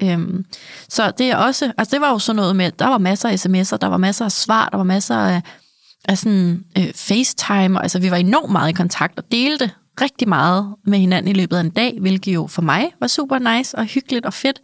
Øhm, 0.03 0.45
så 0.89 1.11
det 1.17 1.31
er 1.31 1.35
også, 1.35 1.73
altså 1.77 1.95
det 1.95 2.01
var 2.01 2.11
jo 2.11 2.19
sådan 2.19 2.35
noget 2.35 2.55
med, 2.55 2.71
der 2.71 2.87
var 2.87 2.97
masser 2.97 3.29
af 3.29 3.45
sms'er, 3.45 3.77
der 3.77 3.87
var 3.87 3.97
masser 3.97 4.25
af 4.25 4.31
svar, 4.31 4.69
der 4.69 4.77
var 4.77 4.83
masser 4.83 5.15
af, 5.15 5.41
af 6.05 6.17
sådan 6.17 6.63
øh, 6.77 6.93
FaceTime, 6.93 7.77
og 7.77 7.83
altså 7.83 7.99
vi 7.99 8.11
var 8.11 8.17
enormt 8.17 8.51
meget 8.51 8.69
i 8.69 8.73
kontakt 8.73 9.17
og 9.17 9.31
delte 9.31 9.71
rigtig 10.01 10.29
meget 10.29 10.75
med 10.85 10.99
hinanden 10.99 11.31
i 11.35 11.39
løbet 11.39 11.55
af 11.57 11.61
en 11.61 11.69
dag, 11.69 11.97
hvilket 12.01 12.33
jo 12.33 12.47
for 12.47 12.61
mig 12.61 12.91
var 12.99 13.07
super 13.07 13.39
nice 13.57 13.77
og 13.77 13.85
hyggeligt 13.85 14.25
og 14.25 14.33
fedt. 14.33 14.61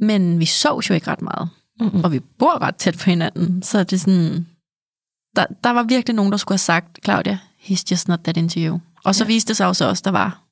Men 0.00 0.40
vi 0.40 0.44
så 0.44 0.80
jo 0.90 0.94
ikke 0.94 1.06
ret 1.10 1.22
meget, 1.22 1.48
Mm-mm. 1.80 2.04
og 2.04 2.12
vi 2.12 2.20
bor 2.20 2.62
ret 2.62 2.76
tæt 2.76 2.98
på 2.98 3.10
hinanden, 3.10 3.62
så 3.62 3.78
det 3.84 3.92
er 3.92 3.96
sådan, 3.98 4.46
der, 5.36 5.46
der 5.64 5.70
var 5.70 5.82
virkelig 5.82 6.14
nogen, 6.16 6.32
der 6.32 6.38
skulle 6.38 6.52
have 6.54 6.58
sagt, 6.58 6.98
Claudia, 7.04 7.38
he's 7.60 7.82
just 7.90 8.08
not 8.08 8.20
that 8.20 8.36
into 8.36 8.60
you. 8.60 8.80
Og 9.04 9.14
så 9.14 9.24
Ja. 9.24 9.26
viste 9.28 9.48
det 9.48 9.56
sig 9.56 9.66
også, 9.66 10.02
der 10.04 10.10
var 10.10 10.42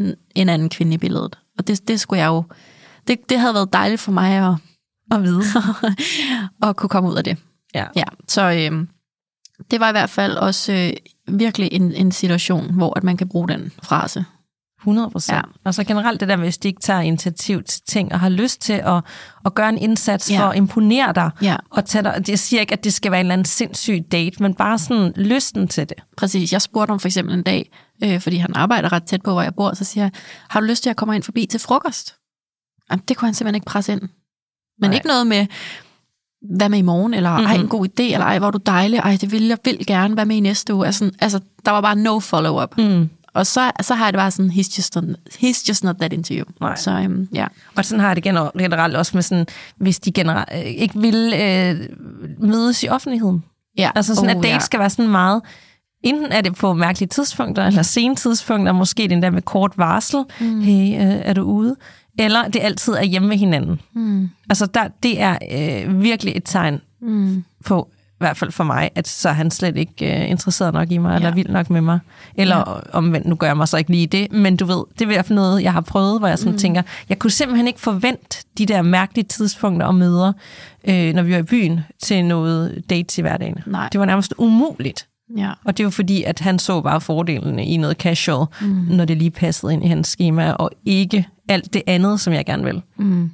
en, 0.00 0.14
en 0.34 0.48
anden 0.48 0.68
kvinde 0.68 0.94
i 0.94 0.98
billedet. 0.98 1.38
Og 1.58 1.66
det, 1.66 1.88
det 1.88 2.00
skulle 2.00 2.20
jeg 2.22 2.26
jo, 2.28 2.44
det, 3.08 3.28
det 3.30 3.40
havde 3.40 3.54
været 3.54 3.72
dejligt 3.72 4.00
for 4.00 4.12
mig 4.12 4.32
at, 4.48 4.54
at 5.10 5.22
vide. 5.22 5.42
at 6.68 6.76
kunne 6.76 6.88
komme 6.88 7.10
ud 7.10 7.16
af 7.16 7.24
det. 7.24 7.38
Ja. 7.74 7.86
Ja, 7.96 8.04
så 8.28 8.42
øhm, 8.42 8.88
det 9.70 9.80
var 9.80 9.88
i 9.88 9.92
hvert 9.92 10.10
fald 10.10 10.36
også 10.36 10.72
øh, 10.72 10.92
virkelig 11.38 11.68
en, 11.72 11.92
en 11.94 12.12
situation, 12.12 12.74
hvor 12.74 12.92
at 12.96 13.04
man 13.04 13.16
kan 13.16 13.28
bruge 13.28 13.48
den 13.48 13.72
frase. 13.82 14.24
100 14.80 15.10
procent. 15.10 15.36
Ja. 15.36 15.42
Og 15.64 15.74
så 15.74 15.84
generelt 15.84 16.20
det 16.20 16.28
der, 16.28 16.36
hvis 16.36 16.58
de 16.58 16.68
ikke 16.68 16.80
tager 16.80 17.00
initiativ 17.00 17.62
til 17.62 17.82
ting, 17.88 18.12
og 18.12 18.20
har 18.20 18.28
lyst 18.28 18.60
til 18.60 18.72
at, 18.72 19.02
at 19.44 19.54
gøre 19.54 19.68
en 19.68 19.78
indsats 19.78 20.30
Ja. 20.30 20.38
for 20.40 20.44
at 20.50 20.56
imponere 20.56 21.12
dig, 21.12 21.30
Ja, 21.42 21.56
og 21.70 21.84
tage 21.84 22.02
dig, 22.04 22.24
jeg 22.28 22.38
siger 22.38 22.60
ikke, 22.60 22.72
at 22.72 22.84
det 22.84 22.92
skal 22.94 23.10
være 23.12 23.20
en 23.20 23.26
eller 23.26 23.32
anden 23.32 23.44
sindssyg 23.44 24.04
date, 24.12 24.42
men 24.42 24.54
bare 24.54 24.78
sådan 24.78 25.12
lysten 25.16 25.68
til 25.68 25.88
det. 25.88 25.96
præcis. 26.16 26.52
Jeg 26.52 26.62
spurgte 26.62 26.90
ham 26.90 27.00
for 27.00 27.08
eksempel 27.08 27.34
en 27.34 27.42
dag, 27.42 27.70
øh, 28.04 28.20
fordi 28.20 28.36
han 28.36 28.54
arbejder 28.54 28.92
ret 28.92 29.04
tæt 29.04 29.22
på, 29.22 29.32
hvor 29.32 29.42
jeg 29.42 29.54
bor, 29.54 29.74
så 29.74 29.84
siger 29.84 30.04
jeg, 30.04 30.10
har 30.48 30.60
du 30.60 30.66
lyst 30.66 30.82
til 30.82 30.90
at 30.90 30.96
komme 30.96 31.14
ind 31.14 31.22
forbi 31.22 31.46
til 31.46 31.60
frokost? 31.60 32.14
Jamen, 32.90 33.02
det 33.08 33.16
kunne 33.16 33.26
han 33.26 33.34
simpelthen 33.34 33.54
ikke 33.54 33.66
presse 33.66 33.92
ind. 33.92 34.00
Men. 34.00 34.10
Nej. 34.90 34.94
ikke 34.94 35.06
noget 35.06 35.26
med, 35.26 35.46
hvad 36.42 36.68
med 36.68 36.78
i 36.78 36.82
morgen, 36.82 37.14
eller 37.14 37.30
mm-hmm. 37.30 37.46
ej, 37.46 37.54
en 37.54 37.68
god 37.68 37.86
idé, 37.86 38.02
eller 38.02 38.26
ej, 38.26 38.38
hvor 38.38 38.46
er 38.46 38.50
du 38.50 38.60
dejlig, 38.66 38.98
ej, 38.98 39.18
det 39.20 39.32
vil 39.32 39.46
jeg 39.46 39.58
vil 39.64 39.86
gerne, 39.86 40.14
hvad 40.14 40.24
med 40.24 40.36
i 40.36 40.40
næste 40.40 40.74
uge? 40.74 40.86
Altså, 40.86 41.10
altså 41.20 41.40
der 41.64 41.70
var 41.70 41.80
bare 41.80 41.96
no 41.96 42.20
follow-up. 42.20 42.78
Mm. 42.78 43.08
Og 43.34 43.46
så, 43.46 43.70
så 43.80 43.94
har 43.94 44.04
jeg 44.04 44.12
det 44.12 44.18
bare 44.18 44.30
sådan, 44.30 44.50
he's 44.50 44.78
just, 44.78 44.96
not, 44.96 45.04
he's 45.34 45.68
just 45.68 45.84
not 45.84 45.96
that 45.96 46.12
into 46.12 46.34
you. 46.34 46.44
Nej. 46.60 46.76
Så 46.76 46.90
øhm, 46.90 47.28
ja. 47.34 47.46
Og 47.76 47.84
sådan 47.84 48.00
har 48.00 48.06
jeg 48.08 48.16
det 48.16 48.24
gener- 48.24 48.58
generelt 48.58 48.96
også 48.96 49.12
med 49.14 49.22
sådan, 49.22 49.46
hvis 49.76 49.98
de 49.98 50.12
generelt 50.12 50.48
øh, 50.54 50.60
ikke 50.60 51.00
vil 51.00 51.32
øh, 51.34 51.88
mødes 52.48 52.82
i 52.82 52.88
offentligheden. 52.88 53.44
ja. 53.78 53.90
Altså 53.94 54.14
sådan, 54.14 54.30
oh, 54.30 54.36
at 54.36 54.42
date 54.42 54.54
ja. 54.54 54.58
skal 54.58 54.80
være 54.80 54.90
sådan 54.90 55.10
meget, 55.10 55.42
enten 56.02 56.32
er 56.32 56.40
det 56.40 56.54
på 56.54 56.74
mærkelige 56.74 57.08
tidspunkter, 57.08 57.66
eller 57.66 57.82
sene 57.82 58.16
tidspunkter, 58.16 58.72
måske 58.72 59.08
den 59.08 59.22
der 59.22 59.30
med 59.30 59.42
kort 59.42 59.72
varsel, 59.76 60.24
mm. 60.40 60.60
hey, 60.60 61.06
øh, 61.06 61.20
er 61.24 61.32
du 61.32 61.42
ude? 61.42 61.76
Eller 62.18 62.48
det 62.48 62.60
altid 62.62 62.92
er 62.92 63.02
hjemme 63.04 63.28
med 63.28 63.36
hinanden. 63.36 63.80
Mm. 63.94 64.30
Altså 64.50 64.66
der, 64.66 64.88
det 65.02 65.20
er 65.20 65.38
øh, 65.52 66.02
virkelig 66.02 66.36
et 66.36 66.42
tegn 66.44 66.80
Mm. 67.00 67.44
på, 67.64 67.88
i 67.92 68.18
hvert 68.18 68.36
fald 68.36 68.52
for 68.52 68.64
mig, 68.64 68.90
at 68.94 69.08
så 69.08 69.28
er 69.28 69.32
han 69.32 69.50
slet 69.50 69.76
ikke 69.76 70.22
øh, 70.22 70.30
interesseret 70.30 70.74
nok 70.74 70.90
i 70.90 70.98
mig, 70.98 71.10
ja. 71.10 71.16
eller 71.16 71.30
vild 71.34 71.48
nok 71.48 71.70
med 71.70 71.80
mig. 71.80 71.98
Eller 72.34 72.56
ja. 72.56 72.96
omvendt, 72.98 73.26
nu 73.26 73.34
gør 73.34 73.46
jeg 73.46 73.56
mig 73.56 73.68
så 73.68 73.76
ikke 73.76 73.90
lige 73.90 74.06
det, 74.06 74.32
men 74.32 74.56
du 74.56 74.64
ved, 74.64 74.84
det 74.92 75.00
er 75.00 75.04
i 75.10 75.14
hvert 75.14 75.26
fald 75.26 75.36
noget, 75.36 75.62
jeg 75.62 75.72
har 75.72 75.80
prøvet, 75.80 76.18
hvor 76.20 76.28
jeg 76.28 76.38
sådan 76.38 76.52
mm. 76.52 76.58
tænker, 76.58 76.82
jeg 77.08 77.18
kunne 77.18 77.30
simpelthen 77.30 77.66
ikke 77.66 77.80
forvente 77.80 78.44
de 78.58 78.66
der 78.66 78.82
mærkelige 78.82 79.24
tidspunkter 79.24 79.86
og 79.86 79.94
møder, 79.94 80.32
øh, 80.88 81.14
når 81.14 81.22
vi 81.22 81.32
var 81.32 81.38
i 81.38 81.42
byen, 81.42 81.80
til 82.02 82.24
noget 82.24 82.82
dates 82.90 83.18
i 83.18 83.22
hverdagen. 83.22 83.58
Nej. 83.66 83.88
Det 83.92 84.00
var 84.00 84.06
nærmest 84.06 84.34
umuligt. 84.38 85.06
Ja. 85.36 85.52
Og 85.64 85.76
det 85.76 85.84
var 85.84 85.90
fordi, 85.90 86.22
at 86.22 86.40
han 86.40 86.58
så 86.58 86.80
bare 86.80 87.00
fordelene 87.00 87.66
i 87.66 87.76
noget 87.76 87.96
casual, 87.96 88.46
mm. 88.60 88.66
når 88.68 89.04
det 89.04 89.16
lige 89.16 89.30
passede 89.30 89.72
ind 89.72 89.84
i 89.84 89.88
hans 89.88 90.08
schema, 90.08 90.52
og 90.52 90.70
ikke 90.84 91.28
alt 91.48 91.74
det 91.74 91.82
andet, 91.86 92.20
som 92.20 92.32
jeg 92.32 92.46
gerne 92.46 92.64
vil. 92.64 92.82
Mm. 92.98 93.30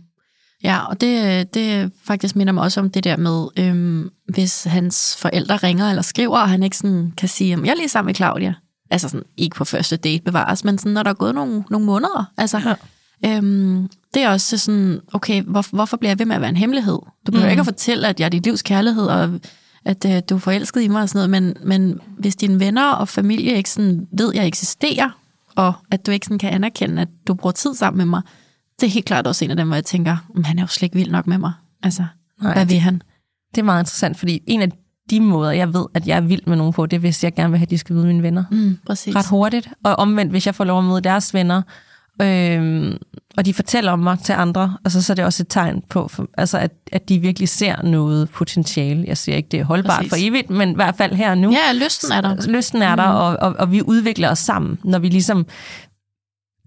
Ja, 0.65 0.79
og 0.85 1.01
det, 1.01 1.55
det 1.55 1.93
faktisk 2.05 2.37
minder 2.37 2.53
mig 2.53 2.63
også 2.63 2.81
om 2.81 2.91
det 2.91 3.05
der 3.05 3.17
med, 3.17 3.47
øhm, 3.59 4.11
hvis 4.29 4.65
hans 4.65 5.17
forældre 5.19 5.57
ringer 5.57 5.89
eller 5.89 6.03
skriver, 6.03 6.39
og 6.39 6.49
han 6.49 6.63
ikke 6.63 6.77
sådan 6.77 7.13
kan 7.17 7.29
sige, 7.29 7.59
jeg 7.65 7.69
er 7.69 7.75
lige 7.75 7.89
sammen 7.89 8.09
med 8.09 8.15
Claudia. 8.15 8.55
Altså 8.91 9.09
sådan, 9.09 9.27
ikke 9.37 9.57
på 9.57 9.65
første 9.65 9.97
date 9.97 10.23
bevares, 10.25 10.65
men 10.65 10.79
sådan, 10.79 10.93
når 10.93 11.03
der 11.03 11.11
er 11.11 11.15
gået 11.15 11.35
nogle, 11.35 11.65
nogle 11.71 11.87
måneder. 11.87 12.33
Altså, 12.39 12.77
ja. 13.23 13.37
øhm, 13.37 13.89
det 14.15 14.23
er 14.23 14.29
også 14.29 14.59
sådan, 14.59 15.01
okay, 15.13 15.43
hvor, 15.43 15.67
hvorfor 15.77 15.97
bliver 15.97 16.11
jeg 16.11 16.19
ved 16.19 16.27
med 16.27 16.35
at 16.35 16.41
være 16.41 16.51
en 16.51 16.57
hemmelighed? 16.57 16.99
Du 17.27 17.33
behøver 17.33 17.47
mm. 17.47 17.51
ikke 17.51 17.61
at 17.61 17.67
fortælle, 17.67 18.09
at 18.09 18.21
jeg 18.21 18.27
er 18.27 18.31
dit 18.31 18.45
livs 18.45 18.63
kærlighed, 18.63 19.07
og 19.07 19.41
at 19.85 20.05
øh, 20.05 20.23
du 20.31 20.35
er 20.35 20.39
forelsket 20.39 20.83
i 20.83 20.89
mig 20.89 21.03
og 21.03 21.09
sådan 21.09 21.31
noget, 21.31 21.43
men, 21.43 21.69
men 21.69 22.01
hvis 22.19 22.37
dine 22.37 22.61
venner 22.61 22.91
og 22.93 23.09
familie 23.09 23.57
ikke 23.57 23.71
sådan 23.71 24.07
ved, 24.19 24.29
at 24.33 24.37
jeg 24.37 24.47
eksisterer, 24.47 25.11
og 25.57 25.73
at 25.91 26.07
du 26.07 26.11
ikke 26.11 26.27
sådan 26.27 26.39
kan 26.39 26.51
anerkende, 26.53 27.03
at 27.03 27.09
du 27.27 27.35
bruger 27.35 27.53
tid 27.53 27.75
sammen 27.75 27.99
med 27.99 28.07
mig, 28.07 28.23
det 28.81 28.87
er 28.87 28.91
helt 28.91 29.07
klart 29.07 29.27
også 29.27 29.45
en 29.45 29.51
af 29.51 29.57
dem, 29.57 29.67
hvor 29.67 29.77
jeg 29.77 29.85
tænker, 29.85 30.17
"Men 30.35 30.45
han 30.45 30.59
er 30.59 30.63
jo 30.63 30.67
slet 30.67 30.83
ikke 30.83 30.97
vild 30.97 31.11
nok 31.11 31.27
med 31.27 31.39
mig. 31.39 31.53
Altså, 31.83 32.05
Nej, 32.43 32.55
hvad 32.55 32.67
vil 32.67 32.79
han? 32.79 33.03
Det 33.55 33.61
er 33.61 33.65
meget 33.65 33.81
interessant, 33.81 34.19
fordi 34.19 34.43
en 34.47 34.63
af 34.63 34.69
de 35.11 35.21
måder, 35.21 35.51
jeg 35.51 35.75
ved, 35.75 35.87
at 35.95 36.07
jeg 36.09 36.17
er 36.17 36.21
vild 36.21 36.41
med 36.47 36.57
nogen 36.57 36.73
på, 36.73 36.87
det 36.87 36.97
er, 36.97 37.01
hvis 37.01 37.25
jeg 37.25 37.35
gerne 37.35 37.51
vil 37.51 37.59
have, 37.59 37.67
at 37.67 37.71
de 37.71 37.79
skal 37.79 37.97
vide 37.97 38.07
mine 38.07 38.23
venner. 38.23 38.45
Mm, 38.51 38.79
præcis. 38.87 39.17
Ret 39.17 39.27
hurtigt. 39.29 39.69
Og 39.85 39.97
omvendt, 39.97 40.33
hvis 40.33 40.47
jeg 40.47 40.55
får 40.55 40.65
lov 40.65 40.79
at 40.79 40.85
møde 40.85 41.01
deres 41.01 41.35
venner, 41.35 41.63
Øhm, 42.23 42.97
og 43.37 43.47
de 43.47 43.55
fortæller 43.55 43.93
om 43.93 43.99
mig 43.99 44.19
til 44.25 44.33
andre, 44.33 44.77
og 44.85 44.91
så, 44.91 45.13
er 45.13 45.15
det 45.15 45.25
også 45.25 45.43
et 45.43 45.47
tegn 45.49 45.83
på, 45.91 46.09
for, 46.09 46.27
altså 46.39 46.59
at, 46.59 46.73
at 46.93 47.09
de 47.09 47.19
virkelig 47.19 47.49
ser 47.49 47.83
noget 47.83 48.31
potentiale. 48.31 49.05
Jeg 49.07 49.17
siger 49.17 49.37
ikke, 49.37 49.49
det 49.49 49.61
er 49.61 49.65
holdbart 49.65 49.97
Præcis. 49.99 50.11
for 50.13 50.17
evigt, 50.21 50.51
men 50.51 50.71
i 50.71 50.75
hvert 50.75 50.95
fald 50.97 51.13
her 51.13 51.31
og 51.31 51.39
nu. 51.39 51.51
Ja, 51.53 51.73
lysten 51.85 52.13
er 52.13 52.21
der. 52.21 52.49
Lysten 52.49 52.83
er 52.83 52.97
der, 52.97 53.03
og, 53.03 53.37
og, 53.37 53.55
og 53.59 53.73
vi 53.73 53.83
udvikler 53.83 54.31
os 54.31 54.39
sammen, 54.39 54.79
når 54.85 54.99
vi 54.99 55.09
ligesom, 55.09 55.47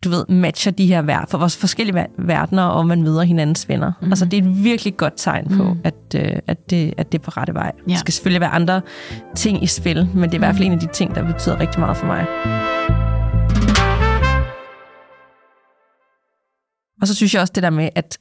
du 0.03 0.09
ved, 0.09 0.25
matcher 0.29 0.71
de 0.71 0.85
her 0.85 1.01
ver- 1.01 1.25
for 1.29 1.37
vores 1.37 1.57
forskellige 1.57 1.95
ver- 1.95 2.25
verdener, 2.25 2.63
og 2.63 2.87
man 2.87 3.03
møder 3.03 3.21
hinandens 3.23 3.69
venner. 3.69 3.91
Mm. 4.01 4.07
Altså, 4.07 4.25
det 4.25 4.39
er 4.39 4.41
et 4.47 4.63
virkelig 4.63 4.97
godt 4.97 5.13
tegn 5.17 5.47
på, 5.57 5.63
mm. 5.73 5.79
at, 5.83 5.95
øh, 6.15 6.31
at, 6.47 6.69
det, 6.69 6.93
at 6.97 7.11
det 7.11 7.19
er 7.19 7.23
på 7.23 7.31
rette 7.31 7.53
vej. 7.53 7.71
Ja. 7.87 7.91
Der 7.93 7.97
skal 7.99 8.13
selvfølgelig 8.13 8.41
være 8.41 8.51
andre 8.51 8.81
ting 9.35 9.63
i 9.63 9.67
spil, 9.67 10.09
men 10.13 10.23
det 10.23 10.31
er 10.31 10.35
i 10.35 10.37
hvert 10.37 10.55
fald 10.55 10.65
en 10.65 10.71
af 10.71 10.79
de 10.79 10.87
ting, 10.93 11.15
der 11.15 11.33
betyder 11.33 11.59
rigtig 11.59 11.79
meget 11.79 11.97
for 11.97 12.05
mig. 12.05 12.25
Og 17.05 17.09
så 17.09 17.15
synes 17.15 17.33
jeg 17.33 17.41
også 17.41 17.51
det 17.55 17.63
der 17.63 17.69
med, 17.69 17.89
at 17.95 18.17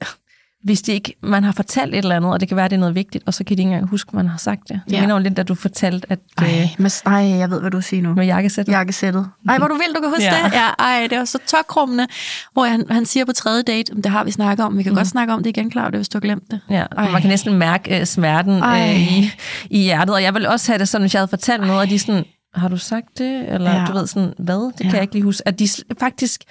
hvis 0.65 0.83
det 0.83 0.93
ikke, 0.93 1.15
man 1.23 1.45
har 1.45 1.53
fortalt 1.53 1.95
et 1.95 1.99
eller 1.99 2.17
andet, 2.17 2.31
og 2.33 2.41
det 2.41 2.49
kan 2.49 2.57
være, 2.57 2.69
det 2.69 2.75
er 2.77 2.81
noget 2.81 2.95
vigtigt, 2.95 3.25
og 3.27 3.35
så 3.35 3.45
kan 3.45 3.57
de 3.57 3.63
ikke 3.63 3.71
engang 3.73 3.89
huske, 3.89 4.09
at 4.09 4.15
man 4.15 4.29
har 4.29 4.39
sagt 4.39 4.61
det. 4.69 4.81
Det 4.87 4.93
Ja. 4.93 5.01
minder 5.01 5.15
jo 5.17 5.23
lidt, 5.23 5.37
da 5.37 5.43
du 5.43 5.55
fortalte, 5.55 6.07
at 6.13 6.19
Ej, 6.39 6.45
øh, 6.63 6.69
men, 6.79 6.91
ej, 7.07 7.13
jeg 7.15 7.51
ved, 7.51 7.61
hvad 7.61 7.71
du 7.71 7.81
siger 7.81 8.03
nu. 8.03 8.15
med 8.15 8.27
jakkesættet. 8.27 8.73
jakkesættet. 8.73 9.27
Ej, 9.49 9.59
hvor 9.59 9.69
du 9.69 9.75
vil, 9.75 9.95
du 9.97 10.01
kan 10.01 10.09
huske 10.11 10.25
Ja. 10.25 10.37
det. 10.45 10.53
Ja, 10.53 10.69
ej, 10.79 11.07
det 11.11 11.19
var 11.19 11.25
så 11.25 11.39
tokrummende, 11.47 12.07
hvor 12.53 12.65
han, 12.65 12.85
han 12.91 13.07
siger 13.07 13.25
på 13.25 13.33
tredje 13.33 13.63
date, 13.63 13.95
det 13.97 14.07
har 14.07 14.25
vi 14.25 14.31
snakket 14.31 14.65
om, 14.67 14.79
vi 14.79 14.83
kan 14.83 14.93
mm. 14.93 14.97
godt 14.97 15.09
snakke 15.09 15.33
om 15.33 15.43
det 15.43 15.51
igen, 15.51 15.71
Claudia, 15.73 15.99
hvis 15.99 16.09
du 16.09 16.17
har 16.19 16.21
glemt 16.21 16.51
det. 16.51 16.61
Ja, 16.71 16.85
Ej. 16.97 17.11
man 17.11 17.21
kan 17.21 17.31
næsten 17.31 17.55
mærke 17.59 18.01
øh, 18.01 18.07
smerten 18.07 18.53
Ej. 18.63 18.91
øh, 18.95 19.13
i, 19.19 19.31
i 19.71 19.79
hjertet. 19.83 20.15
Og 20.15 20.23
jeg 20.23 20.35
vil 20.35 20.47
også 20.47 20.73
have 20.73 20.79
det 20.79 20.89
sådan, 20.89 21.03
hvis 21.03 21.15
jeg 21.15 21.21
havde 21.21 21.29
fortalt 21.29 21.61
noget, 21.67 21.81
og 21.83 21.89
de 21.91 21.99
sådan, 21.99 22.25
har 22.55 22.69
du 22.69 22.77
sagt 22.77 23.19
det? 23.19 23.53
Eller 23.55 23.71
Ja. 23.81 23.85
du 23.89 23.93
ved 23.93 24.07
sådan, 24.07 24.33
hvad? 24.39 24.67
Det 24.73 24.77
kan 24.81 24.87
Ja. 24.87 24.93
jeg 24.93 25.03
ikke 25.03 25.15
lige 25.15 25.25
huske. 25.25 25.49
At 25.49 25.59
de 25.59 25.69
faktisk, 26.01 26.45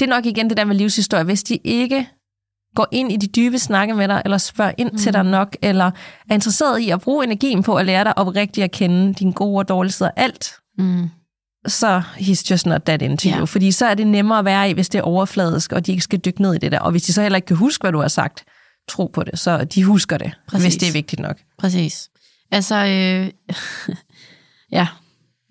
det 0.00 0.06
er 0.06 0.10
nok 0.10 0.26
igen 0.26 0.48
det 0.48 0.56
der 0.56 0.64
med 0.64 0.76
livshistorie. 0.76 1.24
Hvis 1.24 1.42
de 1.42 1.56
ikke 1.64 2.08
går 2.74 2.86
ind 2.92 3.12
i 3.12 3.16
de 3.16 3.26
dybe 3.26 3.58
snakke 3.58 3.94
med 3.94 4.08
dig, 4.08 4.22
eller 4.24 4.38
spørger 4.38 4.72
ind 4.78 4.90
mm. 4.92 4.98
til 4.98 5.12
dig 5.12 5.24
nok, 5.24 5.56
eller 5.62 5.90
er 6.30 6.34
interesseret 6.34 6.78
i 6.80 6.90
at 6.90 7.00
bruge 7.00 7.24
energien 7.24 7.62
på 7.62 7.74
at 7.74 7.86
lære 7.86 8.04
dig 8.04 8.18
oprigtigt 8.18 8.64
at 8.64 8.70
kende 8.70 9.14
dine 9.14 9.32
gode 9.32 9.58
og 9.58 9.68
dårlige 9.68 9.92
sider, 9.92 10.10
alt, 10.16 10.52
Mm. 10.78 11.08
så 11.66 12.02
he's 12.16 12.50
just 12.50 12.66
not 12.66 12.82
that 12.82 13.02
into 13.02 13.28
Ja. 13.28 13.38
you. 13.38 13.46
Fordi 13.46 13.72
så 13.72 13.86
er 13.86 13.94
det 13.94 14.06
nemmere 14.06 14.38
at 14.38 14.44
være 14.44 14.70
i, 14.70 14.72
hvis 14.72 14.88
det 14.88 14.98
er 14.98 15.02
overfladisk, 15.02 15.72
og 15.72 15.86
de 15.86 15.90
ikke 15.92 16.04
skal 16.04 16.18
dykke 16.18 16.42
ned 16.42 16.54
i 16.54 16.58
det 16.58 16.72
der. 16.72 16.80
Og 16.80 16.90
hvis 16.90 17.02
de 17.02 17.12
så 17.12 17.22
heller 17.22 17.36
ikke 17.36 17.46
kan 17.46 17.56
huske, 17.56 17.82
hvad 17.82 17.92
du 17.92 18.00
har 18.00 18.08
sagt, 18.08 18.44
tro 18.88 19.06
på 19.06 19.22
det, 19.22 19.38
så 19.38 19.64
de 19.64 19.84
husker 19.84 20.18
det, 20.18 20.32
Præcis. 20.48 20.64
hvis 20.64 20.76
det 20.76 20.88
er 20.88 20.92
vigtigt 20.92 21.22
nok. 21.22 21.36
Præcis. 21.58 22.08
Altså, 22.50 22.74
øh, 22.76 23.30
ja, 24.78 24.86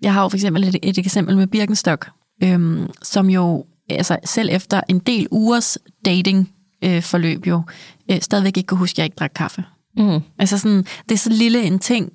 jeg 0.02 0.12
har 0.14 0.22
jo 0.22 0.28
for 0.28 0.36
eksempel 0.36 0.64
et, 0.64 0.76
et 0.82 0.98
eksempel 0.98 1.36
med 1.36 1.46
Birkenstock, 1.46 2.10
øhm, 2.42 2.90
som 3.02 3.30
jo, 3.30 3.66
altså 3.88 4.16
selv 4.24 4.48
efter 4.52 4.80
en 4.88 4.98
del 4.98 5.28
ugers 5.30 5.78
dating 6.04 6.50
øh, 6.84 7.02
forløb 7.02 7.46
jo, 7.46 7.62
øh, 8.10 8.20
stadigvæk 8.20 8.56
ikke 8.56 8.66
kunne 8.66 8.78
huske, 8.78 8.94
at 8.94 8.98
jeg 8.98 9.04
ikke 9.04 9.16
drak 9.16 9.32
kaffe. 9.34 9.64
Mm. 9.96 10.20
Altså 10.38 10.58
sådan, 10.58 10.84
det 11.08 11.14
er 11.14 11.18
så 11.18 11.30
lille 11.30 11.62
en 11.62 11.78
ting, 11.78 12.12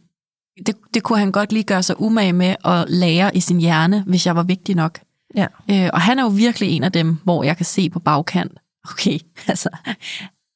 det, 0.66 0.76
det 0.94 1.04
kunne 1.04 1.20
han 1.20 1.32
godt 1.32 1.52
lige 1.52 1.64
gøre 1.64 1.84
sig 1.84 2.02
umage 2.02 2.34
med 2.34 2.56
at 2.66 2.86
lære 2.90 3.38
i 3.38 3.40
sin 3.40 3.60
hjerne, 3.60 4.04
hvis 4.08 4.26
jeg 4.26 4.36
var 4.36 4.44
vigtig 4.44 4.76
nok. 4.76 5.00
Ja. 5.36 5.48
Øh, 5.72 5.90
og 5.94 6.02
han 6.02 6.20
er 6.20 6.24
jo 6.24 6.30
virkelig 6.30 6.70
en 6.70 6.84
af 6.84 6.92
dem, 6.92 7.18
hvor 7.24 7.44
jeg 7.44 7.58
kan 7.58 7.66
se 7.66 7.90
på 7.90 8.00
bagkant, 8.00 8.52
okay, 8.92 9.20
altså, 9.48 9.70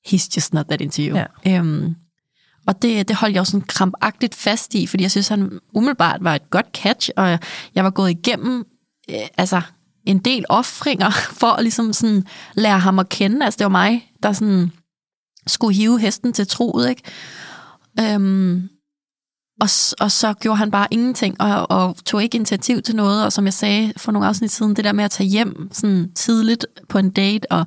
he's 0.07 0.29
just 0.35 0.53
not 0.53 0.65
that 0.65 0.81
into 0.81 1.01
you. 1.01 1.17
Ja. 1.17 1.57
Øhm, 1.57 1.95
og 2.67 2.81
det, 2.81 3.07
det 3.07 3.15
holdt 3.15 3.33
jeg 3.33 3.39
jo 3.39 3.45
sådan 3.45 3.61
krampagtigt 3.61 4.35
fast 4.35 4.75
i, 4.75 4.87
fordi 4.87 5.03
jeg 5.03 5.11
synes, 5.11 5.27
han 5.27 5.59
umiddelbart 5.73 6.23
var 6.23 6.35
et 6.35 6.49
godt 6.49 6.67
catch, 6.73 7.09
og 7.17 7.39
jeg 7.75 7.83
var 7.83 7.89
gået 7.89 8.09
igennem 8.09 8.65
øh, 9.09 9.15
altså, 9.37 9.61
en 10.07 10.19
del 10.19 10.45
offringer 10.49 11.11
for 11.41 11.47
at 11.47 11.63
ligesom 11.63 11.93
sådan 11.93 12.23
lære 12.53 12.79
ham 12.79 12.99
at 12.99 13.09
kende. 13.09 13.45
Altså 13.45 13.57
det 13.57 13.65
var 13.65 13.69
mig, 13.69 14.11
der 14.23 14.31
sådan 14.31 14.71
skulle 15.47 15.75
hive 15.75 15.99
hesten 15.99 16.33
til 16.33 16.47
troet, 16.47 16.89
ikke? 16.89 17.01
Øhm, 17.99 18.69
og, 19.61 19.69
og 19.99 20.11
så 20.11 20.33
gjorde 20.33 20.57
han 20.57 20.71
bare 20.71 20.87
ingenting, 20.91 21.41
og, 21.41 21.71
og 21.71 21.95
tog 22.05 22.23
ikke 22.23 22.35
initiativ 22.35 22.81
til 22.81 22.95
noget, 22.95 23.25
og 23.25 23.33
som 23.33 23.45
jeg 23.45 23.53
sagde 23.53 23.93
for 23.97 24.11
nogle 24.11 24.27
afsnit 24.27 24.51
siden, 24.51 24.75
det 24.75 24.85
der 24.85 24.91
med 24.91 25.03
at 25.03 25.11
tage 25.11 25.29
hjem 25.29 25.69
sådan 25.71 26.11
tidligt 26.15 26.65
på 26.89 26.97
en 26.97 27.09
date, 27.09 27.51
og 27.51 27.65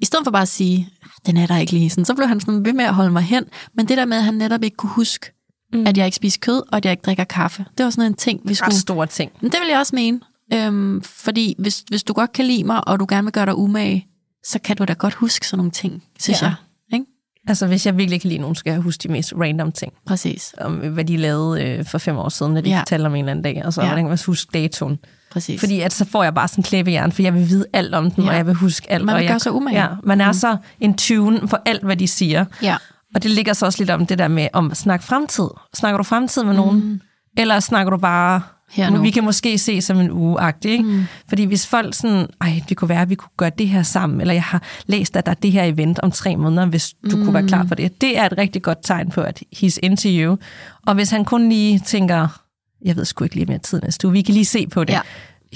i 0.00 0.04
stedet 0.04 0.24
for 0.26 0.30
bare 0.30 0.42
at 0.42 0.48
sige, 0.48 0.88
"Ah, 1.02 1.08
den 1.26 1.36
er 1.36 1.46
der 1.46 1.56
ikke 1.58 1.72
lige, 1.72 1.90
sådan, 1.90 2.04
så 2.04 2.14
blev 2.14 2.28
han 2.28 2.40
sådan 2.40 2.64
ved 2.64 2.72
med 2.72 2.84
at 2.84 2.94
holde 2.94 3.10
mig 3.10 3.22
hen, 3.22 3.44
men 3.76 3.88
det 3.88 3.98
der 3.98 4.04
med, 4.04 4.16
at 4.16 4.24
han 4.24 4.34
netop 4.34 4.62
ikke 4.62 4.76
kunne 4.76 4.90
huske, 4.92 5.32
mm. 5.72 5.86
at 5.86 5.98
jeg 5.98 6.06
ikke 6.06 6.16
spiser 6.16 6.38
kød, 6.40 6.62
og 6.72 6.76
at 6.76 6.84
jeg 6.84 6.92
ikke 6.92 7.02
drikker 7.02 7.24
kaffe, 7.24 7.64
det 7.78 7.84
var 7.84 7.90
sådan 7.90 8.10
en 8.10 8.14
ting, 8.14 8.40
vi 8.44 8.54
skulle... 8.54 8.74
Ret 8.74 8.80
store 8.80 9.06
ting. 9.06 9.32
Men 9.40 9.50
det 9.50 9.60
vil 9.60 9.68
jeg 9.68 9.78
også 9.78 9.94
mene, 9.94 10.20
øhm, 10.52 11.02
fordi 11.02 11.54
hvis, 11.58 11.84
hvis 11.88 12.02
du 12.02 12.12
godt 12.12 12.32
kan 12.32 12.44
lide 12.44 12.64
mig, 12.64 12.88
og 12.88 13.00
du 13.00 13.06
gerne 13.08 13.24
vil 13.24 13.32
gøre 13.32 13.46
dig 13.46 13.56
umage, 13.56 14.06
så 14.46 14.58
kan 14.64 14.76
du 14.76 14.84
da 14.84 14.92
godt 14.92 15.14
huske 15.14 15.46
sådan 15.46 15.58
nogle 15.58 15.70
ting, 15.70 16.02
synes 16.20 16.42
Ja. 16.42 16.46
jeg. 16.46 16.54
Ikke? 16.92 17.06
Altså, 17.48 17.66
hvis 17.66 17.86
jeg 17.86 17.96
virkelig 17.96 18.20
kan 18.20 18.28
lide 18.28 18.40
nogen, 18.40 18.56
skal 18.56 18.70
jeg 18.72 18.80
huske 18.80 19.02
de 19.02 19.08
mest 19.12 19.32
random 19.40 19.72
ting. 19.72 19.92
Præcis, 20.06 20.54
Om 20.58 20.74
hvad 20.74 21.04
de 21.04 21.16
lavede 21.16 21.62
øh, 21.64 21.84
for 21.84 21.98
fem 21.98 22.16
år 22.16 22.28
siden, 22.28 22.54
når 22.54 22.60
de 22.60 22.70
Ja. 22.70 22.78
fortalte 22.80 23.06
om 23.06 23.14
en 23.14 23.18
eller 23.18 23.30
anden 23.30 23.42
dag. 23.44 23.62
Og 23.64 23.72
så 23.72 23.80
Ja. 23.80 23.86
hvordan 23.86 24.04
kan 24.04 24.08
man 24.08 24.18
huske 24.26 24.50
datoen. 24.54 24.98
præcis. 25.32 25.60
Fordi 25.60 25.80
at 25.80 25.92
så 25.92 26.04
får 26.04 26.22
jeg 26.22 26.34
bare 26.34 26.48
sådan 26.48 26.60
en 26.60 26.64
klæbehjern, 26.64 27.12
for 27.12 27.22
jeg 27.22 27.34
vil 27.34 27.48
vide 27.48 27.64
alt 27.72 27.94
om 27.94 28.10
den, 28.10 28.24
Ja. 28.24 28.30
og 28.30 28.36
jeg 28.36 28.46
vil 28.46 28.54
huske 28.54 28.90
alt. 28.92 29.04
Man 29.04 29.16
vil 29.16 29.28
gøre 29.28 29.38
sig 29.40 29.52
umage. 29.52 29.80
Ja, 29.82 29.88
man 30.04 30.20
er 30.20 30.26
mm. 30.26 30.32
så 30.34 30.56
en 30.80 30.96
tune 30.96 31.48
for 31.48 31.62
alt, 31.66 31.82
hvad 31.84 31.96
de 31.96 32.08
siger. 32.08 32.44
ja. 32.62 32.76
Og 33.14 33.22
det 33.22 33.30
ligger 33.30 33.52
så 33.52 33.66
også 33.66 33.78
lidt 33.78 33.90
om 33.90 34.06
det 34.06 34.18
der 34.18 34.28
med, 34.28 34.48
om 34.52 34.74
snak 34.74 35.02
fremtid. 35.02 35.48
Snakker 35.74 35.96
du 35.96 36.02
fremtid 36.04 36.44
med 36.44 36.54
nogen? 36.54 36.80
Mm. 36.80 37.00
Eller 37.38 37.60
snakker 37.60 37.90
du 37.90 37.96
bare, 37.96 38.40
Her 38.72 38.90
nu. 38.90 39.02
vi 39.02 39.10
kan 39.10 39.24
måske 39.24 39.58
se 39.58 39.80
som 39.80 40.00
en 40.00 40.10
uge 40.10 40.38
ikke? 40.64 40.84
Mm. 40.84 41.04
Fordi 41.28 41.44
hvis 41.44 41.66
folk 41.66 41.94
sådan, 41.94 42.26
ej, 42.40 42.62
det 42.68 42.76
kunne 42.76 42.88
være, 42.88 43.02
at 43.02 43.10
vi 43.10 43.14
kunne 43.14 43.30
gøre 43.36 43.50
det 43.58 43.68
her 43.68 43.82
sammen, 43.82 44.20
eller 44.20 44.34
jeg 44.34 44.42
har 44.42 44.62
læst, 44.86 45.16
at 45.16 45.26
der 45.26 45.30
er 45.30 45.36
det 45.36 45.52
her 45.52 45.64
event 45.64 45.98
om 45.98 46.10
tre 46.10 46.36
måneder, 46.36 46.66
hvis 46.66 46.94
du 47.10 47.16
mm. 47.16 47.24
kunne 47.24 47.34
være 47.34 47.48
klar 47.48 47.66
for 47.66 47.74
det. 47.74 48.00
Det 48.00 48.18
er 48.18 48.26
et 48.26 48.38
rigtig 48.38 48.62
godt 48.62 48.78
tegn 48.82 49.10
på, 49.10 49.20
at 49.20 49.42
he's 49.56 49.78
into 49.82 50.08
you. 50.08 50.38
Og 50.86 50.94
hvis 50.94 51.10
han 51.10 51.24
kun 51.24 51.48
lige 51.48 51.78
tænker, 51.78 52.42
jeg 52.84 52.96
ved 52.96 53.04
sgu 53.04 53.24
ikke 53.24 53.36
lige 53.36 53.46
mere 53.46 53.58
tid 53.58 53.80
næste 53.80 54.06
uge, 54.06 54.12
vi 54.12 54.22
kan 54.22 54.34
lige 54.34 54.44
se 54.44 54.66
på 54.66 54.84
det. 54.84 54.92
Ja. 54.92 55.00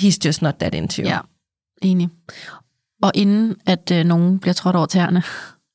He's 0.00 0.18
just 0.24 0.42
not 0.42 0.54
that 0.54 0.74
into 0.74 1.02
you. 1.02 1.08
Ja, 1.08 1.18
enig. 1.82 2.08
Og 3.02 3.12
inden 3.14 3.54
at 3.66 3.90
øh, 3.92 4.04
nogen 4.04 4.38
bliver 4.38 4.54
trådt 4.54 4.76
over 4.76 4.86
tæerne, 4.86 5.22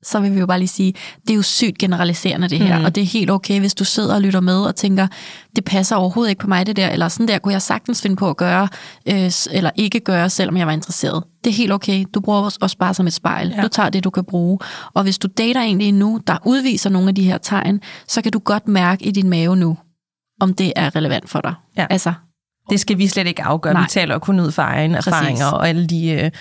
så 0.04 0.20
vil 0.20 0.36
vi 0.36 0.40
jo 0.40 0.46
bare 0.46 0.60
lige 0.60 0.68
sige, 0.68 0.94
det 1.22 1.30
er 1.30 1.36
jo 1.36 1.42
sygt 1.42 1.78
generaliserende 1.78 2.48
det 2.48 2.60
her, 2.60 2.80
mm. 2.80 2.86
og 2.86 2.96
det 2.96 3.02
er 3.02 3.06
helt 3.06 3.32
okay, 3.32 3.60
hvis 3.60 3.74
du 3.74 3.84
sidder 3.84 4.16
og 4.16 4.22
lytter 4.22 4.40
med 4.40 4.62
og 4.62 4.76
tænker, 4.76 5.08
det 5.56 5.66
passer 5.66 5.96
overhovedet 5.96 6.30
ikke 6.30 6.40
på 6.40 6.48
mig 6.48 6.66
det 6.66 6.76
der, 6.76 6.90
eller 6.90 7.08
sådan 7.08 7.28
der 7.28 7.38
kunne 7.38 7.54
jeg 7.54 7.62
sagtens 7.62 8.02
finde 8.02 8.16
på 8.16 8.30
at 8.30 8.38
gøre, 8.38 8.68
øh, 9.06 9.32
eller 9.52 9.72
ikke 9.76 10.00
gøre, 10.00 10.30
selvom 10.30 10.58
jeg 10.58 10.68
var 10.68 10.74
interesseret. 10.74 11.24
Det 11.44 11.50
er 11.50 11.56
helt 11.56 11.72
okay. 11.72 12.06
Du 12.14 12.20
bruger 12.20 12.42
os 12.42 12.58
også 12.58 12.78
bare 12.78 12.94
som 12.94 13.08
et 13.08 13.14
spejl. 13.14 13.54
Ja. 13.58 13.62
Du 13.62 13.68
tager 13.68 13.90
det, 13.90 14.04
du 14.04 14.10
kan 14.10 14.24
bruge. 14.26 14.60
Og 14.94 15.04
hvis 15.04 15.18
du 15.18 15.28
dater 15.38 15.62
en 15.62 15.78
lige 15.78 15.92
nu, 15.92 16.20
der 16.28 16.38
udviser 16.46 16.90
nogle 16.90 17.10
af 17.10 17.16
de 17.16 17.24
her 17.24 17.38
tegn, 17.38 17.82
så 18.08 18.22
kan 18.22 18.32
du 18.32 18.40
godt 18.40 18.68
mærke 18.68 19.06
i 19.06 19.12
din 19.12 19.30
mave 19.30 19.56
nu, 19.56 19.78
om 20.40 20.54
det 20.54 20.74
er 20.76 20.96
relevant 20.96 21.30
for 21.30 21.42
dig. 21.42 21.54
Ja. 21.78 21.88
Altså, 21.90 22.14
Det 22.70 22.80
skal 22.80 22.98
vi 22.98 23.08
slet 23.08 23.28
ikke 23.28 23.44
afgøre. 23.44 23.74
Nej. 23.74 23.82
Vi 23.84 23.88
taler 23.90 24.20
kun 24.20 24.40
ud 24.40 24.52
fra 24.52 24.64
egne 24.64 24.96
Præcis. 24.96 25.08
erfaringer 25.08 25.46
og 25.46 25.70
alle 25.70 25.88
de 25.88 26.10
øh, 26.12 26.32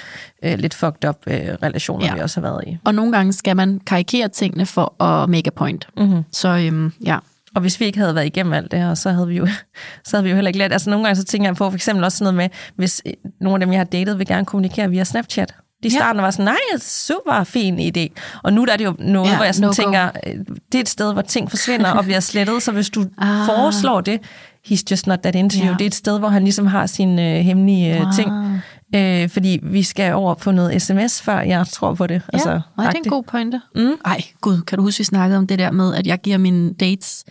øh, 0.52 0.58
lidt 0.58 0.74
fucked 0.74 1.08
up 1.08 1.16
øh, 1.26 1.34
relationer, 1.62 2.06
Ja. 2.06 2.14
vi 2.14 2.20
også 2.20 2.40
har 2.40 2.48
været 2.48 2.64
i. 2.66 2.78
og 2.84 2.94
nogle 2.94 3.12
gange 3.12 3.32
skal 3.32 3.56
man 3.56 3.80
karikere 3.86 4.28
tingene 4.28 4.66
for 4.66 5.02
at 5.02 5.28
make 5.28 5.46
a 5.46 5.50
point. 5.56 5.88
Mm-hmm. 5.96 6.22
Så 6.32 6.48
øhm, 6.48 6.92
ja, 7.04 7.18
Og 7.54 7.60
hvis 7.60 7.80
vi 7.80 7.84
ikke 7.84 7.98
havde 7.98 8.14
været 8.14 8.26
igennem 8.26 8.52
alt 8.52 8.70
det 8.70 8.78
her, 8.78 8.94
så 8.94 9.10
havde 9.10 9.26
vi 9.28 9.36
jo, 9.36 9.46
så 10.04 10.16
havde 10.16 10.24
vi 10.24 10.30
jo 10.30 10.34
heller 10.36 10.48
ikke 10.48 10.58
lært. 10.58 10.72
Altså 10.72 10.90
nogle 10.90 11.04
gange 11.06 11.16
så 11.16 11.24
tænker 11.24 11.48
jeg 11.48 11.56
på 11.56 11.70
for 11.70 11.74
eksempel 11.76 12.04
også 12.04 12.18
sådan 12.18 12.34
noget 12.34 12.50
med, 12.50 12.58
hvis 12.76 13.02
øh, 13.06 13.12
nogle 13.40 13.54
af 13.56 13.60
dem, 13.60 13.72
jeg 13.72 13.80
har 13.80 13.84
datet, 13.84 14.18
vil 14.18 14.26
gerne 14.26 14.44
kommunikere 14.46 14.90
via 14.90 15.04
Snapchat. 15.04 15.54
De 15.82 15.88
Ja. 15.88 15.94
starten 15.98 16.22
var 16.22 16.30
sådan, 16.30 16.44
nej, 16.44 16.78
super 16.80 17.44
fin 17.44 17.78
idé. 17.96 18.20
Og 18.42 18.52
nu 18.52 18.64
der 18.64 18.72
er 18.72 18.76
det 18.76 18.84
jo 18.84 18.94
noget, 18.98 19.30
Ja, 19.30 19.36
hvor 19.36 19.44
jeg 19.44 19.54
sådan 19.54 19.64
no-go. 19.66 19.72
tænker, 19.82 20.10
øh, 20.26 20.34
det 20.72 20.78
er 20.78 20.80
et 20.82 20.88
sted, 20.88 21.12
hvor 21.12 21.22
ting 21.22 21.50
forsvinder 21.50 21.90
og 21.90 22.04
bliver 22.04 22.20
slettet, 22.20 22.62
så 22.62 22.72
hvis 22.72 22.90
du 22.90 23.04
ah. 23.18 23.46
foreslår 23.46 24.00
det, 24.00 24.20
he's 24.68 24.82
just 24.90 25.06
not 25.06 25.18
that 25.18 25.34
into 25.34 25.58
Ja. 25.58 25.66
you. 25.66 25.72
Det 25.72 25.80
er 25.80 25.86
et 25.86 25.94
sted, 25.94 26.18
hvor 26.18 26.28
han 26.28 26.42
ligesom 26.44 26.66
har 26.66 26.86
sine 26.86 27.38
øh, 27.38 27.44
hemmelige 27.44 27.94
øh, 27.96 28.00
Wow. 28.02 28.12
ting. 28.12 28.30
Øh, 28.94 29.28
fordi 29.28 29.60
vi 29.62 29.82
skal 29.82 30.14
over 30.14 30.34
på 30.34 30.50
noget 30.52 30.82
sms, 30.82 31.22
før 31.22 31.40
jeg 31.40 31.66
tror 31.66 31.94
på 31.94 32.06
det. 32.06 32.22
altså, 32.32 32.50
ja, 32.50 32.56
det 32.78 32.86
er 32.86 32.90
en 33.04 33.10
god 33.10 33.22
pointe. 33.22 33.60
Mm. 33.76 33.92
Ej, 34.04 34.22
gud, 34.40 34.60
kan 34.62 34.78
du 34.78 34.84
huske, 34.84 34.98
vi 34.98 35.04
snakkede 35.04 35.38
om 35.38 35.46
det 35.46 35.58
der 35.58 35.70
med, 35.70 35.94
at 35.94 36.06
jeg 36.06 36.18
giver 36.20 36.38
mine 36.38 36.72
dates 36.74 37.24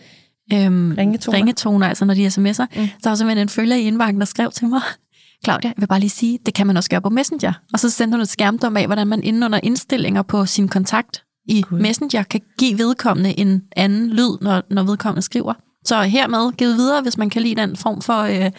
øhm, 0.52 0.94
Ringetoner. 0.98 1.38
ringetoner, 1.38 1.86
altså 1.88 2.04
når 2.04 2.14
de 2.14 2.26
sms'er. 2.26 2.40
Mm. 2.80 2.88
Der 3.04 3.08
var 3.10 3.14
simpelthen 3.14 3.38
en 3.38 3.48
følger 3.48 3.76
i 3.76 3.82
indbakken, 3.82 4.20
der 4.20 4.26
skrev 4.26 4.50
til 4.50 4.68
mig, 4.68 4.80
Claudia, 5.44 5.68
jeg 5.68 5.74
vil 5.76 5.86
bare 5.86 6.00
lige 6.00 6.10
sige, 6.10 6.38
det 6.46 6.54
kan 6.54 6.66
man 6.66 6.76
også 6.76 6.90
gøre 6.90 7.00
på 7.00 7.08
Messenger. 7.10 7.52
Og 7.72 7.78
så 7.80 7.90
sendte 7.90 8.16
hun 8.16 8.22
et 8.22 8.28
skærmdom 8.28 8.76
af, 8.76 8.86
hvordan 8.86 9.06
man 9.06 9.22
inde 9.22 9.44
under 9.46 9.60
indstillinger 9.62 10.22
på 10.22 10.46
sin 10.46 10.68
kontakt 10.68 11.22
i 11.48 11.62
Gud. 11.62 11.78
Messenger 11.80 12.22
kan 12.22 12.40
give 12.58 12.78
vedkommende 12.78 13.40
en 13.40 13.62
anden 13.76 14.10
lyd, 14.10 14.38
når, 14.40 14.62
når 14.70 14.82
vedkommende 14.82 15.22
skriver. 15.22 15.52
Så 15.84 16.02
hermed 16.02 16.52
givet 16.56 16.76
videre, 16.76 17.02
hvis 17.02 17.18
man 17.18 17.30
kan 17.30 17.42
lide 17.42 17.54
den 17.60 17.76
form 17.76 18.02
for... 18.02 18.22
Øh, 18.22 18.50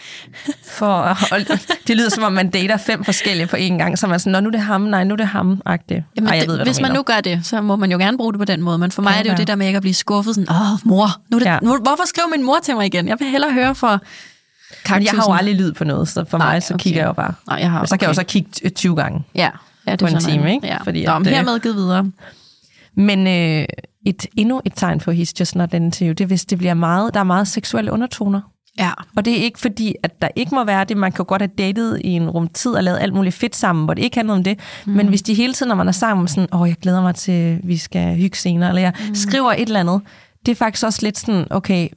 For 0.78 1.17
holde, 1.30 1.45
det 1.88 1.97
lyder 1.97 2.09
som 2.09 2.24
om, 2.24 2.34
man 2.34 2.49
dater 2.49 2.78
fem 2.78 3.03
forskellige 3.03 3.47
på 3.47 3.55
én 3.57 3.78
gang, 3.78 3.99
så 3.99 4.07
man 4.07 4.13
er 4.13 4.17
sådan, 4.17 4.32
Nå, 4.32 4.39
nu 4.39 4.47
er 4.47 4.51
det 4.51 4.61
ham, 4.61 4.82
nej, 4.82 5.03
nu 5.03 5.13
er 5.13 5.17
det 5.17 5.28
ham, 5.28 5.61
agtigt. 5.65 6.03
Jamen, 6.15 6.28
Ej, 6.28 6.34
jeg 6.34 6.41
det, 6.41 6.49
ved, 6.49 6.55
hvad 6.57 6.65
hvis 6.65 6.80
man 6.82 6.89
mener. 6.89 6.99
nu 6.99 7.03
gør 7.03 7.22
det, 7.22 7.41
så 7.45 7.61
må 7.61 7.76
man 7.76 7.91
jo 7.91 7.97
gerne 7.97 8.17
bruge 8.17 8.34
det 8.34 8.39
på 8.39 8.45
den 8.45 8.61
måde. 8.61 8.78
Men 8.78 8.91
for 8.91 9.01
mig 9.01 9.11
Kan 9.13 9.19
er 9.19 9.24
det 9.24 9.30
jo 9.30 9.32
være. 9.32 9.38
det 9.38 9.47
der 9.47 9.55
med 9.55 9.67
ikke 9.67 9.78
at 9.78 9.82
blive 9.82 9.93
skuffet. 9.93 10.36
Sådan, 10.36 10.49
Åh, 10.49 10.80
mor, 10.88 11.07
nu 11.30 11.38
er 11.38 11.39
det, 11.39 11.45
ja. 11.45 11.53
Ja. 11.53 11.59
nu, 11.61 11.78
hvorfor 11.78 12.03
skrev 12.07 12.24
min 12.36 12.43
mor 12.45 12.57
til 12.63 12.76
mig 12.76 12.86
igen? 12.86 13.07
Jeg 13.07 13.19
vil 13.19 13.28
hellere 13.28 13.51
høre 13.53 13.76
for 13.76 13.88
Men 13.88 13.99
jeg 14.88 14.89
har 14.89 14.99
jo 14.99 15.03
kaktusen. 15.05 15.34
aldrig 15.34 15.55
lyd 15.55 15.72
på 15.74 15.84
noget, 15.84 16.07
så 16.07 16.26
for 16.30 16.38
Nej, 16.38 16.53
mig, 16.53 16.63
så 16.63 16.74
okay. 16.74 16.84
kigger 16.84 17.01
jeg 17.01 17.07
jo 17.07 17.13
bare. 17.13 17.34
Nej, 17.47 17.57
jeg 17.59 17.72
har 17.72 17.80
Og 17.80 17.88
så 17.88 17.97
kan 17.97 18.01
jeg 18.01 18.09
jo 18.09 18.13
så 18.13 18.24
kigge 18.24 18.49
t- 18.65 18.69
20 18.69 18.95
gange. 18.95 19.24
Ja, 19.36 19.49
Ja, 19.88 19.95
på 19.95 20.05
en 20.05 20.19
time, 20.19 20.53
ikke? 20.53 20.67
Ja. 20.67 20.78
Fordi 20.84 21.05
Nå, 21.05 21.11
at, 21.15 21.19
øh, 21.22 21.26
hermed 21.28 21.59
givet 21.59 21.76
videre. 21.76 22.11
Men 22.95 23.28
øh, 23.28 23.65
et, 24.06 24.26
endnu 24.38 24.62
et 24.66 24.74
tegn 24.76 24.99
på 24.99 25.12
He's 25.12 25.32
Just 25.39 25.56
Not 25.56 25.74
An 25.74 25.84
Interview, 25.84 26.14
det 26.14 26.22
er, 26.22 26.28
hvis 26.28 26.45
det 26.45 26.58
bliver 26.58 26.74
meget, 26.74 27.14
der 27.14 27.20
er 27.20 27.24
meget 27.24 27.47
seksuelle 27.47 27.91
undertoner. 27.91 28.41
Ja. 28.80 28.91
Og 29.16 29.26
det 29.26 29.39
er 29.39 29.43
ikke 29.43 29.60
fordi, 29.60 29.95
at 30.04 30.22
der 30.22 30.28
ikke 30.36 30.56
må 30.56 30.64
være 30.64 30.84
det. 30.84 30.97
Man 30.97 31.12
kan 31.12 31.26
godt 31.26 31.41
have 31.41 31.52
datet 31.58 32.02
i 32.04 32.10
en 32.10 32.30
rumtid 32.30 32.72
og 32.72 32.84
lavet 32.84 32.99
alt 32.99 33.14
muligt 33.14 33.36
fedt 33.36 33.56
sammen, 33.56 33.86
hvor 33.86 33.93
det 33.93 34.04
ikke 34.04 34.18
handler 34.18 34.34
om 34.34 34.43
det. 34.43 34.60
Mm. 34.86 34.93
Men 34.93 35.08
hvis 35.08 35.22
de 35.22 35.34
hele 35.34 35.54
tiden, 35.54 35.68
når 35.68 35.76
man 35.76 35.88
er 35.88 35.91
sammen, 35.91 36.28
sådan, 36.28 36.47
åh, 36.54 36.70
jeg 36.70 36.76
glæder 36.82 37.02
mig 37.02 37.16
til, 37.16 37.60
vi 37.64 37.78
skal 37.78 38.16
hygge 38.18 38.38
senere, 38.38 38.70
eller 38.70 38.82
jeg 38.82 38.93
mm. 39.08 39.16
skriver 39.16 39.52
et 39.52 39.62
eller 39.62 39.80
andet, 39.80 40.02
det 40.45 40.52
er 40.52 40.56
faktisk 40.56 40.86
også 40.86 40.99
lidt 41.04 41.18
sådan, 41.18 41.47
okay, 41.49 41.88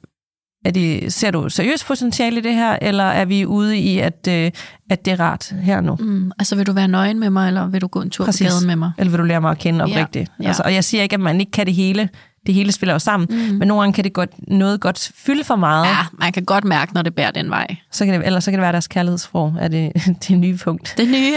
er 0.65 0.71
det, 0.71 1.13
ser 1.13 1.31
du 1.31 1.49
seriøst 1.49 1.85
potentiale 1.85 2.37
i 2.37 2.41
det 2.41 2.53
her, 2.53 2.77
eller 2.81 3.03
er 3.03 3.25
vi 3.25 3.45
ude 3.45 3.77
i, 3.77 3.99
at, 3.99 4.27
øh, 4.29 4.51
at 4.89 5.05
det 5.05 5.11
er 5.13 5.19
rart 5.19 5.53
her 5.63 5.81
nu? 5.81 5.95
Mm, 5.99 6.31
altså, 6.39 6.55
vil 6.55 6.65
du 6.67 6.73
være 6.73 6.87
nøgen 6.87 7.19
med 7.19 7.29
mig, 7.29 7.47
eller 7.47 7.67
vil 7.67 7.81
du 7.81 7.87
gå 7.87 8.01
en 8.01 8.09
tur 8.09 8.25
Præcis. 8.25 8.47
på 8.47 8.51
gaden 8.51 8.67
med 8.67 8.75
mig? 8.75 8.91
Eller 8.97 9.11
vil 9.11 9.19
du 9.19 9.23
lære 9.23 9.41
mig 9.41 9.51
at 9.51 9.57
kende 9.57 9.83
oprigtigt? 9.83 10.31
Ja, 10.39 10.43
Ja. 10.43 10.47
Altså, 10.47 10.63
og 10.65 10.73
jeg 10.73 10.83
siger 10.83 11.03
ikke, 11.03 11.13
at 11.13 11.19
man 11.19 11.39
ikke 11.39 11.51
kan 11.51 11.65
det 11.65 11.73
hele. 11.73 12.09
Det 12.45 12.53
hele 12.53 12.71
spiller 12.71 12.93
jo 12.93 12.99
sammen. 12.99 13.27
Mm. 13.31 13.35
Men 13.55 13.67
nogle 13.67 13.81
gange 13.81 13.93
kan 13.93 14.03
det 14.03 14.13
godt, 14.13 14.29
noget 14.47 14.81
godt 14.81 15.11
fylde 15.15 15.43
for 15.43 15.55
meget. 15.55 15.85
Ja, 15.85 15.97
man 16.19 16.31
kan 16.31 16.45
godt 16.45 16.63
mærke, 16.63 16.93
når 16.93 17.01
det 17.01 17.15
bærer 17.15 17.31
den 17.31 17.49
vej. 17.49 17.75
Så 17.91 18.05
kan 18.05 18.13
det, 18.19 18.25
eller 18.25 18.39
så 18.39 18.51
kan 18.51 18.57
det 18.57 18.61
være 18.63 18.71
deres 18.71 18.87
kærlighedssprog, 18.87 19.55
er 19.59 19.67
det, 19.67 19.91
det 20.27 20.37
nye 20.39 20.57
punkt. 20.57 20.93
Det 20.97 21.07
nye 21.07 21.33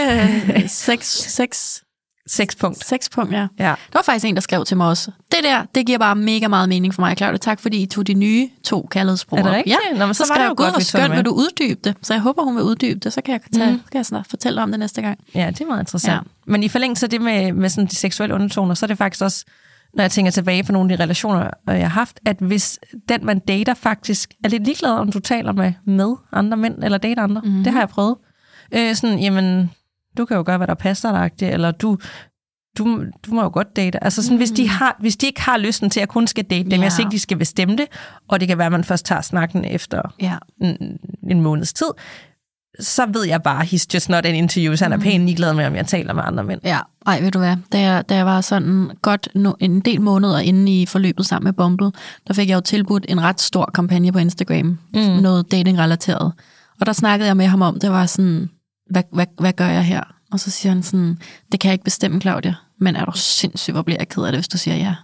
øh, 0.55 0.69
sex, 0.87 1.05
sex, 1.07 1.79
Seks 2.31 2.57
punkt. 2.57 2.87
sexpunkt, 2.87 3.33
ja. 3.33 3.47
Ja. 3.59 3.65
Der 3.65 3.75
var 3.95 4.03
faktisk 4.03 4.25
en, 4.27 4.35
der 4.35 4.41
skrev 4.41 4.65
til 4.65 4.77
mig 4.77 4.89
også. 4.89 5.11
Det 5.33 5.39
der, 5.45 5.63
det 5.75 5.87
giver 5.87 5.99
bare 5.99 6.17
mega 6.17 6.49
meget 6.49 6.69
mening 6.69 6.95
for 6.95 7.03
mig, 7.03 7.17
Claudia. 7.17 7.39
Tak, 7.39 7.61
fordi 7.61 7.83
I 7.83 7.87
tog 7.87 8.07
de 8.07 8.15
nye 8.15 8.49
to 8.65 8.89
kærlighedssprog 8.91 9.39
Er 9.39 9.43
det 9.43 9.53
rigtigt? 9.53 9.77
Ja, 9.93 9.99
Nå, 9.99 10.07
men 10.07 10.15
så 10.15 10.25
så 10.27 10.33
var 10.35 10.43
det 10.43 10.49
jo 10.49 10.55
godt, 10.57 10.73
hvor 10.73 10.81
skønt, 10.81 11.09
med." 11.09 11.17
vil 11.17 11.25
du 11.25 11.31
uddybe 11.31 11.81
det? 11.85 11.95
Så 12.03 12.15
jeg 12.15 12.21
håber, 12.21 12.43
hun 12.43 12.55
vil 12.57 12.63
uddybe 12.65 13.01
det. 13.01 13.13
Så 13.13 13.21
kan 13.21 13.33
jeg, 13.33 13.41
tage, 13.61 13.73
Mm. 13.73 13.81
kan 13.93 13.99
jeg 13.99 14.07
snart 14.07 14.27
fortælle 14.27 14.63
om 14.63 14.71
det 14.71 14.81
næste 14.81 15.03
gang. 15.03 15.19
Ja, 15.35 15.47
det 15.51 15.61
er 15.61 15.67
meget 15.67 15.81
interessant. 15.81 16.15
Ja. 16.15 16.19
Men 16.47 16.63
i 16.63 16.69
forlængelse 16.69 17.07
af 17.07 17.11
det 17.11 17.21
med, 17.21 17.53
med 17.53 17.69
sådan 17.69 17.87
de 17.87 17.97
seksuelle 17.97 18.35
undertoner, 18.35 18.75
så 18.75 18.87
er 18.87 18.89
det 18.89 18.99
faktisk 18.99 19.25
også, 19.25 19.45
når 19.95 20.03
jeg 20.05 20.11
tænker 20.11 20.31
tilbage 20.31 20.63
på 20.65 20.73
nogle 20.73 20.93
af 20.93 20.99
de 20.99 21.03
relationer, 21.05 21.41
øh, 21.71 21.75
jeg 21.75 21.81
har 21.91 22.01
haft, 22.01 22.21
at 22.27 22.37
hvis 22.41 22.79
den, 23.09 23.27
man 23.27 23.39
dater, 23.39 23.75
faktisk 23.75 24.31
er 24.45 24.49
lidt 24.49 24.65
ligeglad, 24.65 24.91
om 24.91 25.13
du 25.13 25.19
taler 25.21 25.53
med, 25.53 25.73
med 25.85 26.15
andre 26.33 26.57
mænd, 26.57 26.85
eller 26.85 26.99
dater 26.99 27.23
andre. 27.23 27.43
Mm. 27.45 27.65
Det 27.65 27.73
har 27.73 27.81
jeg 27.81 27.89
prøvet. 27.89 28.17
Øh, 28.75 28.95
sådan, 28.95 29.19
jamen, 29.19 29.71
du 30.19 30.25
kan 30.25 30.37
jo 30.37 30.43
gøre, 30.47 30.57
hvad 30.57 30.67
der 30.67 30.75
passer 30.75 31.29
dig, 31.39 31.49
eller 31.53 31.71
du, 31.71 31.99
du, 32.79 33.05
du 33.27 33.35
må 33.35 33.43
jo 33.43 33.51
godt 33.53 33.77
date. 33.77 34.05
Altså 34.05 34.23
sådan, 34.23 34.35
mm. 34.35 34.39
hvis, 34.39 34.51
de 34.51 34.69
har, 34.69 34.97
hvis 35.01 35.17
de 35.17 35.27
ikke 35.27 35.41
har 35.43 35.57
lysten 35.59 35.91
til 35.91 36.01
at 36.01 36.09
kun 36.09 36.27
skal 36.27 36.45
date 36.45 36.71
dem, 36.71 36.79
Ja. 36.79 36.83
jeg 36.83 36.93
siger 36.93 37.07
ikke, 37.07 37.15
de 37.15 37.19
skal 37.19 37.37
bestemme 37.37 37.77
det, 37.77 37.87
og 38.29 38.41
det 38.41 38.49
kan 38.49 38.59
være, 38.59 38.67
at 38.67 38.73
man 38.73 38.85
først 38.85 39.07
tager 39.07 39.21
snakken 39.21 39.65
efter 39.65 40.03
Ja. 40.21 40.37
en, 40.63 40.99
en 41.31 41.41
måneds 41.41 41.73
tid, 41.73 41.87
så 42.81 43.07
ved 43.13 43.27
jeg 43.27 43.43
bare, 43.43 43.63
he's 43.65 43.87
just 43.95 44.09
not 44.09 44.27
an 44.27 44.35
interview, 44.35 44.75
så 44.77 44.85
han 44.85 44.93
er 44.93 44.99
pænt 44.99 45.25
ligeglad 45.25 45.55
med, 45.55 45.67
om 45.67 45.75
jeg 45.75 45.87
taler 45.87 46.13
med 46.13 46.23
andre 46.27 46.45
mænd. 46.45 46.61
Ja, 46.65 46.79
ej, 47.07 47.21
ved 47.21 47.31
du 47.31 47.39
hvad, 47.39 47.57
da 47.73 47.81
jeg, 47.81 48.09
da 48.09 48.15
jeg 48.17 48.27
var 48.27 48.41
sådan 48.41 48.91
godt 49.03 49.29
no, 49.35 49.53
en 49.61 49.81
del 49.81 50.01
måneder 50.01 50.39
inde 50.39 50.81
i 50.83 50.87
forløbet 50.87 51.27
sammen 51.27 51.45
med 51.45 51.53
Bumble, 51.53 51.91
der 52.29 52.35
fik 52.35 52.49
jeg 52.49 52.55
jo 52.57 52.61
tilbudt 52.61 53.07
en 53.09 53.21
ret 53.23 53.41
stor 53.41 53.71
kampagne 53.75 54.13
på 54.13 54.19
Instagram, 54.19 54.79
mm. 54.95 55.01
noget 55.01 55.51
dating-relateret. 55.53 56.33
Og 56.81 56.87
der 56.87 56.93
snakkede 56.93 57.27
jeg 57.27 57.37
med 57.37 57.47
ham 57.47 57.63
om, 57.63 57.81
det 57.81 57.91
var 57.91 58.07
sådan, 58.07 58.51
hvad, 58.91 59.03
hvad, 59.13 59.27
hvad 59.41 59.53
gør 59.53 59.67
jeg 59.69 59.85
her? 59.85 60.03
Og 60.33 60.41
så 60.41 60.51
siger 60.51 60.73
han 60.73 60.83
sådan, 60.83 61.19
det 61.53 61.61
kan 61.61 61.69
jeg 61.69 61.73
ikke 61.73 61.85
bestemme, 61.85 62.21
Claudia, 62.21 62.55
men 62.81 62.97
er 62.97 63.05
du 63.05 63.13
sindssygt, 63.15 63.75
hvor 63.75 63.83
bliver 63.83 63.99
jeg 64.01 64.09
ked 64.09 64.23
af 64.25 64.33
det, 64.33 64.39
hvis 64.39 64.49
du 64.49 64.59
siger 64.59 64.77
ja. 64.77 64.95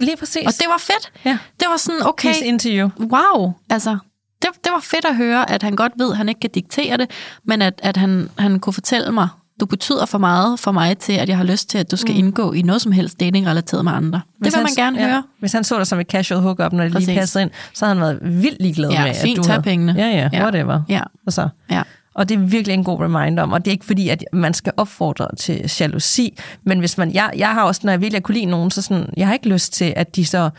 Lige 0.00 0.16
præcis. 0.16 0.46
Og 0.46 0.52
det 0.52 0.66
var 0.68 0.78
fedt. 0.78 1.12
Ja. 1.24 1.38
Det 1.60 1.66
var 1.70 1.76
sådan, 1.76 2.06
okay, 2.06 2.28
His 2.28 2.38
interview. 2.40 2.88
wow, 2.98 3.52
altså, 3.70 3.98
det, 4.42 4.48
det 4.64 4.72
var 4.72 4.80
fedt 4.80 5.04
at 5.04 5.16
høre, 5.16 5.50
at 5.50 5.62
han 5.62 5.76
godt 5.76 5.92
ved, 5.96 6.10
at 6.10 6.16
han 6.16 6.28
ikke 6.28 6.40
kan 6.40 6.50
diktere 6.50 6.96
det, 6.96 7.10
men 7.44 7.62
at, 7.62 7.80
at 7.82 7.96
han, 7.96 8.30
han 8.38 8.60
kunne 8.60 8.72
fortælle 8.72 9.12
mig, 9.12 9.28
du 9.60 9.66
betyder 9.66 10.06
for 10.06 10.18
meget 10.18 10.60
for 10.60 10.72
mig 10.72 10.98
til, 10.98 11.12
at 11.12 11.28
jeg 11.28 11.36
har 11.36 11.44
lyst 11.44 11.68
til, 11.68 11.78
at 11.78 11.90
du 11.90 11.96
skal 11.96 12.12
mm. 12.12 12.18
indgå 12.18 12.52
i 12.52 12.62
noget 12.62 12.82
som 12.82 12.92
helst 12.92 13.20
dating-relateret 13.20 13.84
med 13.84 13.92
andre. 13.92 14.18
Det 14.18 14.36
Hvis 14.38 14.52
vil 14.52 14.56
han- 14.56 14.62
man 14.62 14.84
gerne 14.84 15.00
ja, 15.00 15.08
høre. 15.08 15.22
Hvis 15.40 15.52
han 15.52 15.64
så 15.64 15.76
dig 15.78 15.86
som 15.86 16.00
et 16.00 16.06
casual 16.06 16.40
hookup, 16.40 16.72
når 16.72 16.82
det 16.84 16.92
Præcis. 16.92 17.06
lige 17.08 17.18
passede 17.18 17.42
ind, 17.42 17.50
så 17.74 17.84
havde 17.86 17.98
han 17.98 18.02
været 18.02 18.42
vildt 18.42 18.62
ligeglad 18.62 18.90
Ja, 18.90 19.04
med, 19.04 19.14
fint, 19.22 19.38
at 19.38 19.44
du 19.44 19.50
havde... 19.50 19.62
pengene. 19.62 19.94
Ja, 19.98 20.28
ja, 20.32 20.42
whatever. 20.42 20.82
Ja, 20.88 21.00
Altså. 21.26 21.48
ja. 21.70 21.82
Og 22.20 22.28
det 22.28 22.34
er 22.34 22.38
virkelig 22.38 22.74
en 22.74 22.84
god 22.84 23.00
reminder 23.00 23.42
om, 23.42 23.52
og 23.52 23.64
det 23.64 23.70
er 23.70 23.72
ikke 23.72 23.84
fordi, 23.84 24.08
at 24.08 24.24
man 24.32 24.54
skal 24.54 24.72
opfordre 24.76 25.28
til 25.36 25.72
jalousi, 25.80 26.38
men 26.64 26.78
hvis 26.78 26.98
man, 26.98 27.12
jeg, 27.14 27.30
jeg 27.36 27.48
har 27.48 27.64
også, 27.64 27.80
når 27.84 27.92
jeg 27.92 28.00
virkelig 28.00 28.22
kunne 28.22 28.34
lide 28.34 28.46
nogen, 28.46 28.70
så 28.70 28.82
sådan, 28.82 29.14
jeg 29.16 29.26
har 29.26 29.34
ikke 29.34 29.48
lyst 29.48 29.72
til, 29.72 29.92
at 29.96 30.16
de 30.16 30.24
så 30.24 30.50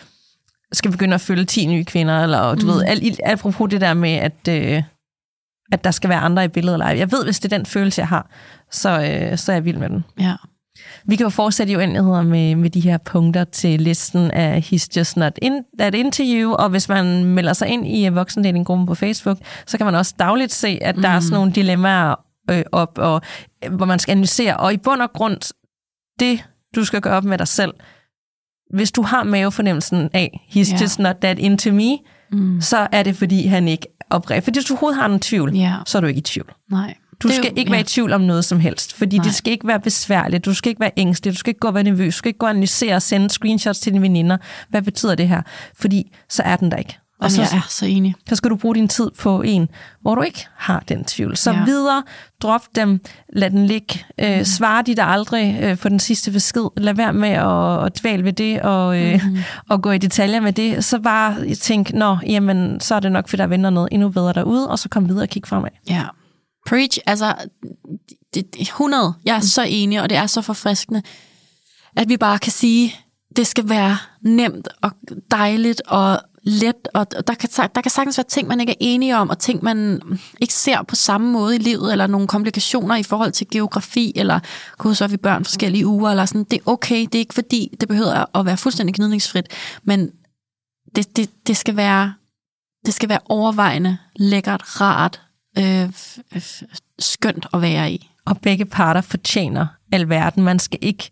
skal 0.71 0.91
begynde 0.91 1.13
at 1.13 1.21
følge 1.21 1.45
10 1.45 1.65
nye 1.65 1.83
kvinder, 1.83 2.23
eller 2.23 2.55
du 2.55 2.65
mm. 2.65 2.71
ved, 2.71 2.83
al, 2.83 3.17
apropos 3.25 3.69
det 3.69 3.81
der 3.81 3.93
med, 3.93 4.11
at, 4.11 4.47
øh, 4.49 4.83
at 5.71 5.83
der 5.83 5.91
skal 5.91 6.09
være 6.09 6.19
andre 6.19 6.45
i 6.45 6.47
billedet. 6.47 6.75
Eller. 6.75 6.89
Jeg 6.89 7.11
ved, 7.11 7.23
hvis 7.23 7.39
det 7.39 7.53
er 7.53 7.57
den 7.57 7.65
følelse, 7.65 7.99
jeg 7.99 8.07
har, 8.07 8.29
så, 8.71 8.89
øh, 8.89 9.37
så 9.37 9.51
er 9.51 9.55
jeg 9.55 9.65
vild 9.65 9.77
med 9.77 9.89
den. 9.89 10.03
ja. 10.19 10.35
Vi 11.05 11.15
kan 11.15 11.23
jo 11.23 11.29
fortsætte 11.29 11.73
i 11.73 11.75
uendeligheder 11.75 12.21
med, 12.21 12.55
med 12.55 12.69
de 12.69 12.79
her 12.79 12.97
punkter 12.97 13.43
til 13.43 13.81
listen 13.81 14.31
af 14.31 14.71
He's 14.73 14.87
Just 14.97 15.17
Not 15.17 15.39
in, 15.41 15.53
That 15.79 15.95
Interview, 15.95 16.51
og 16.51 16.69
hvis 16.69 16.89
man 16.89 17.25
melder 17.25 17.53
sig 17.53 17.67
ind 17.67 17.87
i 17.87 18.07
voksendatinggruppen 18.07 18.87
på 18.87 18.95
Facebook, 18.95 19.37
så 19.67 19.77
kan 19.77 19.85
man 19.85 19.95
også 19.95 20.15
dagligt 20.19 20.51
se, 20.51 20.77
at 20.81 20.95
der 20.95 21.01
mm. 21.09 21.15
er 21.15 21.19
sådan 21.19 21.33
nogle 21.35 21.51
dilemmaer 21.51 22.15
øh, 22.51 22.63
op, 22.71 22.97
og, 22.97 23.21
øh, 23.65 23.73
hvor 23.73 23.85
man 23.85 23.99
skal 23.99 24.11
analysere. 24.11 24.57
Og 24.57 24.73
i 24.73 24.77
bund 24.77 25.01
og 25.01 25.13
grund, 25.13 25.53
det 26.19 26.45
du 26.75 26.85
skal 26.85 27.01
gøre 27.01 27.13
op 27.17 27.23
med 27.23 27.37
dig 27.37 27.47
selv, 27.47 27.73
hvis 28.73 28.91
du 28.91 29.01
har 29.01 29.23
mavefornemmelsen 29.23 30.09
af, 30.13 30.47
he's 30.55 30.71
yeah. 30.71 30.81
just 30.81 30.99
not 30.99 31.15
that 31.21 31.39
into 31.39 31.71
me, 31.71 31.97
Mm. 32.33 32.61
så 32.61 32.87
er 32.91 33.03
det, 33.03 33.15
fordi 33.15 33.45
han 33.47 33.67
ikke 33.67 33.87
opretter. 34.09 34.41
Fordi 34.41 34.57
hvis 34.59 34.65
du 34.65 34.73
overhovedet 34.73 34.99
har 35.01 35.09
en 35.09 35.19
tvivl, 35.19 35.55
Ja. 35.55 35.75
så 35.85 35.97
er 35.97 36.01
du 36.01 36.07
ikke 36.07 36.17
i 36.17 36.21
tvivl. 36.21 36.51
Nej. 36.71 36.95
Du 37.23 37.27
Det 37.27 37.35
skal 37.35 37.47
jo- 37.49 37.53
ikke 37.57 37.69
ja. 37.69 37.73
være 37.73 37.81
i 37.81 37.83
tvivl 37.83 38.13
om 38.13 38.21
noget 38.21 38.45
som 38.45 38.59
helst, 38.59 38.93
fordi 38.93 39.17
Nej. 39.17 39.23
Det 39.25 39.35
skal 39.35 39.53
ikke 39.53 39.67
være 39.67 39.79
besværligt, 39.79 40.45
du 40.45 40.53
skal 40.53 40.69
ikke 40.69 40.79
være 40.81 40.91
ængstelig, 40.97 41.33
du 41.33 41.37
skal 41.37 41.49
ikke 41.51 41.59
gå 41.59 41.67
og 41.67 41.73
være 41.73 41.83
nervøs, 41.83 42.13
du 42.15 42.17
skal 42.17 42.29
ikke 42.29 42.37
gå 42.39 42.45
og 42.45 42.49
analysere 42.49 42.95
og 42.95 43.01
sende 43.01 43.29
screenshots 43.29 43.79
til 43.79 43.91
dine 43.93 44.01
veninder. 44.01 44.37
Hvad 44.69 44.81
betyder 44.81 45.15
det 45.15 45.27
her? 45.27 45.41
Fordi 45.79 46.11
så 46.29 46.43
er 46.45 46.55
den 46.55 46.71
der 46.71 46.77
ikke. 46.77 46.97
Og 47.19 47.31
Jamen, 47.31 47.45
så, 47.47 47.55
jeg 47.55 47.59
er 47.59 47.67
så 47.69 47.85
enig. 47.85 48.15
så 48.29 48.35
skal 48.35 48.49
du 48.49 48.55
bruge 48.55 48.75
din 48.75 48.87
tid 48.87 49.09
på 49.19 49.41
en, 49.41 49.69
hvor 50.01 50.15
du 50.15 50.21
ikke 50.21 50.45
har 50.57 50.83
den 50.89 51.03
tvivl. 51.03 51.37
Så 51.37 51.51
Ja. 51.51 51.63
videre, 51.65 52.03
drop 52.41 52.61
dem, 52.75 52.99
lad 53.33 53.49
den 53.49 53.65
ligge, 53.65 54.05
øh, 54.19 54.37
mm. 54.37 54.45
svare 54.45 54.83
de 54.85 54.95
der 54.95 55.03
aldrig 55.03 55.59
øh, 55.61 55.77
på 55.77 55.89
den 55.89 55.99
sidste 55.99 56.31
besked, 56.31 56.63
lad 56.77 56.93
være 56.93 57.13
med 57.13 57.29
at, 57.29 57.85
at 57.85 58.01
dvæle 58.01 58.23
ved 58.23 58.33
det 58.33 58.61
og, 58.61 58.97
øh, 59.01 59.21
mm. 59.25 59.37
og 59.69 59.81
gå 59.81 59.91
i 59.91 59.97
detaljer 59.97 60.39
med 60.39 60.53
det. 60.53 60.85
Så 60.85 60.99
bare 60.99 61.55
tænk, 61.55 61.93
nå, 61.93 62.17
jamen, 62.27 62.79
så 62.79 62.95
er 62.95 62.99
det 62.99 63.11
nok, 63.11 63.29
fordi 63.29 63.41
der 63.41 63.47
venter 63.47 63.69
noget 63.69 63.89
endnu 63.91 64.09
bedre 64.09 64.33
derude, 64.33 64.69
og 64.69 64.79
så 64.79 64.89
kom 64.89 65.09
videre 65.09 65.23
og 65.23 65.29
kig 65.29 65.43
fremad. 65.47 65.69
Ja. 65.89 66.03
Preach, 66.67 66.99
altså, 67.05 67.35
det, 68.33 68.45
100. 68.59 69.13
Jeg 69.25 69.35
er 69.35 69.39
så 69.39 69.61
enig, 69.61 70.01
og 70.01 70.09
det 70.09 70.17
er 70.17 70.27
så 70.27 70.41
forfriskende, 70.41 71.01
at 71.95 72.09
vi 72.09 72.17
bare 72.17 72.39
kan 72.39 72.51
sige, 72.51 72.95
det 73.35 73.47
skal 73.47 73.69
være 73.69 73.97
nemt 74.21 74.67
og 74.81 74.91
dejligt 75.31 75.81
og 75.87 76.19
let, 76.43 76.87
og 76.93 77.11
der 77.27 77.33
kan, 77.33 77.49
der 77.75 77.81
kan 77.81 77.91
sagtens 77.91 78.17
være 78.17 78.25
ting, 78.29 78.47
man 78.47 78.59
ikke 78.59 78.71
er 78.71 78.77
enige 78.79 79.17
om, 79.17 79.29
og 79.29 79.39
ting, 79.39 79.63
man 79.63 80.01
ikke 80.39 80.53
ser 80.53 80.83
på 80.83 80.95
samme 80.95 81.31
måde 81.31 81.55
i 81.55 81.59
livet, 81.59 81.91
eller 81.91 82.07
nogle 82.07 82.27
komplikationer 82.27 82.95
i 82.95 83.03
forhold 83.03 83.31
til 83.31 83.47
geografi, 83.51 84.13
eller 84.15 84.39
gud, 84.77 84.95
så 84.95 85.03
er 85.03 85.07
vi 85.07 85.17
børn 85.17 85.45
forskellige 85.45 85.87
uger, 85.87 86.09
eller 86.09 86.25
sådan. 86.25 86.43
Det 86.43 86.57
er 86.57 86.71
okay, 86.71 87.01
det 87.01 87.15
er 87.15 87.19
ikke 87.19 87.33
fordi, 87.33 87.77
det 87.79 87.87
behøver 87.87 88.37
at 88.37 88.45
være 88.45 88.57
fuldstændig 88.57 88.95
gnidningsfrit, 88.95 89.47
men 89.83 90.11
det, 90.95 91.17
det, 91.17 91.47
det 91.47 91.57
skal 91.57 91.75
være 91.75 92.13
det 92.85 92.93
skal 92.93 93.09
være 93.09 93.19
overvejende, 93.25 93.97
lækkert, 94.15 94.81
rart, 94.81 95.21
øh, 95.57 95.85
f- 96.35 96.61
skønt 96.99 97.47
at 97.53 97.61
være 97.61 97.91
i. 97.91 98.09
og 98.25 98.37
begge 98.41 98.65
parter 98.65 99.01
fortjener 99.01 99.67
alverden. 99.91 100.43
Man 100.43 100.59
skal 100.59 100.79
ikke 100.81 101.09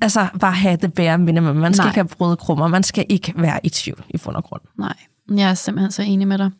altså, 0.00 0.26
bare 0.40 0.52
have 0.52 0.76
det 0.76 0.92
bare 0.94 1.18
minimum. 1.18 1.56
Man 1.56 1.74
skal 1.74 1.82
Nej. 1.82 1.90
ikke 1.90 1.98
have 1.98 2.08
brødkrummer. 2.08 2.68
Man 2.68 2.82
skal 2.82 3.06
ikke 3.08 3.32
være 3.36 3.60
i 3.62 3.68
tvivl 3.68 4.04
i 4.10 4.18
bund 4.18 4.36
og 4.36 4.44
grund. 4.44 4.62
Nej, 4.78 4.94
jeg 5.36 5.50
er 5.50 5.54
simpelthen 5.54 5.92
så 5.92 6.02
enig 6.02 6.28
med 6.28 6.38
dig. 6.38 6.50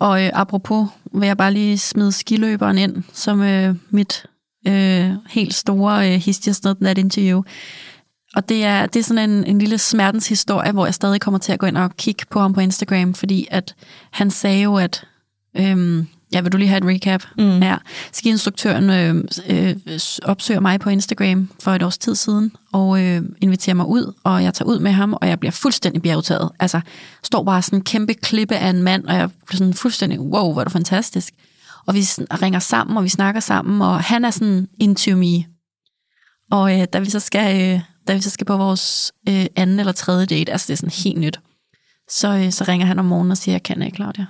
Og 0.00 0.24
øh, 0.24 0.30
apropos, 0.34 0.88
vil 1.12 1.26
jeg 1.26 1.36
bare 1.36 1.52
lige 1.52 1.78
smide 1.78 2.12
skiløberen 2.12 2.78
ind, 2.78 3.02
som 3.12 3.42
øh, 3.42 3.74
mit 3.90 4.26
øh, 4.68 5.10
helt 5.28 5.54
store 5.54 6.14
øh, 6.14 6.28
Just 6.28 6.64
Not 6.64 6.76
That 6.76 6.98
Interview. 6.98 7.42
Og 8.34 8.48
det 8.48 8.64
er, 8.64 8.86
det 8.86 9.00
er 9.00 9.04
sådan 9.04 9.30
en, 9.30 9.44
en 9.44 9.58
lille 9.58 9.78
smertens 9.78 10.28
historie, 10.28 10.72
hvor 10.72 10.84
jeg 10.86 10.94
stadig 10.94 11.20
kommer 11.20 11.38
til 11.38 11.52
at 11.52 11.58
gå 11.58 11.66
ind 11.66 11.76
og 11.76 11.96
kigge 11.96 12.24
på 12.30 12.40
ham 12.40 12.52
på 12.54 12.60
Instagram, 12.60 13.14
fordi 13.14 13.46
at 13.50 13.74
han 14.10 14.30
sagde 14.30 14.62
jo, 14.62 14.76
at... 14.76 15.06
Øhm, 15.56 16.06
ja, 16.32 16.40
vil 16.40 16.52
du 16.52 16.56
lige 16.56 16.68
have 16.68 16.78
et 16.78 16.94
recap? 16.94 17.22
Mm. 17.38 17.62
Ja. 17.62 17.76
Skiinstruktøren 18.12 18.90
øh, 18.90 19.24
øh, 19.48 19.76
opsøger 20.22 20.60
mig 20.60 20.80
på 20.80 20.90
Instagram 20.90 21.50
for 21.60 21.70
et 21.70 21.82
års 21.82 21.98
tid 21.98 22.14
siden, 22.14 22.52
og 22.72 23.02
øh, 23.02 23.22
inviterer 23.40 23.74
mig 23.74 23.86
ud, 23.86 24.12
og 24.24 24.42
jeg 24.42 24.54
tager 24.54 24.68
ud 24.68 24.78
med 24.78 24.92
ham, 24.92 25.12
og 25.20 25.28
jeg 25.28 25.40
bliver 25.40 25.52
fuldstændig 25.52 26.02
bjergtaget. 26.02 26.50
Altså, 26.60 26.80
står 27.22 27.44
bare 27.44 27.62
sådan 27.62 27.78
en 27.78 27.84
kæmpe 27.84 28.14
klippe 28.14 28.56
af 28.56 28.70
en 28.70 28.82
mand, 28.82 29.04
og 29.04 29.14
jeg 29.14 29.30
bliver 29.46 29.58
sådan 29.58 29.74
fuldstændig, 29.74 30.20
wow, 30.20 30.52
hvor 30.52 30.60
er 30.60 30.64
du 30.64 30.70
fantastisk. 30.70 31.34
Og 31.86 31.94
vi 31.94 32.00
ringer 32.42 32.58
sammen, 32.58 32.96
og 32.96 33.04
vi 33.04 33.08
snakker 33.08 33.40
sammen, 33.40 33.82
og 33.82 34.00
han 34.00 34.24
er 34.24 34.30
sådan 34.30 34.68
into 34.80 35.16
me. 35.16 35.44
Og 36.50 36.80
øh, 36.80 36.86
da 36.92 36.98
vi 36.98 37.10
så 37.10 37.20
skal, 37.20 37.74
øh, 37.74 37.80
da 38.08 38.14
vi 38.14 38.20
så 38.20 38.30
skal 38.30 38.46
på 38.46 38.56
vores 38.56 39.12
øh, 39.28 39.46
anden 39.56 39.80
eller 39.80 39.92
tredje 39.92 40.26
date, 40.26 40.52
altså 40.52 40.66
det 40.66 40.72
er 40.72 40.76
sådan 40.76 41.04
helt 41.04 41.18
nyt, 41.18 41.40
så, 42.10 42.28
øh, 42.28 42.52
så 42.52 42.64
ringer 42.68 42.86
han 42.86 42.98
om 42.98 43.04
morgenen 43.04 43.30
og 43.30 43.36
siger, 43.36 43.54
jeg 43.54 43.62
kan 43.62 43.82
ikke, 43.82 43.96
Claudia. 43.96 44.26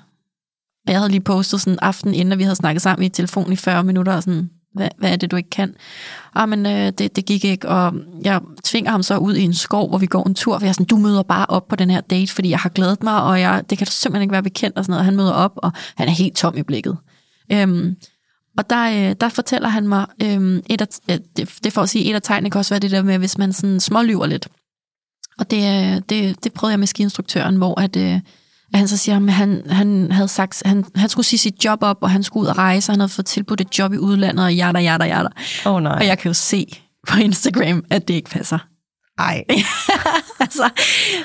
Og 0.86 0.92
jeg 0.92 1.00
havde 1.00 1.10
lige 1.10 1.20
postet 1.20 1.60
sådan 1.60 1.78
aften, 1.82 2.14
inden 2.14 2.32
at 2.32 2.38
vi 2.38 2.42
havde 2.42 2.56
snakket 2.56 2.82
sammen 2.82 3.06
i 3.06 3.08
telefon 3.08 3.52
i 3.52 3.56
40 3.56 3.84
minutter, 3.84 4.12
og 4.12 4.22
sådan, 4.22 4.50
hvad, 4.74 4.88
hvad 4.98 5.12
er 5.12 5.16
det, 5.16 5.30
du 5.30 5.36
ikke 5.36 5.50
kan? 5.50 5.74
Ah, 6.34 6.48
men 6.48 6.66
øh, 6.66 6.92
det, 6.98 7.16
det 7.16 7.26
gik 7.26 7.44
ikke, 7.44 7.68
og 7.68 7.94
jeg 8.24 8.40
tvinger 8.64 8.90
ham 8.90 9.02
så 9.02 9.16
ud 9.16 9.34
i 9.34 9.42
en 9.42 9.54
skov, 9.54 9.88
hvor 9.88 9.98
vi 9.98 10.06
går 10.06 10.28
en 10.28 10.34
tur, 10.34 10.58
for 10.58 10.64
jeg 10.64 10.68
er 10.68 10.72
sådan, 10.72 10.86
du 10.86 10.96
møder 10.96 11.22
bare 11.22 11.46
op 11.48 11.68
på 11.68 11.76
den 11.76 11.90
her 11.90 12.00
date, 12.00 12.32
fordi 12.32 12.50
jeg 12.50 12.58
har 12.58 12.68
glædet 12.68 13.02
mig, 13.02 13.22
og 13.22 13.40
jeg, 13.40 13.62
det 13.70 13.78
kan 13.78 13.86
du 13.86 13.92
simpelthen 13.92 14.22
ikke 14.22 14.32
være 14.32 14.42
bekendt, 14.42 14.78
og 14.78 14.84
sådan 14.84 14.92
noget. 14.92 15.04
Han 15.04 15.16
møder 15.16 15.32
op, 15.32 15.52
og 15.56 15.72
han 15.96 16.08
er 16.08 16.12
helt 16.12 16.36
tom 16.36 16.56
i 16.56 16.62
blikket. 16.62 16.96
Øhm, 17.52 17.96
og 18.58 18.70
der, 18.70 19.08
øh, 19.10 19.16
der 19.20 19.28
fortæller 19.28 19.68
han 19.68 19.88
mig, 19.88 20.06
øhm, 20.22 20.62
et 20.70 20.80
af, 20.80 20.86
øh, 21.10 21.18
det, 21.36 21.58
det 21.64 21.72
for 21.72 21.82
at 21.82 21.88
sige, 21.88 22.10
et 22.10 22.14
af 22.14 22.22
tegnene 22.22 22.50
kan 22.50 22.58
også 22.58 22.74
være 22.74 22.80
det 22.80 22.90
der 22.90 23.02
med, 23.02 23.18
hvis 23.18 23.38
man 23.38 23.52
sådan 23.52 23.80
smålyver 23.80 24.26
lidt. 24.26 24.48
Og 25.38 25.50
det, 25.50 25.56
øh, 25.56 26.02
det, 26.08 26.44
det 26.44 26.52
prøvede 26.52 26.72
jeg 26.72 26.78
med 26.78 26.86
skiinstruktøren, 26.86 27.56
hvor 27.56 27.80
at, 27.80 27.96
øh, 27.96 28.20
at 28.76 28.78
han 28.78 28.88
så 28.88 28.96
siger, 28.96 29.16
at 29.16 29.32
han, 29.32 29.62
han 29.70 30.12
havde 30.12 30.28
sagt, 30.28 30.62
han, 30.64 30.84
han 30.94 31.08
skulle 31.08 31.26
sige 31.26 31.38
sit 31.38 31.64
job 31.64 31.78
op, 31.82 31.96
og 32.00 32.10
han 32.10 32.22
skulle 32.22 32.42
ud 32.42 32.48
og 32.48 32.58
rejse, 32.58 32.90
og 32.90 32.92
han 32.92 33.00
havde 33.00 33.12
fået 33.12 33.26
tilbudt 33.26 33.60
et 33.60 33.78
job 33.78 33.92
i 33.92 33.98
udlandet, 33.98 34.44
og 34.44 34.54
jada, 34.54 34.78
jada, 34.78 35.04
jada. 35.04 35.28
Oh, 35.66 35.82
nej. 35.82 35.92
Og 35.92 36.06
jeg 36.06 36.18
kan 36.18 36.28
jo 36.28 36.34
se 36.34 36.66
på 37.08 37.18
Instagram, 37.18 37.84
at 37.90 38.08
det 38.08 38.14
ikke 38.14 38.30
passer. 38.30 38.58
Ej. 39.18 39.44
altså, 40.40 40.70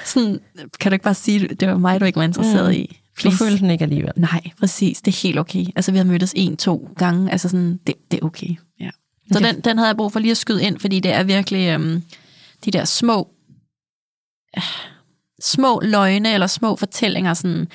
sådan, 0.06 0.40
kan 0.80 0.92
du 0.92 0.94
ikke 0.94 1.04
bare 1.04 1.14
sige, 1.14 1.48
det 1.48 1.68
var 1.68 1.78
mig, 1.78 2.00
du 2.00 2.06
ikke 2.06 2.18
var 2.18 2.24
interesseret 2.24 2.68
mm. 2.68 2.82
i? 2.82 2.98
Du 3.24 3.32
følte 3.32 3.58
den 3.58 3.70
ikke 3.70 3.84
alligevel. 3.84 4.12
Nej, 4.16 4.42
præcis. 4.60 5.02
Det 5.02 5.14
er 5.14 5.22
helt 5.24 5.40
okay. 5.40 5.66
Altså, 5.76 5.92
vi 5.92 5.98
har 5.98 6.06
mødtes 6.06 6.34
en, 6.36 6.58
to 6.58 6.90
gange. 6.98 7.32
Altså, 7.32 7.50
sådan, 7.50 7.80
det, 7.88 7.96
det 8.12 8.20
er 8.20 8.26
okay. 8.26 8.56
Ja. 8.80 8.90
Så 9.32 9.40
okay. 9.40 9.54
den, 9.54 9.62
den 9.62 9.78
havde 9.78 9.88
jeg 9.88 9.98
brug 9.98 10.12
for 10.12 10.20
lige 10.20 10.32
at 10.32 10.38
skyde 10.38 10.64
ind, 10.64 10.80
fordi 10.80 11.00
det 11.00 11.14
er 11.14 11.24
virkelig 11.24 11.68
øhm, 11.68 12.04
de 12.66 12.72
der 12.72 12.86
små, 12.86 13.30
øh, 14.58 14.64
små 15.42 15.82
løgne 15.84 16.34
eller 16.34 16.48
små 16.48 16.76
fortællinger, 16.76 17.34
sådan, 17.34 17.68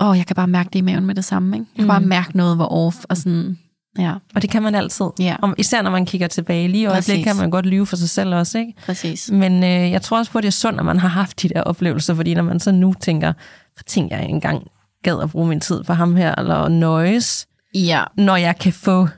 åh, 0.00 0.18
jeg 0.18 0.26
kan 0.26 0.36
bare 0.36 0.46
mærke 0.46 0.70
det 0.72 0.78
i 0.78 0.82
maven 0.82 1.06
med 1.06 1.14
det 1.14 1.24
samme. 1.24 1.56
Ikke? 1.56 1.66
Jeg 1.74 1.76
kan 1.76 1.84
mm. 1.84 1.88
bare 1.88 2.00
mærke 2.00 2.36
noget 2.36 2.56
hvor 2.56 2.72
off, 2.72 2.96
og 3.08 3.16
sådan, 3.16 3.58
ja. 3.98 4.14
Og 4.34 4.42
det 4.42 4.50
kan 4.50 4.62
man 4.62 4.74
altid. 4.74 5.06
Ja. 5.18 5.36
Om, 5.42 5.54
især 5.58 5.82
når 5.82 5.90
man 5.90 6.06
kigger 6.06 6.26
tilbage. 6.26 6.68
Lige 6.68 6.82
i 6.82 6.86
øjeblikket 6.86 7.24
kan 7.24 7.36
man 7.36 7.50
godt 7.50 7.66
lyve 7.66 7.86
for 7.86 7.96
sig 7.96 8.08
selv 8.08 8.34
også, 8.34 8.58
ikke? 8.58 8.74
Præcis. 8.86 9.30
Men 9.30 9.64
øh, 9.64 9.90
jeg 9.90 10.02
tror 10.02 10.18
også 10.18 10.32
på, 10.32 10.38
at 10.38 10.42
det 10.42 10.48
er 10.48 10.52
sundt, 10.52 10.80
at 10.80 10.86
man 10.86 10.98
har 10.98 11.08
haft 11.08 11.42
de 11.42 11.48
der 11.48 11.62
oplevelser, 11.62 12.14
fordi 12.14 12.34
når 12.34 12.42
man 12.42 12.60
så 12.60 12.72
nu 12.72 12.94
tænker, 13.00 13.32
for 13.76 13.84
tænker 13.84 14.16
jeg 14.16 14.26
engang 14.26 14.66
gad 15.02 15.22
at 15.22 15.30
bruge 15.30 15.48
min 15.48 15.60
tid 15.60 15.84
på 15.84 15.92
ham 15.92 16.16
her, 16.16 16.34
eller 16.34 16.68
nøjes, 16.68 17.46
Ja, 17.74 18.04
når 18.16 18.36
jeg 18.36 18.58
kan 18.58 18.72
få 18.72 19.08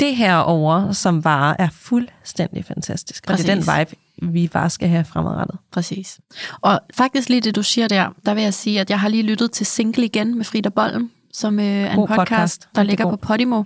det 0.00 0.16
her 0.16 0.36
over, 0.36 0.92
som 0.92 1.22
bare 1.22 1.60
er 1.60 1.68
fuldstændig 1.72 2.64
fantastisk. 2.64 3.24
Og 3.28 3.38
det 3.38 3.48
er 3.48 3.54
den 3.54 3.64
Præcis. 3.64 3.90
vibe, 3.92 4.02
vi 4.22 4.48
bare 4.48 4.70
skal 4.70 4.88
have 4.88 5.04
fremadrettet. 5.04 5.58
præcis. 5.72 6.20
Og 6.60 6.80
faktisk 6.94 7.28
lige 7.28 7.40
det, 7.40 7.56
du 7.56 7.62
siger 7.62 7.88
der, 7.88 8.10
der 8.26 8.34
vil 8.34 8.42
jeg 8.42 8.54
sige, 8.54 8.80
at 8.80 8.90
jeg 8.90 9.00
har 9.00 9.08
lige 9.08 9.22
lyttet 9.22 9.52
til 9.52 9.66
Single 9.66 10.04
igen 10.04 10.36
med 10.36 10.44
Frida 10.44 10.68
Bolm, 10.68 11.10
som 11.32 11.58
øh, 11.58 11.64
er 11.64 11.90
en 11.90 11.96
God 11.96 12.08
podcast, 12.08 12.18
podcast. 12.18 12.68
der 12.74 12.82
ligger 12.82 13.04
god. 13.04 13.12
på 13.12 13.16
Podimo. 13.16 13.62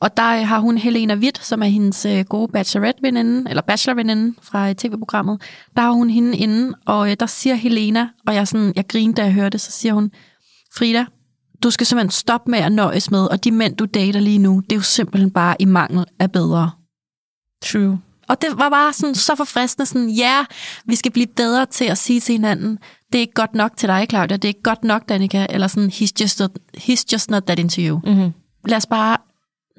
Og 0.00 0.16
der 0.16 0.36
øh, 0.40 0.46
har 0.48 0.58
hun 0.58 0.78
Helena 0.78 1.14
Witt, 1.14 1.44
som 1.44 1.62
er 1.62 1.66
hendes 1.66 2.06
øh, 2.06 2.24
gode 2.24 2.52
bachelorette-veninde, 2.52 3.50
eller 3.50 3.62
bachelor-veninde 3.62 4.34
fra 4.42 4.68
øh, 4.68 4.74
tv-programmet. 4.74 5.42
Der 5.76 5.82
har 5.82 5.90
hun 5.90 6.10
hende 6.10 6.38
inde, 6.38 6.74
og 6.86 7.20
der 7.20 7.26
siger 7.26 7.54
Helena, 7.54 8.08
og 8.26 8.34
jeg, 8.34 8.48
sådan, 8.48 8.72
jeg 8.76 8.88
griner, 8.88 9.14
da 9.14 9.22
jeg 9.22 9.32
hørte 9.32 9.50
det, 9.50 9.60
så 9.60 9.70
siger 9.70 9.92
hun, 9.94 10.10
Frida, 10.76 11.04
du 11.62 11.70
skal 11.70 11.86
simpelthen 11.86 12.10
stoppe 12.10 12.50
med 12.50 12.58
at 12.58 12.72
nøjes 12.72 13.10
med, 13.10 13.26
og 13.30 13.44
de 13.44 13.50
mænd, 13.50 13.76
du 13.76 13.84
dater 13.84 14.20
lige 14.20 14.38
nu, 14.38 14.60
det 14.60 14.72
er 14.72 14.76
jo 14.76 14.82
simpelthen 14.82 15.30
bare 15.30 15.56
i 15.58 15.64
mangel 15.64 16.04
af 16.18 16.32
bedre. 16.32 16.70
True. 17.62 17.98
Og 18.28 18.42
det 18.42 18.48
var 18.58 18.68
bare 18.70 18.92
sådan, 18.92 19.14
så 19.14 19.34
forfriskende, 19.36 19.86
sådan, 19.86 20.08
ja, 20.08 20.34
yeah, 20.36 20.46
vi 20.86 20.96
skal 20.96 21.12
blive 21.12 21.26
bedre 21.26 21.66
til 21.66 21.84
at 21.84 21.98
sige 21.98 22.20
til 22.20 22.32
hinanden, 22.32 22.78
det 23.12 23.18
er 23.18 23.20
ikke 23.20 23.34
godt 23.34 23.54
nok 23.54 23.76
til 23.76 23.88
dig, 23.88 24.06
Claudia, 24.10 24.36
det 24.36 24.44
er 24.44 24.48
ikke 24.48 24.62
godt 24.62 24.84
nok, 24.84 25.08
Danika, 25.08 25.46
eller 25.50 25.66
sådan, 25.66 25.88
he's 25.88 26.12
just, 26.20 26.40
not, 26.40 26.50
he's 26.76 27.04
just 27.12 27.30
not 27.30 27.42
that 27.42 27.58
into 27.58 27.80
you. 27.80 28.00
Mm-hmm. 28.04 28.32
Lad 28.66 28.76
os 28.76 28.86
bare 28.86 29.16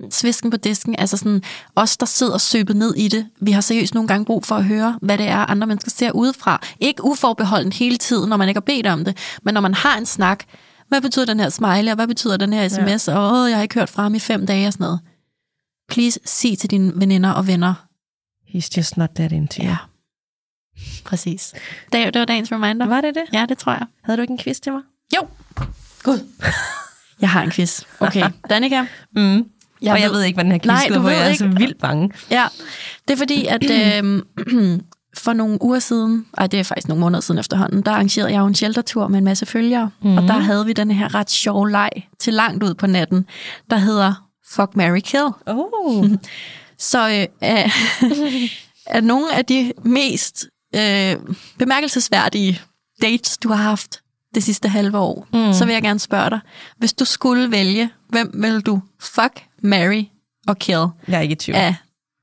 svisken 0.10 0.52
på 0.52 0.58
disken, 0.58 0.96
altså 0.98 1.18
sådan, 1.18 1.41
os, 1.76 1.98
der 1.98 2.06
sidder 2.06 2.38
søbet 2.38 2.76
ned 2.76 2.96
i 2.96 3.08
det, 3.08 3.28
vi 3.41 3.52
har 3.52 3.62
seriøst 3.62 3.93
nogle 3.93 4.08
gange 4.08 4.26
brug 4.26 4.46
for 4.46 4.56
at 4.56 4.64
høre, 4.64 5.00
hvad 5.02 5.18
det 5.18 5.28
er, 5.28 5.38
andre 5.38 5.68
mennesker 5.68 5.91
ser 5.91 6.12
udefra. 6.12 6.62
Ikke 6.80 7.04
uforbeholden 7.04 7.72
hele 7.74 7.98
tiden, 7.98 8.30
når 8.30 8.38
man 8.38 8.48
ikke 8.48 8.58
har 8.58 8.66
bedt 8.66 8.88
om 8.88 9.06
det, 9.06 9.18
men 9.43 9.54
når 9.54 9.62
man 9.62 9.74
har 9.74 9.98
en 9.98 10.06
snak, 10.06 10.43
hvad 10.88 11.02
betyder 11.02 11.26
den 11.26 11.39
her 11.39 11.50
smiley, 11.50 11.89
og 11.89 11.96
hvad 11.96 12.08
betyder 12.08 12.38
den 12.38 12.54
her 12.54 12.68
sms, 12.68 13.08
ja. 13.08 13.18
og 13.18 13.41
åh, 13.41 13.50
jeg 13.50 13.58
har 13.58 13.64
ikke 13.64 13.76
hørt 13.76 13.89
fra 13.89 14.04
ham 14.04 14.16
i 14.16 14.20
fem 14.20 14.46
dage 14.46 14.68
og 14.68 14.74
sådan 14.74 14.84
noget. 14.84 15.00
Please, 15.89 16.20
sig 16.26 16.58
til 16.58 16.72
dine 16.72 16.91
veninder 16.96 17.32
og 17.32 17.48
venner, 17.48 17.85
He's 18.56 18.78
just 18.78 18.97
not 18.97 19.10
that 19.16 19.32
into 19.32 19.62
you. 19.62 19.70
Ja, 19.70 19.78
præcis. 21.06 21.53
Det, 21.93 22.14
det 22.14 22.20
var 22.20 22.26
dagens 22.26 22.51
reminder. 22.51 22.86
Var 22.86 23.01
det 23.01 23.16
det? 23.16 23.24
Ja, 23.34 23.45
det 23.49 23.58
tror 23.58 23.72
jeg. 23.72 23.86
Havde 24.03 24.18
du 24.18 24.22
ikke 24.22 24.32
en 24.32 24.39
quiz 24.39 24.60
til 24.60 24.72
mig? 24.72 24.82
Jo. 25.16 25.28
Gud. 26.03 26.20
Jeg 27.22 27.30
har 27.30 27.41
en 27.43 27.51
quiz. 27.51 27.82
Okay, 27.99 28.30
Danika. 28.49 28.86
Mm. 29.16 29.45
Jeg 29.82 29.93
og 29.93 30.01
jeg 30.01 30.10
ved 30.12 30.24
ikke, 30.24 30.36
hvad 30.36 30.43
den 30.43 30.51
her 30.51 30.60
quiz 30.60 30.68
Nej, 30.68 30.89
går 30.89 30.99
ved 30.99 31.12
Jeg 31.12 31.22
er 31.22 31.28
ikke. 31.28 31.38
så 31.38 31.47
vildt 31.47 31.82
bange. 31.82 32.12
Ja, 32.32 32.45
det 33.08 33.14
er 33.14 33.18
fordi, 33.18 33.45
at 33.45 33.64
øh, 33.72 34.22
for 35.24 35.34
nogle 35.34 35.58
uger 35.62 35.80
siden, 35.80 36.26
ej, 36.38 36.47
det 36.47 36.60
er 36.60 36.64
faktisk 36.64 36.88
nogle 36.88 37.01
måneder 37.01 37.22
siden 37.22 37.39
efterhånden, 37.39 37.82
der 37.82 37.91
arrangerede 37.91 38.32
jeg 38.32 38.39
jo 38.39 38.45
en 38.45 38.56
sheltertur 38.56 39.08
med 39.08 39.18
en 39.18 39.24
masse 39.26 39.45
følgere, 39.45 39.89
mm-hmm. 40.01 40.18
og 40.18 40.24
der 40.24 40.34
havde 40.39 40.66
vi 40.66 40.74
den 40.74 40.91
her 40.91 41.16
ret 41.16 41.32
sjove 41.32 41.72
leg 41.72 41.89
til 42.20 42.34
langt 42.34 42.64
ud 42.64 42.74
på 42.74 42.88
natten, 42.88 43.26
der 43.70 43.78
hedder 43.78 44.14
Fuck, 44.49 44.76
Mary 44.76 44.99
Kill. 44.99 45.28
Oh. 45.45 46.06
Så 46.78 46.99
øh, 46.99 47.28
er, 47.41 47.69
er 48.97 49.01
nogle 49.01 49.34
af 49.36 49.45
de 49.45 49.73
mest 49.84 50.45
øh, 50.76 51.15
bemærkelsesværdige 51.57 52.61
dates, 53.01 53.38
du 53.38 53.49
har 53.49 53.63
haft 53.63 54.01
det 54.36 54.43
sidste 54.43 54.69
halve 54.69 54.97
år, 54.97 55.28
mm. 55.34 55.53
så 55.53 55.65
vil 55.65 55.73
jeg 55.73 55.82
gerne 55.82 55.99
spørge 55.99 56.30
dig, 56.30 56.39
hvis 56.78 56.93
du 56.93 57.05
skulle 57.05 57.51
vælge, 57.51 57.89
hvem 58.09 58.32
vil 58.34 58.61
du 58.61 58.82
fuck, 58.99 59.43
marry 59.61 60.03
og 60.47 60.57
kill 60.57 60.88
jeg 61.07 61.17
er 61.17 61.21
ikke 61.21 61.34
i 61.34 61.36
tvivl. 61.36 61.57
af 61.57 61.76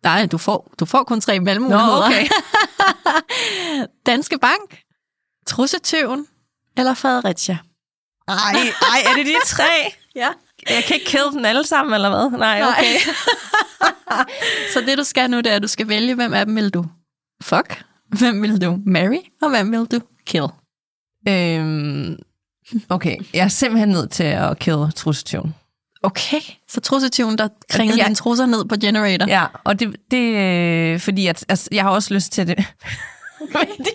Nej, 0.02 0.26
du 0.26 0.38
får, 0.38 0.72
du 0.80 0.84
får 0.84 1.04
kun 1.04 1.20
tre 1.20 1.40
mellemmuligheder. 1.40 1.96
Nå, 1.98 2.04
okay. 2.06 2.26
Danske 4.06 4.38
Bank, 4.38 4.80
Trussetøven 5.46 6.26
eller 6.76 6.94
Fredericia? 6.94 7.58
Ej, 8.28 8.34
ej, 8.92 8.98
er 9.06 9.14
det 9.16 9.26
de 9.26 9.34
tre? 9.46 9.64
Ja. 10.14 10.28
Jeg 10.70 10.84
kan 10.84 10.94
ikke 10.94 11.06
kill 11.06 11.22
dem 11.32 11.44
alle 11.44 11.66
sammen, 11.66 11.94
eller 11.94 12.08
hvad? 12.10 12.38
Nej, 12.38 12.62
okay. 12.68 12.96
Så 14.74 14.80
det, 14.86 14.98
du 14.98 15.04
skal 15.04 15.30
nu, 15.30 15.36
det 15.36 15.46
er, 15.46 15.56
at 15.56 15.62
du 15.62 15.68
skal 15.68 15.88
vælge, 15.88 16.14
hvem 16.14 16.34
af 16.34 16.46
dem 16.46 16.56
vil 16.56 16.70
du 16.70 16.86
fuck, 17.42 17.84
hvem 18.18 18.42
vil 18.42 18.62
du 18.62 18.78
marry, 18.86 19.18
og 19.42 19.50
hvem 19.50 19.72
vil 19.72 19.80
du 19.80 20.00
kill? 20.26 20.44
Øhm, 21.28 22.18
okay, 22.88 23.16
jeg 23.34 23.44
er 23.44 23.48
simpelthen 23.48 23.88
nødt 23.88 24.10
til 24.10 24.24
at 24.24 24.58
kill 24.58 24.92
trussetøven. 24.96 25.54
Okay, 26.02 26.40
så 26.68 26.80
trussetøven, 26.80 27.38
der 27.38 27.48
kringede 27.70 27.98
Ja. 27.98 28.04
dine 28.04 28.14
trusser 28.14 28.46
ned 28.46 28.64
på 28.64 28.74
generator. 28.80 29.26
Ja, 29.26 29.46
og 29.64 29.80
det, 29.80 29.96
det 30.10 30.34
øh, 30.36 31.00
fordi 31.00 31.26
at, 31.26 31.44
altså, 31.48 31.68
jeg 31.72 31.82
har 31.82 31.90
også 31.90 32.14
lyst 32.14 32.32
til 32.32 32.46
det 32.46 32.56
med, 33.54 33.66
de, 33.84 33.90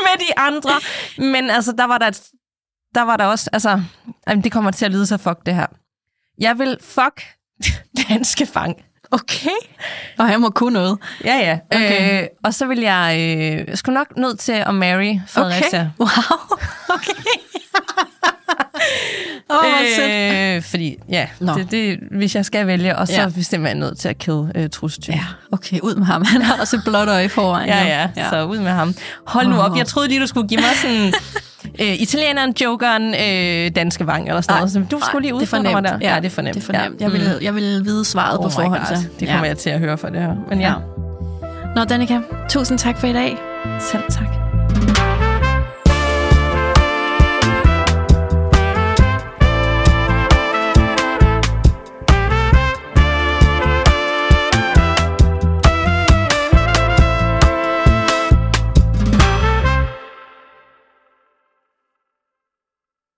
med 0.00 0.18
de 0.20 0.38
andre. 0.38 0.70
Men 1.18 1.50
altså, 1.50 1.72
der 1.72 1.84
var 1.84 1.98
der, 1.98 2.06
et, 2.06 2.22
der 2.94 3.02
var 3.02 3.16
der 3.16 3.24
også, 3.24 3.50
altså, 3.52 3.82
jamen, 4.28 4.44
det 4.44 4.52
kommer 4.52 4.70
til 4.70 4.84
at 4.84 4.90
lyde 4.92 5.06
så 5.06 5.16
fuck 5.16 5.46
det 5.46 5.54
her. 5.54 5.66
Jeg 6.38 6.58
vil 6.58 6.76
fuck 6.80 7.22
danske 8.08 8.46
fang. 8.46 8.76
Okay. 9.10 9.50
Og 10.18 10.30
jeg 10.30 10.40
må 10.40 10.50
kunne 10.50 10.72
noget. 10.72 10.98
Ja, 11.24 11.36
ja. 11.36 11.58
Okay. 11.76 12.22
Øh, 12.22 12.28
og 12.44 12.54
så 12.54 12.66
vil 12.66 12.78
jeg 12.78 13.16
øh, 13.68 13.76
sgu 13.76 13.92
nok 13.92 14.16
nødt 14.16 14.38
til 14.38 14.52
at 14.52 14.74
marry 14.74 15.14
Fredericia. 15.28 15.90
Okay. 15.98 16.10
Wow. 16.18 16.58
Okay. 16.94 17.12
Åh, 19.50 19.56
oh, 19.56 20.00
øh, 20.56 20.62
fordi, 20.62 20.96
ja, 21.08 21.28
Nå. 21.40 21.54
det, 21.54 21.70
det, 21.70 21.98
hvis 22.10 22.34
jeg 22.34 22.44
skal 22.44 22.66
vælge, 22.66 22.96
og 22.96 23.06
så 23.08 23.12
Ja. 23.14 23.20
er 23.22 23.28
vi 23.28 23.42
simpelthen 23.42 23.78
nødt 23.78 23.98
til 23.98 24.08
at 24.08 24.18
kill 24.18 24.52
øh, 24.54 24.70
trussetyven. 24.70 25.18
ja, 25.18 25.24
okay, 25.52 25.80
ud 25.80 25.94
med 25.94 26.06
ham. 26.06 26.24
Han 26.24 26.42
har 26.42 26.60
også 26.60 26.76
et 26.76 26.82
blåt 26.84 27.08
øje 27.08 27.28
foran. 27.28 27.68
Ja, 27.68 27.84
ja, 27.84 28.08
ja, 28.16 28.28
så 28.30 28.44
ud 28.44 28.58
med 28.58 28.70
ham. 28.70 28.94
Hold 29.26 29.46
nu 29.46 29.56
op, 29.60 29.76
jeg 29.76 29.86
troede 29.86 30.08
lige, 30.08 30.20
du 30.20 30.26
skulle 30.26 30.48
give 30.48 30.60
mig 30.60 30.70
sådan 30.82 31.14
øh, 31.80 32.02
italieneren, 32.02 32.54
jokeren, 32.62 33.14
øh, 33.14 33.70
danske 33.76 34.06
vang 34.06 34.28
eller 34.28 34.40
sådan 34.40 34.56
noget. 34.56 34.72
Så 34.72 34.82
du 34.90 35.00
skulle 35.06 35.22
lige 35.22 35.34
udfordre 35.34 35.72
mig 35.72 35.82
der. 35.84 35.98
Ja, 36.00 36.16
det 36.16 36.24
er 36.26 36.30
for 36.30 36.42
nemt. 36.42 36.54
Det 36.54 36.62
er 36.62 36.66
for 36.66 36.72
nemt. 36.72 37.00
Ja. 37.00 37.04
Jeg, 37.04 37.12
vil, 37.12 37.38
jeg 37.42 37.54
vil 37.54 37.84
vide 37.84 38.04
svaret 38.04 38.38
Oh 38.38 38.44
på 38.44 38.50
forhånd. 38.50 38.80
God, 38.88 38.96
så. 38.96 39.02
det 39.20 39.28
kommer 39.28 39.46
jeg 39.46 39.58
til 39.58 39.70
at 39.70 39.78
høre 39.78 39.98
for 39.98 40.08
det 40.08 40.20
her. 40.20 40.34
Men 40.48 40.60
ja, 40.60 40.68
Ja. 40.68 40.74
Nå, 41.76 41.84
Danika, 41.84 42.18
tusind 42.48 42.78
tak 42.78 42.98
for 42.98 43.06
i 43.06 43.12
dag. 43.12 43.36
selv 43.80 44.02
tak. 44.10 44.45